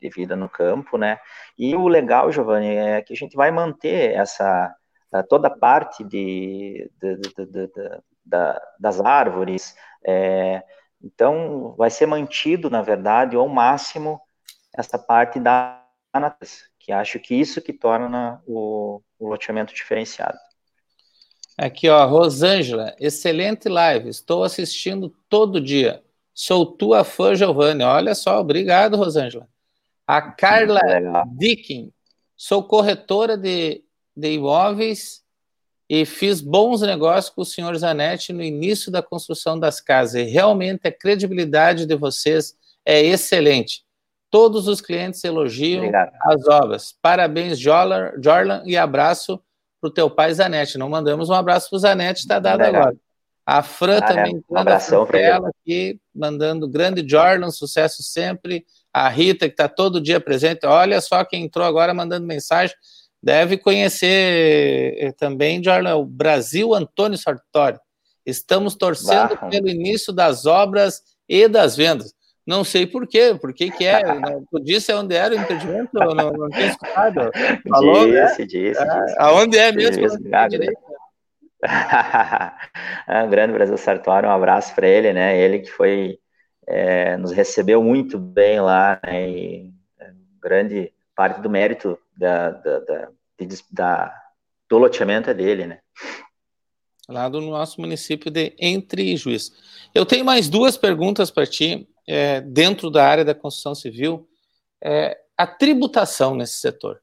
de, 0.00 0.08
vida 0.10 0.36
no 0.36 0.48
campo, 0.48 0.96
né? 0.98 1.18
E 1.56 1.74
o 1.74 1.88
legal, 1.88 2.30
Giovanni, 2.32 2.76
é 2.76 3.02
que 3.02 3.12
a 3.12 3.16
gente 3.16 3.36
vai 3.36 3.50
manter 3.50 4.14
essa 4.14 4.74
toda 5.26 5.48
a 5.48 5.56
parte 5.56 6.04
de, 6.04 6.90
de, 7.00 7.16
de 7.16 7.70
das 8.78 9.00
árvores, 9.00 9.74
é, 10.06 10.62
então, 11.02 11.74
vai 11.76 11.90
ser 11.90 12.06
mantido, 12.06 12.68
na 12.68 12.82
verdade, 12.82 13.36
ao 13.36 13.48
máximo, 13.48 14.20
essa 14.76 14.98
parte 14.98 15.38
da 15.38 15.84
natureza, 16.14 16.64
que 16.78 16.92
acho 16.92 17.18
que 17.20 17.34
isso 17.34 17.62
que 17.62 17.72
torna 17.72 18.42
o, 18.46 19.00
o 19.18 19.28
loteamento 19.28 19.74
diferenciado. 19.74 20.38
Aqui, 21.56 21.88
ó, 21.88 22.06
Rosângela, 22.06 22.94
excelente 23.00 23.68
live, 23.68 24.08
estou 24.08 24.44
assistindo 24.44 25.12
todo 25.28 25.60
dia. 25.60 26.02
Sou 26.40 26.64
tua 26.64 27.02
fã, 27.02 27.34
Giovanni. 27.34 27.82
Olha 27.82 28.14
só, 28.14 28.38
obrigado, 28.38 28.96
Rosângela. 28.96 29.48
A 30.06 30.22
Carla 30.22 30.80
Dickin, 31.36 31.92
sou 32.36 32.62
corretora 32.62 33.36
de, 33.36 33.82
de 34.16 34.34
imóveis 34.34 35.24
e 35.90 36.06
fiz 36.06 36.40
bons 36.40 36.80
negócios 36.82 37.34
com 37.34 37.42
o 37.42 37.44
senhor 37.44 37.76
Zanetti 37.76 38.32
no 38.32 38.40
início 38.40 38.88
da 38.88 39.02
construção 39.02 39.58
das 39.58 39.80
casas. 39.80 40.14
E 40.14 40.30
realmente 40.30 40.86
a 40.86 40.92
credibilidade 40.92 41.84
de 41.84 41.96
vocês 41.96 42.56
é 42.86 43.02
excelente. 43.02 43.82
Todos 44.30 44.68
os 44.68 44.80
clientes 44.80 45.24
elogiam 45.24 45.80
Obrigado. 45.80 46.12
as 46.22 46.46
obras. 46.46 46.94
Parabéns, 47.02 47.58
Jorlan, 47.58 48.62
e 48.64 48.76
abraço 48.76 49.42
para 49.80 49.88
o 49.88 49.92
teu 49.92 50.08
pai 50.08 50.32
Zanetti. 50.32 50.78
Não 50.78 50.88
mandamos 50.88 51.30
um 51.30 51.34
abraço 51.34 51.68
para 51.68 51.76
o 51.78 51.80
Zanetti, 51.80 52.20
está 52.20 52.38
dado 52.38 52.60
Legal. 52.60 52.82
agora. 52.82 53.07
A 53.50 53.62
Fran 53.62 53.96
ah, 53.96 54.02
também 54.02 54.36
é. 54.36 54.52
um 54.52 54.58
abração 54.58 55.06
para 55.06 55.18
ela 55.18 55.48
aqui, 55.48 55.98
mandando 56.14 56.68
grande 56.68 57.02
Jordan, 57.08 57.50
sucesso 57.50 58.02
sempre. 58.02 58.66
A 58.92 59.08
Rita, 59.08 59.46
que 59.48 59.54
está 59.54 59.66
todo 59.66 60.02
dia 60.02 60.20
presente. 60.20 60.66
Olha 60.66 61.00
só 61.00 61.24
quem 61.24 61.44
entrou 61.44 61.64
agora 61.64 61.94
mandando 61.94 62.26
mensagem 62.26 62.76
deve 63.22 63.56
conhecer 63.56 64.96
eh, 64.98 65.12
também, 65.12 65.64
Jordan, 65.64 65.96
o 65.96 66.04
Brasil 66.04 66.74
Antônio 66.74 67.16
Sartori. 67.16 67.78
Estamos 68.26 68.74
torcendo 68.74 69.34
bah. 69.40 69.48
pelo 69.48 69.66
início 69.66 70.12
das 70.12 70.44
obras 70.44 71.02
e 71.26 71.48
das 71.48 71.74
vendas. 71.74 72.12
Não 72.46 72.64
sei 72.64 72.86
por 72.86 73.06
quê, 73.06 73.34
por 73.40 73.54
que 73.54 73.70
que 73.70 73.86
é? 73.86 74.02
Tu 74.52 74.60
disse 74.62 74.92
onde 74.92 75.14
era 75.14 75.34
o 75.34 75.38
impedimento? 75.38 75.88
Não, 75.94 76.14
não, 76.14 76.50
tinha 76.50 76.66
escutado. 76.66 77.30
Falou, 77.66 78.06
né? 78.06 78.26
disse, 78.26 78.40
né? 78.40 78.46
disse, 78.46 78.84
disse. 78.84 79.16
Aonde 79.18 79.56
é 79.56 79.72
mesmo? 79.72 80.06
Disse, 80.06 80.18
ah, 81.66 83.26
grande 83.28 83.52
Brasil 83.52 83.76
Sartori, 83.76 84.26
um 84.26 84.30
abraço 84.30 84.74
para 84.74 84.86
ele, 84.86 85.12
né? 85.12 85.38
Ele 85.38 85.60
que 85.60 85.70
foi 85.70 86.18
é, 86.66 87.16
nos 87.16 87.32
recebeu 87.32 87.82
muito 87.82 88.18
bem 88.18 88.60
lá, 88.60 89.00
né? 89.02 89.28
E, 89.28 89.72
é, 89.98 90.12
grande 90.40 90.92
parte 91.16 91.40
do 91.40 91.50
mérito 91.50 91.98
da, 92.16 92.50
da, 92.50 92.78
da, 92.80 93.08
da, 93.72 94.14
do 94.68 94.78
loteamento 94.78 95.30
é 95.30 95.34
dele, 95.34 95.66
né? 95.66 95.80
Lá 97.08 97.28
do 97.28 97.40
nosso 97.40 97.80
município 97.80 98.30
de 98.30 98.54
Entre 98.58 99.16
Juiz. 99.16 99.50
Eu 99.94 100.04
tenho 100.04 100.24
mais 100.24 100.48
duas 100.48 100.76
perguntas 100.76 101.30
para 101.30 101.46
ti, 101.46 101.88
é, 102.06 102.40
dentro 102.42 102.90
da 102.90 103.04
área 103.06 103.24
da 103.24 103.34
construção 103.34 103.74
civil. 103.74 104.28
É, 104.84 105.18
a 105.36 105.46
tributação 105.46 106.34
nesse 106.34 106.60
setor, 106.60 107.00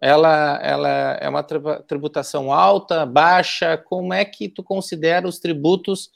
ela, 0.00 0.60
ela 0.62 1.18
é 1.20 1.28
uma 1.28 1.42
tributação 1.42 2.52
alta, 2.52 3.06
baixa? 3.06 3.76
Como 3.76 4.12
é 4.12 4.24
que 4.24 4.48
tu 4.48 4.62
considera 4.62 5.26
os 5.26 5.38
tributos 5.38 6.10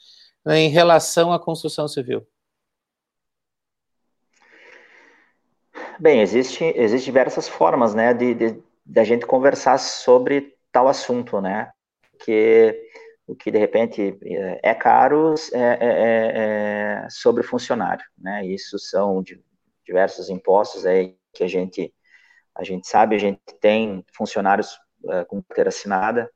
né, 0.45 0.59
em 0.59 0.69
relação 0.69 1.33
à 1.33 1.39
construção 1.39 1.87
civil? 1.87 2.25
Bem, 5.99 6.21
existe, 6.21 6.63
existe 6.75 7.05
diversas 7.05 7.47
formas, 7.47 7.93
né, 7.93 8.13
de, 8.13 8.33
de, 8.33 8.63
de 8.85 8.99
a 8.99 9.03
gente 9.03 9.25
conversar 9.25 9.77
sobre 9.77 10.55
tal 10.71 10.87
assunto, 10.87 11.39
né, 11.39 11.71
que 12.23 12.89
o 13.27 13.35
que 13.35 13.51
de 13.51 13.59
repente 13.59 14.17
é, 14.23 14.71
é 14.71 14.73
caro 14.73 15.35
é, 15.53 15.59
é, 15.59 15.77
é, 15.79 17.05
é 17.05 17.07
sobre 17.09 17.43
funcionário, 17.43 18.03
né, 18.17 18.45
isso 18.45 18.79
são 18.79 19.23
diversos 19.85 20.29
impostos 20.29 20.85
aí 20.85 21.15
que 21.33 21.43
a 21.43 21.47
gente, 21.47 21.93
a 22.55 22.63
gente 22.63 22.87
sabe, 22.87 23.15
a 23.15 23.19
gente 23.19 23.39
tem 23.59 24.03
funcionários 24.13 24.77
é, 25.09 25.25
com 25.25 25.41
carteira 25.41 25.69
assinada, 25.69 26.29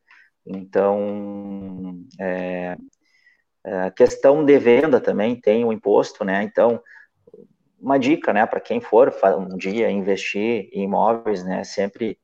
então, 0.45 2.05
é, 2.19 2.77
a 3.63 3.91
questão 3.91 4.45
de 4.45 4.57
venda 4.59 5.01
também 5.01 5.39
tem 5.39 5.65
o 5.65 5.73
imposto, 5.73 6.23
né, 6.23 6.43
então, 6.43 6.81
uma 7.79 7.97
dica, 7.97 8.31
né, 8.31 8.45
para 8.45 8.59
quem 8.59 8.79
for 8.79 9.13
um 9.37 9.57
dia 9.57 9.89
investir 9.89 10.69
em 10.71 10.83
imóveis, 10.83 11.43
né, 11.43 11.63
sempre 11.63 12.19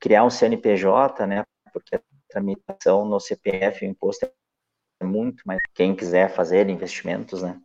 criar 0.00 0.24
um 0.24 0.30
CNPJ, 0.30 1.26
né, 1.26 1.44
porque 1.72 1.96
a 1.96 2.00
tramitação 2.28 3.04
no 3.04 3.20
CPF, 3.20 3.84
o 3.84 3.88
imposto 3.88 4.26
é 5.00 5.04
muito, 5.04 5.42
mas 5.46 5.58
quem 5.74 5.94
quiser 5.94 6.30
fazer 6.30 6.68
investimentos, 6.70 7.42
né. 7.42 7.60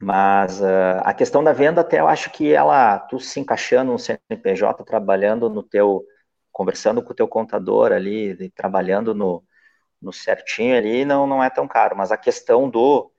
Mas 0.00 0.60
uh, 0.60 1.00
a 1.02 1.14
questão 1.14 1.42
da 1.42 1.52
venda, 1.52 1.80
até 1.80 2.00
eu 2.00 2.08
acho 2.08 2.30
que 2.30 2.52
ela, 2.52 2.98
tu 2.98 3.18
se 3.18 3.40
encaixando 3.40 3.92
no 3.92 3.98
CNPJ, 3.98 4.84
trabalhando 4.84 5.48
no 5.48 5.62
teu, 5.62 6.04
conversando 6.52 7.02
com 7.02 7.12
o 7.12 7.14
teu 7.14 7.28
contador 7.28 7.92
ali, 7.92 8.50
trabalhando 8.50 9.14
no, 9.14 9.42
no 10.02 10.12
certinho 10.12 10.76
ali, 10.76 11.04
não, 11.04 11.26
não 11.26 11.42
é 11.42 11.48
tão 11.48 11.66
caro. 11.66 11.96
Mas 11.96 12.12
a 12.12 12.16
questão 12.16 12.68
do 12.68 13.10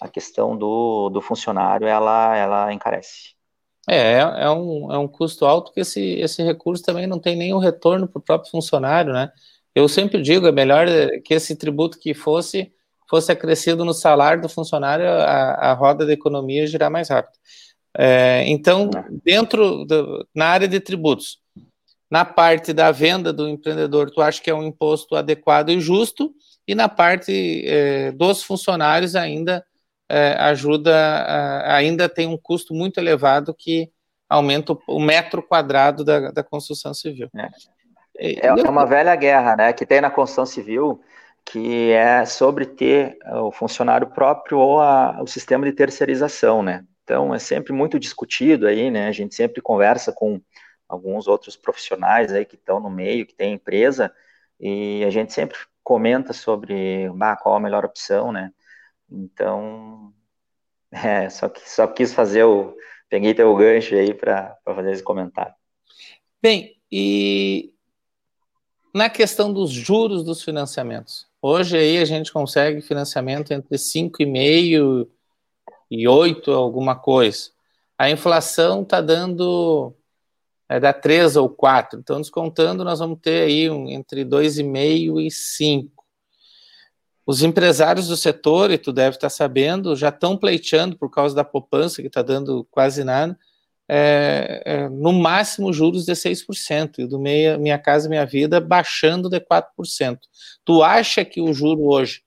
a 0.00 0.08
questão 0.08 0.56
do, 0.56 1.08
do 1.08 1.20
funcionário 1.20 1.86
ela, 1.86 2.36
ela 2.36 2.72
encarece. 2.72 3.34
É, 3.88 4.18
é 4.18 4.50
um, 4.50 4.92
é 4.92 4.98
um 4.98 5.08
custo 5.08 5.44
alto 5.44 5.72
que 5.72 5.80
esse, 5.80 6.00
esse 6.20 6.42
recurso 6.42 6.84
também 6.84 7.06
não 7.06 7.18
tem 7.18 7.34
nenhum 7.36 7.58
retorno 7.58 8.06
para 8.06 8.18
o 8.18 8.22
próprio 8.22 8.50
funcionário, 8.50 9.12
né? 9.12 9.32
Eu 9.74 9.88
sempre 9.88 10.20
digo, 10.20 10.46
é 10.46 10.52
melhor 10.52 10.86
que 11.24 11.34
esse 11.34 11.56
tributo 11.56 11.98
que 11.98 12.14
fosse 12.14 12.72
fosse 13.10 13.32
acrescido 13.32 13.84
no 13.84 13.92
salário 13.92 14.40
do 14.40 14.48
funcionário, 14.48 15.04
a, 15.04 15.70
a 15.70 15.72
roda 15.72 16.06
da 16.06 16.12
economia 16.12 16.66
girar 16.66 16.90
mais 16.90 17.08
rápido. 17.08 17.36
É, 17.98 18.44
então, 18.46 18.88
dentro, 19.24 19.84
do, 19.84 20.24
na 20.32 20.46
área 20.46 20.68
de 20.68 20.78
tributos, 20.78 21.40
na 22.08 22.24
parte 22.24 22.72
da 22.72 22.92
venda 22.92 23.32
do 23.32 23.48
empreendedor, 23.48 24.10
tu 24.10 24.22
acha 24.22 24.40
que 24.40 24.48
é 24.48 24.54
um 24.54 24.62
imposto 24.62 25.16
adequado 25.16 25.70
e 25.70 25.80
justo, 25.80 26.32
e 26.66 26.74
na 26.74 26.88
parte 26.88 27.64
é, 27.66 28.12
dos 28.12 28.44
funcionários 28.44 29.16
ainda 29.16 29.64
é, 30.08 30.34
ajuda, 30.38 31.64
ainda 31.66 32.08
tem 32.08 32.28
um 32.28 32.38
custo 32.38 32.72
muito 32.72 32.98
elevado 32.98 33.54
que 33.54 33.90
aumenta 34.28 34.72
o, 34.72 34.80
o 34.86 35.00
metro 35.00 35.42
quadrado 35.42 36.04
da, 36.04 36.30
da 36.30 36.44
construção 36.44 36.94
civil. 36.94 37.28
É. 38.16 38.46
é 38.46 38.52
uma 38.52 38.84
velha 38.84 39.16
guerra, 39.16 39.56
né, 39.56 39.72
que 39.72 39.84
tem 39.84 40.00
na 40.00 40.10
construção 40.10 40.46
civil, 40.46 41.00
que 41.44 41.90
é 41.90 42.24
sobre 42.24 42.66
ter 42.66 43.18
o 43.42 43.50
funcionário 43.50 44.08
próprio 44.08 44.58
ou 44.58 44.80
a, 44.80 45.20
o 45.22 45.26
sistema 45.26 45.66
de 45.66 45.72
terceirização, 45.72 46.62
né. 46.62 46.84
Então, 47.02 47.34
é 47.34 47.38
sempre 47.38 47.72
muito 47.72 47.98
discutido 47.98 48.66
aí, 48.66 48.90
né, 48.90 49.08
a 49.08 49.12
gente 49.12 49.34
sempre 49.34 49.60
conversa 49.60 50.12
com 50.12 50.40
alguns 50.88 51.26
outros 51.26 51.56
profissionais 51.56 52.32
aí 52.32 52.44
que 52.44 52.54
estão 52.54 52.78
no 52.80 52.90
meio, 52.90 53.26
que 53.26 53.34
tem 53.34 53.54
empresa, 53.54 54.12
e 54.60 55.04
a 55.04 55.10
gente 55.10 55.32
sempre 55.32 55.58
comenta 55.82 56.32
sobre 56.32 57.08
qual 57.42 57.56
a 57.56 57.60
melhor 57.60 57.84
opção, 57.84 58.30
né, 58.30 58.52
então, 59.10 60.12
é, 60.92 61.28
só, 61.28 61.48
que, 61.48 61.68
só 61.68 61.86
quis 61.86 62.12
fazer 62.14 62.44
o. 62.44 62.76
Peguei 63.08 63.34
teu 63.34 63.54
gancho 63.56 63.96
aí 63.96 64.14
para 64.14 64.56
fazer 64.64 64.92
esse 64.92 65.02
comentário. 65.02 65.52
Bem, 66.40 66.80
e 66.92 67.74
na 68.94 69.10
questão 69.10 69.52
dos 69.52 69.70
juros 69.70 70.24
dos 70.24 70.44
financiamentos. 70.44 71.29
Hoje 71.42 71.78
aí 71.78 71.98
a 71.98 72.04
gente 72.04 72.32
consegue 72.32 72.82
financiamento 72.82 73.52
entre 73.52 73.76
5,5 73.76 75.08
e 75.90 76.06
8, 76.06 76.52
alguma 76.52 76.94
coisa. 76.94 77.50
a 77.98 78.10
inflação 78.10 78.82
está 78.82 79.00
dando 79.00 79.94
é, 80.70 80.78
dá 80.78 80.92
3 80.92 81.34
ou 81.34 81.48
4. 81.48 81.98
Então, 81.98 82.20
descontando, 82.20 82.84
nós 82.84 83.00
vamos 83.00 83.18
ter 83.20 83.42
aí 83.42 83.68
um, 83.68 83.88
entre 83.88 84.24
2,5 84.24 85.20
e 85.20 85.28
5. 85.28 86.04
Os 87.26 87.42
empresários 87.42 88.06
do 88.06 88.16
setor, 88.16 88.70
e 88.70 88.78
tu 88.78 88.92
deve 88.92 89.16
estar 89.16 89.30
sabendo, 89.30 89.96
já 89.96 90.10
estão 90.10 90.36
pleiteando 90.36 90.96
por 90.96 91.10
causa 91.10 91.34
da 91.34 91.42
poupança, 91.42 92.00
que 92.00 92.06
está 92.06 92.22
dando 92.22 92.64
quase 92.70 93.02
nada, 93.02 93.36
é, 93.92 94.62
é, 94.64 94.88
no 94.88 95.12
máximo 95.12 95.72
juros 95.72 96.04
de 96.04 96.14
6%, 96.14 96.98
e 96.98 97.06
do 97.08 97.18
meia, 97.18 97.58
Minha 97.58 97.76
Casa 97.76 98.08
Minha 98.08 98.24
Vida 98.24 98.60
baixando 98.60 99.28
de 99.28 99.40
4%. 99.40 100.16
Tu 100.64 100.80
acha 100.80 101.24
que 101.24 101.40
o 101.40 101.52
juro 101.52 101.82
hoje, 101.82 102.22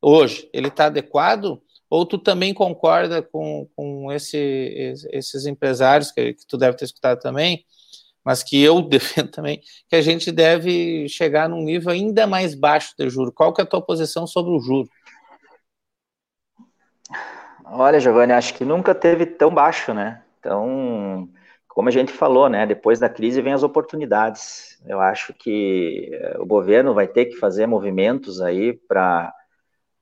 hoje 0.00 0.48
ele 0.52 0.68
está 0.68 0.86
adequado? 0.86 1.60
Ou 1.90 2.06
tu 2.06 2.18
também 2.18 2.54
concorda 2.54 3.20
com, 3.20 3.68
com 3.74 4.12
esse, 4.12 4.94
esses 5.10 5.44
empresários, 5.44 6.12
que, 6.12 6.34
que 6.34 6.46
tu 6.46 6.56
deve 6.56 6.76
ter 6.76 6.84
escutado 6.84 7.18
também, 7.18 7.64
mas 8.24 8.44
que 8.44 8.62
eu 8.62 8.80
defendo 8.86 9.32
também, 9.32 9.60
que 9.88 9.96
a 9.96 10.02
gente 10.02 10.30
deve 10.30 11.08
chegar 11.08 11.48
num 11.48 11.64
nível 11.64 11.90
ainda 11.90 12.28
mais 12.28 12.54
baixo 12.54 12.94
de 12.96 13.10
juro. 13.10 13.32
Qual 13.32 13.52
que 13.52 13.60
é 13.60 13.64
a 13.64 13.66
tua 13.66 13.82
posição 13.82 14.24
sobre 14.24 14.52
o 14.52 14.60
juro? 14.60 14.88
Olha, 17.64 17.98
Giovanni, 17.98 18.34
acho 18.34 18.54
que 18.54 18.64
nunca 18.64 18.94
teve 18.94 19.26
tão 19.26 19.52
baixo, 19.52 19.92
né? 19.92 20.22
Então, 20.38 21.28
como 21.68 21.88
a 21.88 21.92
gente 21.92 22.12
falou, 22.12 22.48
né? 22.48 22.66
Depois 22.66 22.98
da 22.98 23.08
crise 23.08 23.42
vem 23.42 23.52
as 23.52 23.62
oportunidades. 23.62 24.80
Eu 24.86 25.00
acho 25.00 25.32
que 25.34 26.10
eh, 26.12 26.36
o 26.38 26.46
governo 26.46 26.94
vai 26.94 27.06
ter 27.06 27.26
que 27.26 27.36
fazer 27.36 27.66
movimentos 27.66 28.40
aí 28.40 28.72
para 28.72 29.32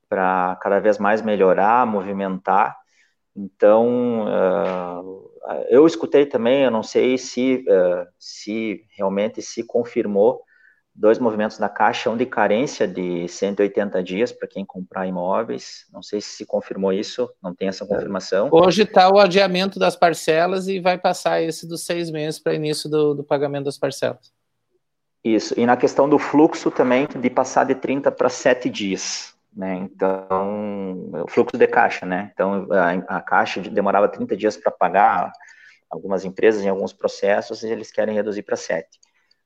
para 0.08 0.56
cada 0.62 0.78
vez 0.78 0.98
mais 0.98 1.20
melhorar, 1.20 1.84
movimentar. 1.84 2.76
Então, 3.34 4.24
uh, 4.26 5.30
eu 5.68 5.86
escutei 5.86 6.24
também, 6.24 6.62
eu 6.62 6.70
não 6.70 6.82
sei 6.82 7.18
se, 7.18 7.64
uh, 7.68 8.06
se 8.18 8.84
realmente 8.96 9.42
se 9.42 9.64
confirmou 9.64 10.45
dois 10.96 11.18
movimentos 11.18 11.58
da 11.58 11.68
Caixa, 11.68 12.10
um 12.10 12.16
de 12.16 12.24
carência 12.24 12.88
de 12.88 13.28
180 13.28 14.02
dias 14.02 14.32
para 14.32 14.48
quem 14.48 14.64
comprar 14.64 15.06
imóveis. 15.06 15.86
Não 15.92 16.02
sei 16.02 16.20
se 16.20 16.28
se 16.28 16.46
confirmou 16.46 16.92
isso, 16.92 17.30
não 17.42 17.54
tem 17.54 17.68
essa 17.68 17.86
confirmação. 17.86 18.48
Hoje 18.50 18.82
está 18.82 19.08
o 19.10 19.18
adiamento 19.18 19.78
das 19.78 19.94
parcelas 19.94 20.68
e 20.68 20.80
vai 20.80 20.96
passar 20.96 21.42
esse 21.42 21.68
dos 21.68 21.84
seis 21.84 22.10
meses 22.10 22.40
para 22.40 22.54
início 22.54 22.88
do, 22.88 23.14
do, 23.14 23.22
pagamento 23.22 23.66
das 23.66 23.78
parcelas. 23.78 24.32
Isso, 25.22 25.54
e 25.58 25.66
na 25.66 25.76
questão 25.76 26.08
do 26.08 26.18
fluxo 26.18 26.70
também, 26.70 27.06
de 27.06 27.30
passar 27.30 27.64
de 27.64 27.74
30 27.74 28.10
para 28.12 28.28
7 28.28 28.70
dias. 28.70 29.34
Né? 29.54 29.74
Então, 29.74 31.10
o 31.24 31.28
fluxo 31.28 31.58
de 31.58 31.66
caixa, 31.66 32.06
né? 32.06 32.30
Então, 32.32 32.68
a, 32.70 33.16
a 33.16 33.20
caixa 33.22 33.60
demorava 33.60 34.08
30 34.08 34.36
dias 34.36 34.56
para 34.56 34.70
pagar 34.70 35.32
algumas 35.90 36.24
empresas 36.24 36.62
em 36.62 36.68
alguns 36.68 36.92
processos 36.92 37.62
e 37.62 37.68
eles 37.68 37.90
querem 37.90 38.14
reduzir 38.14 38.42
para 38.42 38.56
7. 38.56 38.86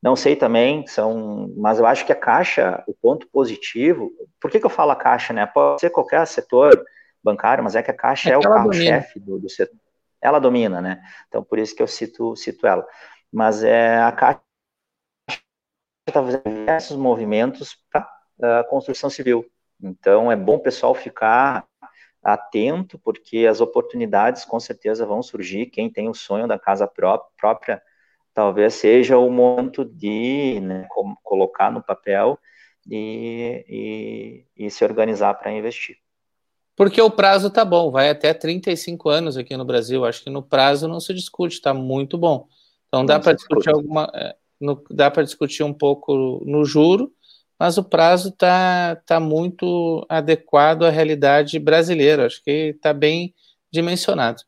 Não 0.02 0.16
sei 0.16 0.34
também, 0.34 0.86
são, 0.86 1.52
mas 1.56 1.78
eu 1.78 1.86
acho 1.86 2.06
que 2.06 2.12
a 2.12 2.16
caixa, 2.16 2.82
o 2.86 2.94
ponto 2.94 3.28
positivo, 3.28 4.10
por 4.40 4.50
que, 4.50 4.58
que 4.58 4.64
eu 4.64 4.70
falo 4.70 4.92
a 4.92 4.96
caixa, 4.96 5.32
né? 5.32 5.44
Pode 5.46 5.80
ser 5.80 5.90
qualquer 5.90 6.26
setor 6.26 6.82
bancário, 7.22 7.62
mas 7.62 7.76
é 7.76 7.82
que 7.82 7.90
a 7.90 7.96
caixa 7.96 8.30
é, 8.30 8.32
é 8.32 8.38
o 8.38 8.40
carro-chefe 8.40 9.20
do, 9.20 9.38
do 9.38 9.50
setor. 9.50 9.78
Ela 10.22 10.38
domina, 10.38 10.80
né? 10.80 11.02
Então, 11.28 11.42
por 11.42 11.58
isso 11.58 11.74
que 11.74 11.82
eu 11.82 11.86
cito, 11.86 12.34
cito 12.34 12.66
ela. 12.66 12.86
Mas 13.30 13.62
é 13.62 14.00
a 14.00 14.10
caixa 14.10 14.40
está 16.08 16.22
fazendo 16.22 16.42
diversos 16.44 16.96
movimentos 16.96 17.76
para 17.90 18.60
a 18.60 18.64
construção 18.64 19.08
civil. 19.08 19.46
Então, 19.82 20.30
é 20.30 20.36
bom 20.36 20.56
o 20.56 20.62
pessoal 20.62 20.94
ficar 20.94 21.66
atento, 22.22 22.98
porque 22.98 23.46
as 23.46 23.60
oportunidades 23.60 24.44
com 24.44 24.60
certeza 24.60 25.06
vão 25.06 25.22
surgir. 25.22 25.66
Quem 25.66 25.90
tem 25.90 26.08
o 26.08 26.14
sonho 26.14 26.46
da 26.46 26.58
casa 26.58 26.86
própria, 26.86 27.80
talvez 28.34 28.74
seja 28.74 29.18
o 29.18 29.30
momento 29.30 29.84
de 29.84 30.60
né, 30.60 30.86
colocar 31.22 31.70
no 31.70 31.82
papel 31.82 32.38
e, 32.88 33.64
e, 34.56 34.66
e 34.66 34.70
se 34.70 34.84
organizar 34.84 35.34
para 35.34 35.52
investir. 35.52 35.96
Porque 36.76 37.00
o 37.00 37.10
prazo 37.10 37.50
tá 37.50 37.64
bom, 37.64 37.90
vai 37.90 38.08
até 38.08 38.32
35 38.32 39.08
anos 39.10 39.36
aqui 39.36 39.56
no 39.56 39.64
Brasil. 39.64 40.04
Acho 40.04 40.24
que 40.24 40.30
no 40.30 40.42
prazo 40.42 40.88
não 40.88 40.98
se 40.98 41.12
discute, 41.12 41.56
está 41.56 41.74
muito 41.74 42.16
bom. 42.16 42.48
Então 42.88 43.04
dá 43.04 43.20
para 43.20 43.34
discutir 43.34 43.70
alguma, 43.70 44.10
é, 44.14 44.34
no, 44.60 44.82
dá 44.90 45.10
para 45.10 45.22
discutir 45.22 45.62
um 45.62 45.74
pouco 45.74 46.42
no 46.44 46.64
juro, 46.64 47.12
mas 47.58 47.76
o 47.76 47.84
prazo 47.84 48.30
está 48.30 48.96
tá 49.06 49.20
muito 49.20 50.04
adequado 50.08 50.84
à 50.84 50.90
realidade 50.90 51.58
brasileira, 51.58 52.26
acho 52.26 52.42
que 52.42 52.72
está 52.74 52.92
bem 52.92 53.34
dimensionado. 53.70 54.42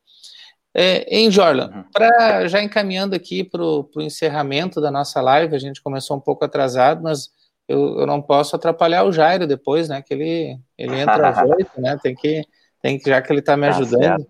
É, 0.75 1.05
em 1.15 1.29
Jorlan, 1.29 1.69
uhum. 1.71 1.83
para 1.93 2.47
já 2.47 2.61
encaminhando 2.61 3.15
aqui 3.15 3.43
para 3.43 3.61
o 3.61 3.87
encerramento 3.97 4.81
da 4.81 4.89
nossa 4.89 5.21
live, 5.21 5.55
a 5.55 5.59
gente 5.59 5.81
começou 5.81 6.17
um 6.17 6.19
pouco 6.19 6.43
atrasado, 6.43 7.03
mas 7.03 7.29
eu, 7.67 7.99
eu 7.99 8.07
não 8.07 8.21
posso 8.21 8.55
atrapalhar 8.55 9.03
o 9.03 9.11
Jairo 9.11 9.45
depois, 9.45 9.87
né? 9.87 10.01
Que 10.01 10.13
ele, 10.13 10.59
ele 10.77 10.99
entra 10.99 11.29
às 11.29 11.37
oito, 11.49 11.79
né? 11.79 11.97
Tem 12.01 12.15
que, 12.15 12.43
tem 12.81 12.97
que, 12.97 13.07
já 13.07 13.21
que 13.21 13.31
ele 13.31 13.39
está 13.39 13.55
me 13.55 13.69
tá 13.69 13.69
ajudando. 13.69 14.27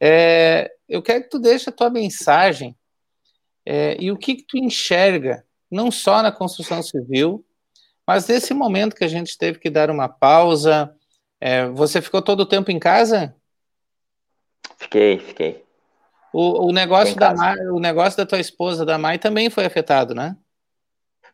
É, 0.00 0.72
eu 0.88 1.00
quero 1.00 1.22
que 1.22 1.30
tu 1.30 1.38
deixe 1.38 1.70
a 1.70 1.72
tua 1.72 1.88
mensagem 1.88 2.74
é, 3.64 3.96
e 4.00 4.10
o 4.10 4.16
que, 4.16 4.36
que 4.36 4.46
tu 4.46 4.58
enxerga, 4.58 5.44
não 5.70 5.90
só 5.90 6.20
na 6.22 6.32
construção 6.32 6.82
civil, 6.82 7.44
mas 8.06 8.26
nesse 8.26 8.52
momento 8.52 8.96
que 8.96 9.04
a 9.04 9.08
gente 9.08 9.38
teve 9.38 9.58
que 9.60 9.70
dar 9.70 9.90
uma 9.90 10.08
pausa, 10.08 10.92
é, 11.40 11.66
você 11.68 12.02
ficou 12.02 12.20
todo 12.20 12.40
o 12.40 12.46
tempo 12.46 12.70
em 12.72 12.78
casa? 12.78 13.34
Fiquei, 14.76 15.18
fiquei. 15.18 15.64
O, 16.32 16.68
o 16.68 16.72
negócio 16.72 17.16
da 17.16 17.34
Mai, 17.34 17.56
o 17.66 17.80
negócio 17.80 18.16
da 18.16 18.26
tua 18.26 18.38
esposa, 18.38 18.84
da 18.84 18.96
Mai, 18.96 19.18
também 19.18 19.50
foi 19.50 19.64
afetado, 19.64 20.14
né? 20.14 20.36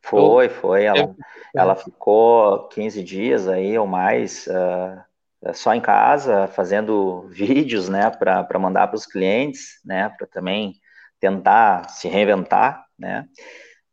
Foi, 0.00 0.48
foi. 0.48 0.84
Ela, 0.84 1.14
ela 1.54 1.74
ficou 1.74 2.68
15 2.68 3.02
dias 3.02 3.48
aí 3.48 3.76
ou 3.78 3.86
mais 3.86 4.46
uh, 4.46 5.54
só 5.54 5.74
em 5.74 5.80
casa, 5.80 6.46
fazendo 6.48 7.26
vídeos, 7.30 7.88
né, 7.88 8.10
para 8.10 8.58
mandar 8.58 8.88
para 8.88 8.96
os 8.96 9.06
clientes, 9.06 9.80
né, 9.84 10.08
para 10.16 10.26
também 10.26 10.74
tentar 11.20 11.88
se 11.90 12.08
reinventar, 12.08 12.84
né 12.98 13.26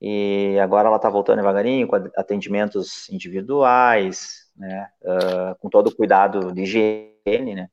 e 0.06 0.60
agora 0.62 0.90
ela 0.90 0.98
está 0.98 1.10
voltando 1.10 1.38
devagarinho 1.38 1.88
com 1.88 1.96
atendimentos 2.18 3.08
individuais, 3.10 4.50
né, 4.54 4.90
uh, 5.02 5.56
com 5.60 5.70
todo 5.70 5.88
o 5.88 5.96
cuidado 5.96 6.52
de 6.52 6.64
higiene, 6.64 7.56
né, 7.56 7.70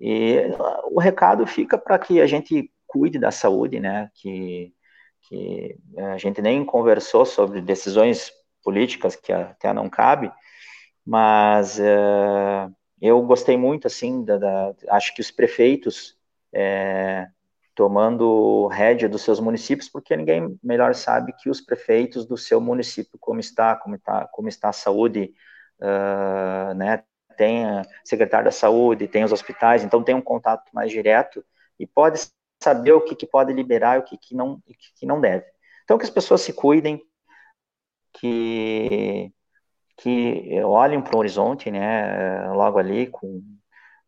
e 0.00 0.50
o 0.90 1.00
recado 1.00 1.46
fica 1.46 1.78
para 1.78 1.98
que 1.98 2.20
a 2.20 2.26
gente 2.26 2.70
cuide 2.86 3.18
da 3.18 3.30
saúde, 3.30 3.80
né, 3.80 4.10
que, 4.14 4.72
que 5.28 5.76
a 5.98 6.18
gente 6.18 6.40
nem 6.40 6.64
conversou 6.64 7.24
sobre 7.24 7.60
decisões 7.60 8.30
políticas 8.62 9.16
que 9.16 9.32
até 9.32 9.72
não 9.72 9.88
cabe, 9.88 10.30
mas 11.04 11.78
uh, 11.78 12.74
eu 13.00 13.20
gostei 13.22 13.56
muito, 13.56 13.86
assim, 13.86 14.24
da, 14.24 14.38
da, 14.38 14.74
acho 14.90 15.14
que 15.14 15.20
os 15.20 15.30
prefeitos 15.30 16.16
é, 16.52 17.28
tomando 17.74 18.66
rédea 18.68 19.08
dos 19.08 19.22
seus 19.22 19.38
municípios, 19.38 19.88
porque 19.88 20.16
ninguém 20.16 20.58
melhor 20.62 20.94
sabe 20.94 21.32
que 21.34 21.50
os 21.50 21.60
prefeitos 21.60 22.24
do 22.26 22.36
seu 22.36 22.60
município, 22.60 23.18
como 23.20 23.38
está, 23.38 23.76
como 23.76 23.94
está, 23.94 24.26
como 24.28 24.48
está 24.48 24.70
a 24.70 24.72
saúde, 24.72 25.34
uh, 25.80 26.74
né, 26.74 27.04
tem 27.36 27.64
a 27.66 27.82
secretário 28.04 28.46
da 28.46 28.52
saúde, 28.52 29.08
tem 29.08 29.24
os 29.24 29.32
hospitais, 29.32 29.84
então 29.84 30.02
tem 30.02 30.14
um 30.14 30.22
contato 30.22 30.70
mais 30.72 30.90
direto 30.90 31.44
e 31.78 31.86
pode 31.86 32.20
saber 32.62 32.92
o 32.92 33.00
que, 33.00 33.14
que 33.14 33.26
pode 33.26 33.52
liberar 33.52 33.96
e 33.96 33.98
o 34.00 34.02
que, 34.04 34.16
que, 34.16 34.34
não, 34.34 34.60
que, 34.60 34.74
que 34.98 35.06
não 35.06 35.20
deve. 35.20 35.44
Então, 35.84 35.98
que 35.98 36.04
as 36.04 36.10
pessoas 36.10 36.40
se 36.40 36.52
cuidem, 36.52 37.00
que, 38.12 39.32
que 39.96 40.60
olhem 40.62 41.00
para 41.02 41.16
o 41.16 41.18
horizonte, 41.18 41.70
né, 41.70 42.50
logo 42.52 42.78
ali, 42.78 43.06
com 43.08 43.42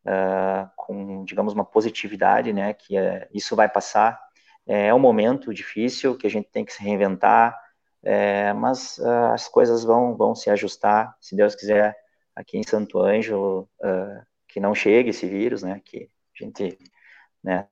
uh, 0.09 0.71
com, 0.77 1.25
digamos, 1.25 1.53
uma 1.53 1.65
positividade, 1.65 2.53
né, 2.53 2.73
que 2.73 2.97
é, 2.97 3.29
isso 3.33 3.55
vai 3.55 3.69
passar. 3.69 4.21
É, 4.67 4.89
é 4.89 4.95
um 4.95 4.99
momento 4.99 5.53
difícil 5.53 6.17
que 6.17 6.27
a 6.27 6.31
gente 6.31 6.49
tem 6.51 6.65
que 6.65 6.73
se 6.73 6.83
reinventar, 6.83 7.59
é, 8.03 8.53
mas 8.53 8.99
uh, 8.99 9.33
as 9.33 9.49
coisas 9.49 9.85
vão, 9.85 10.17
vão 10.17 10.35
se 10.35 10.51
ajustar, 10.51 11.15
se 11.21 11.37
Deus 11.37 11.55
quiser, 11.55 11.97
aqui 12.39 12.57
em 12.57 12.63
Santo 12.63 13.01
Ângelo, 13.01 13.69
uh, 13.81 14.25
que 14.47 14.61
não 14.61 14.73
chegue 14.73 15.11
esse 15.11 15.27
vírus, 15.27 15.65
né, 15.65 15.83
que 15.85 16.09
a 16.41 16.45
gente, 16.45 16.79
né, 17.43 17.67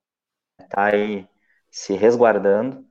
tá 0.68 0.86
aí 0.86 1.26
se 1.70 1.94
resguardando, 1.94 2.84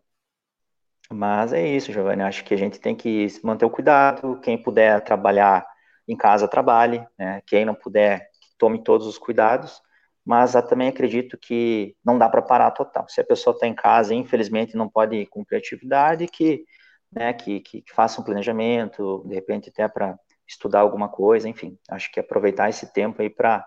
mas 1.11 1.51
é 1.51 1.67
isso, 1.67 1.91
Giovanni, 1.91 2.23
acho 2.23 2.45
que 2.45 2.53
a 2.53 2.57
gente 2.57 2.79
tem 2.79 2.95
que 2.95 3.27
manter 3.43 3.65
o 3.65 3.69
cuidado, 3.69 4.39
quem 4.39 4.57
puder 4.57 5.03
trabalhar 5.03 5.67
em 6.07 6.15
casa, 6.15 6.47
trabalhe, 6.47 7.05
né, 7.19 7.41
quem 7.45 7.65
não 7.65 7.75
puder, 7.75 8.29
tome 8.57 8.81
todos 8.81 9.05
os 9.05 9.17
cuidados, 9.17 9.81
mas 10.23 10.53
também 10.69 10.87
acredito 10.87 11.37
que 11.37 11.95
não 12.03 12.17
dá 12.17 12.29
para 12.29 12.41
parar 12.41 12.71
total. 12.71 13.05
Se 13.09 13.19
a 13.19 13.23
pessoa 13.25 13.53
está 13.53 13.67
em 13.67 13.75
casa, 13.75 14.15
infelizmente 14.15 14.77
não 14.77 14.89
pode 14.89 15.25
cumprir 15.27 15.57
atividade, 15.57 16.25
que, 16.27 16.65
né, 17.11 17.33
que, 17.33 17.59
que, 17.59 17.81
que 17.81 17.93
faça 17.93 18.21
um 18.21 18.23
planejamento, 18.23 19.23
de 19.27 19.35
repente 19.35 19.69
até 19.69 19.87
para 19.87 20.17
estudar 20.47 20.81
alguma 20.81 21.09
coisa, 21.09 21.49
enfim, 21.49 21.77
acho 21.89 22.11
que 22.11 22.19
aproveitar 22.19 22.69
esse 22.69 22.91
tempo 22.93 23.21
aí 23.21 23.29
para 23.29 23.65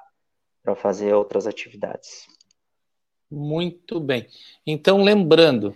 fazer 0.76 1.14
outras 1.14 1.46
atividades. 1.46 2.26
Muito 3.30 4.00
bem. 4.00 4.26
Então, 4.66 5.02
lembrando, 5.02 5.74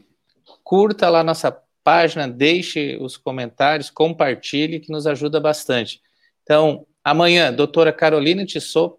curta 0.62 1.08
lá 1.08 1.22
nossa 1.22 1.50
página, 1.84 2.28
deixe 2.28 2.96
os 3.00 3.16
comentários, 3.16 3.90
compartilhe, 3.90 4.80
que 4.80 4.92
nos 4.92 5.06
ajuda 5.06 5.40
bastante. 5.40 6.00
Então, 6.42 6.86
amanhã, 7.02 7.52
doutora 7.52 7.92
Carolina 7.92 8.46
Tissot, 8.46 8.96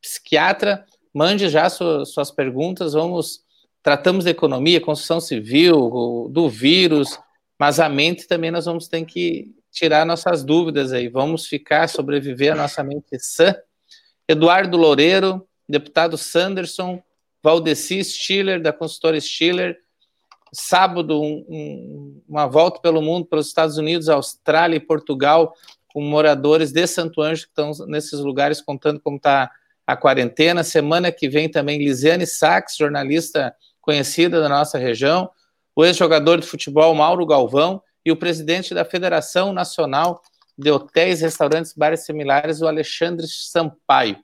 psiquiatra, 0.00 0.84
mande 1.14 1.48
já 1.48 1.70
suas, 1.70 2.30
perguntas, 2.30 2.92
vamos, 2.92 3.40
tratamos 3.82 4.24
da 4.24 4.30
economia, 4.30 4.80
construção 4.80 5.20
civil, 5.20 6.28
do 6.30 6.48
vírus, 6.48 7.18
mas 7.58 7.80
a 7.80 7.88
mente 7.88 8.26
também 8.26 8.50
nós 8.50 8.66
vamos 8.66 8.88
ter 8.88 9.04
que 9.04 9.54
tirar 9.70 10.06
nossas 10.06 10.42
dúvidas 10.42 10.92
aí, 10.92 11.08
vamos 11.08 11.46
ficar, 11.46 11.88
sobreviver 11.88 12.52
a 12.52 12.56
nossa 12.56 12.82
mente 12.82 13.18
sã. 13.18 13.54
Eduardo 14.28 14.76
Loureiro, 14.76 15.46
deputado 15.68 16.16
Sanderson, 16.16 17.02
Valdeci 17.42 18.02
Stiller, 18.02 18.60
da 18.60 18.72
consultora 18.72 19.20
Stiller, 19.20 19.78
sábado 20.52 21.20
um, 21.20 21.44
um, 21.48 22.22
uma 22.28 22.46
volta 22.46 22.80
pelo 22.80 23.02
mundo, 23.02 23.26
pelos 23.26 23.46
Estados 23.46 23.76
Unidos, 23.76 24.08
Austrália 24.08 24.76
e 24.76 24.80
Portugal, 24.80 25.54
com 25.92 26.02
moradores 26.02 26.72
de 26.72 26.86
Santo 26.86 27.22
Anjo 27.22 27.44
que 27.44 27.48
estão 27.48 27.86
nesses 27.86 28.20
lugares 28.20 28.60
contando 28.60 29.00
como 29.00 29.16
está 29.16 29.50
a 29.86 29.96
quarentena. 29.96 30.64
Semana 30.64 31.12
que 31.12 31.28
vem 31.28 31.48
também 31.48 31.78
Lisiane 31.78 32.26
Sachs, 32.26 32.76
jornalista 32.76 33.54
conhecida 33.80 34.40
da 34.40 34.48
nossa 34.48 34.78
região, 34.78 35.30
o 35.74 35.84
ex-jogador 35.84 36.40
de 36.40 36.46
futebol 36.46 36.94
Mauro 36.94 37.24
Galvão 37.24 37.80
e 38.06 38.12
o 38.12 38.16
presidente 38.16 38.72
da 38.72 38.84
Federação 38.84 39.52
Nacional 39.52 40.22
de 40.56 40.70
Hotéis, 40.70 41.20
Restaurantes, 41.22 41.74
Bares 41.76 42.06
Similares, 42.06 42.62
o 42.62 42.68
Alexandre 42.68 43.26
Sampaio. 43.26 44.16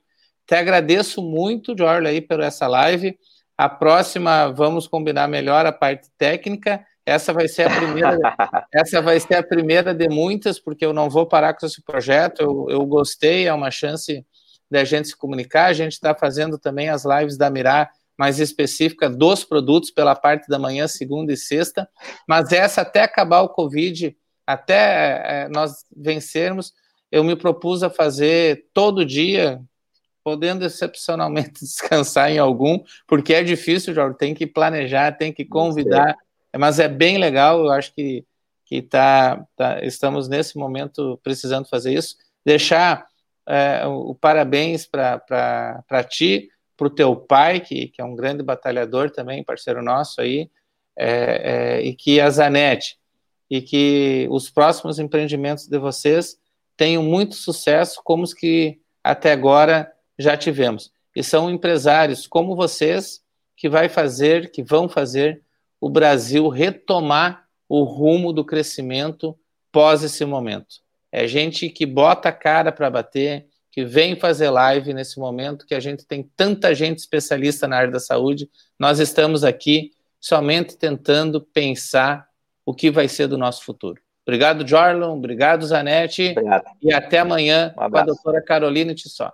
Te 0.47 0.55
agradeço 0.55 1.21
muito, 1.21 1.77
Jorge, 1.77 2.07
aí, 2.07 2.21
por 2.21 2.39
essa 2.39 2.65
live. 2.65 3.19
A 3.57 3.67
próxima 3.67 4.47
vamos 4.47 4.87
combinar 4.87 5.27
melhor 5.27 5.65
a 5.65 5.71
parte 5.73 6.09
técnica. 6.17 6.83
Essa 7.05 7.33
vai 7.33 7.49
ser 7.49 7.63
a 7.63 7.75
primeira, 7.75 8.17
essa 8.73 9.01
vai 9.01 9.19
ser 9.19 9.35
a 9.35 9.43
primeira 9.43 9.93
de 9.93 10.07
muitas, 10.07 10.57
porque 10.57 10.85
eu 10.85 10.93
não 10.93 11.09
vou 11.09 11.25
parar 11.25 11.53
com 11.53 11.65
esse 11.65 11.83
projeto. 11.83 12.41
Eu, 12.41 12.67
eu 12.69 12.85
gostei, 12.85 13.47
é 13.47 13.53
uma 13.53 13.69
chance 13.69 14.25
da 14.71 14.85
gente 14.85 15.09
se 15.09 15.17
comunicar. 15.17 15.65
A 15.65 15.73
gente 15.73 15.91
está 15.91 16.15
fazendo 16.15 16.57
também 16.57 16.87
as 16.87 17.03
lives 17.03 17.37
da 17.37 17.49
Mirar 17.49 17.91
mais 18.17 18.39
específica 18.39 19.09
dos 19.09 19.43
produtos 19.43 19.91
pela 19.91 20.15
parte 20.15 20.47
da 20.47 20.59
manhã, 20.59 20.87
segunda 20.87 21.33
e 21.33 21.37
sexta. 21.37 21.89
Mas 22.27 22.51
essa 22.51 22.81
até 22.81 23.01
acabar 23.01 23.41
o 23.41 23.49
Covid, 23.49 24.15
até 24.45 25.45
é, 25.45 25.49
nós 25.49 25.85
vencermos, 25.95 26.73
eu 27.11 27.23
me 27.23 27.35
propus 27.35 27.83
a 27.83 27.89
fazer 27.89 28.65
todo 28.73 29.05
dia, 29.05 29.61
podendo 30.23 30.65
excepcionalmente 30.65 31.59
descansar 31.61 32.31
em 32.31 32.39
algum, 32.39 32.79
porque 33.07 33.33
é 33.33 33.43
difícil, 33.43 33.93
Jorge, 33.93 34.17
tem 34.17 34.33
que 34.33 34.47
planejar, 34.47 35.11
tem 35.11 35.31
que 35.31 35.45
convidar, 35.45 36.15
mas 36.57 36.79
é 36.79 36.87
bem 36.87 37.17
legal, 37.17 37.65
eu 37.65 37.71
acho 37.71 37.93
que, 37.93 38.25
que 38.65 38.81
tá, 38.81 39.43
tá 39.55 39.83
estamos 39.83 40.27
nesse 40.27 40.57
momento 40.57 41.19
precisando 41.23 41.67
fazer 41.67 41.93
isso. 41.93 42.15
Deixar 42.45 43.05
é, 43.47 43.85
o, 43.85 44.11
o, 44.11 44.15
parabéns 44.15 44.85
para 44.85 46.03
ti, 46.07 46.49
para 46.75 46.87
o 46.87 46.89
teu 46.89 47.15
pai, 47.15 47.59
que, 47.59 47.87
que 47.87 48.01
é 48.01 48.05
um 48.05 48.15
grande 48.15 48.43
batalhador 48.43 49.11
também, 49.11 49.43
parceiro 49.43 49.83
nosso 49.83 50.21
aí, 50.21 50.49
é, 50.95 51.07
é, 51.07 51.81
e 51.81 51.93
que 51.93 52.19
a 52.19 52.29
Zanete, 52.29 52.97
e 53.49 53.61
que 53.61 54.27
os 54.31 54.49
próximos 54.49 54.99
empreendimentos 54.99 55.67
de 55.67 55.77
vocês 55.77 56.37
tenham 56.75 57.03
muito 57.03 57.35
sucesso, 57.35 58.01
como 58.03 58.23
os 58.23 58.33
que 58.33 58.79
até 59.03 59.31
agora 59.31 59.91
já 60.17 60.35
tivemos. 60.35 60.91
E 61.15 61.23
são 61.23 61.49
empresários 61.49 62.25
como 62.25 62.55
vocês 62.55 63.21
que 63.55 63.69
vai 63.69 63.87
fazer, 63.87 64.51
que 64.51 64.63
vão 64.63 64.89
fazer 64.89 65.41
o 65.79 65.89
Brasil 65.89 66.47
retomar 66.49 67.45
o 67.67 67.83
rumo 67.83 68.33
do 68.33 68.43
crescimento 68.43 69.37
pós 69.71 70.03
esse 70.03 70.25
momento. 70.25 70.81
É 71.11 71.27
gente 71.27 71.69
que 71.69 71.85
bota 71.85 72.29
a 72.29 72.33
cara 72.33 72.71
para 72.71 72.89
bater, 72.89 73.47
que 73.73 73.83
vem 73.83 74.15
fazer 74.15 74.51
live 74.51 74.93
nesse 74.93 75.19
momento, 75.19 75.65
que 75.65 75.73
a 75.73 75.79
gente 75.79 76.05
tem 76.05 76.29
tanta 76.37 76.75
gente 76.75 76.99
especialista 76.99 77.67
na 77.67 77.77
área 77.77 77.91
da 77.91 77.99
saúde. 77.99 78.47
Nós 78.77 78.99
estamos 78.99 79.43
aqui 79.43 79.89
somente 80.21 80.77
tentando 80.77 81.41
pensar 81.41 82.27
o 82.63 82.71
que 82.71 82.91
vai 82.91 83.07
ser 83.07 83.25
do 83.25 83.35
nosso 83.35 83.65
futuro. 83.65 83.99
Obrigado, 84.21 84.65
Jorlon. 84.65 85.17
Obrigado, 85.17 85.65
Zanetti. 85.65 86.33
Obrigado. 86.37 86.65
E 86.83 86.93
até 86.93 87.17
amanhã 87.17 87.73
um 87.75 87.89
com 87.89 87.97
a 87.97 88.03
doutora 88.03 88.43
Carolina 88.43 88.93
Tissot. 88.93 89.33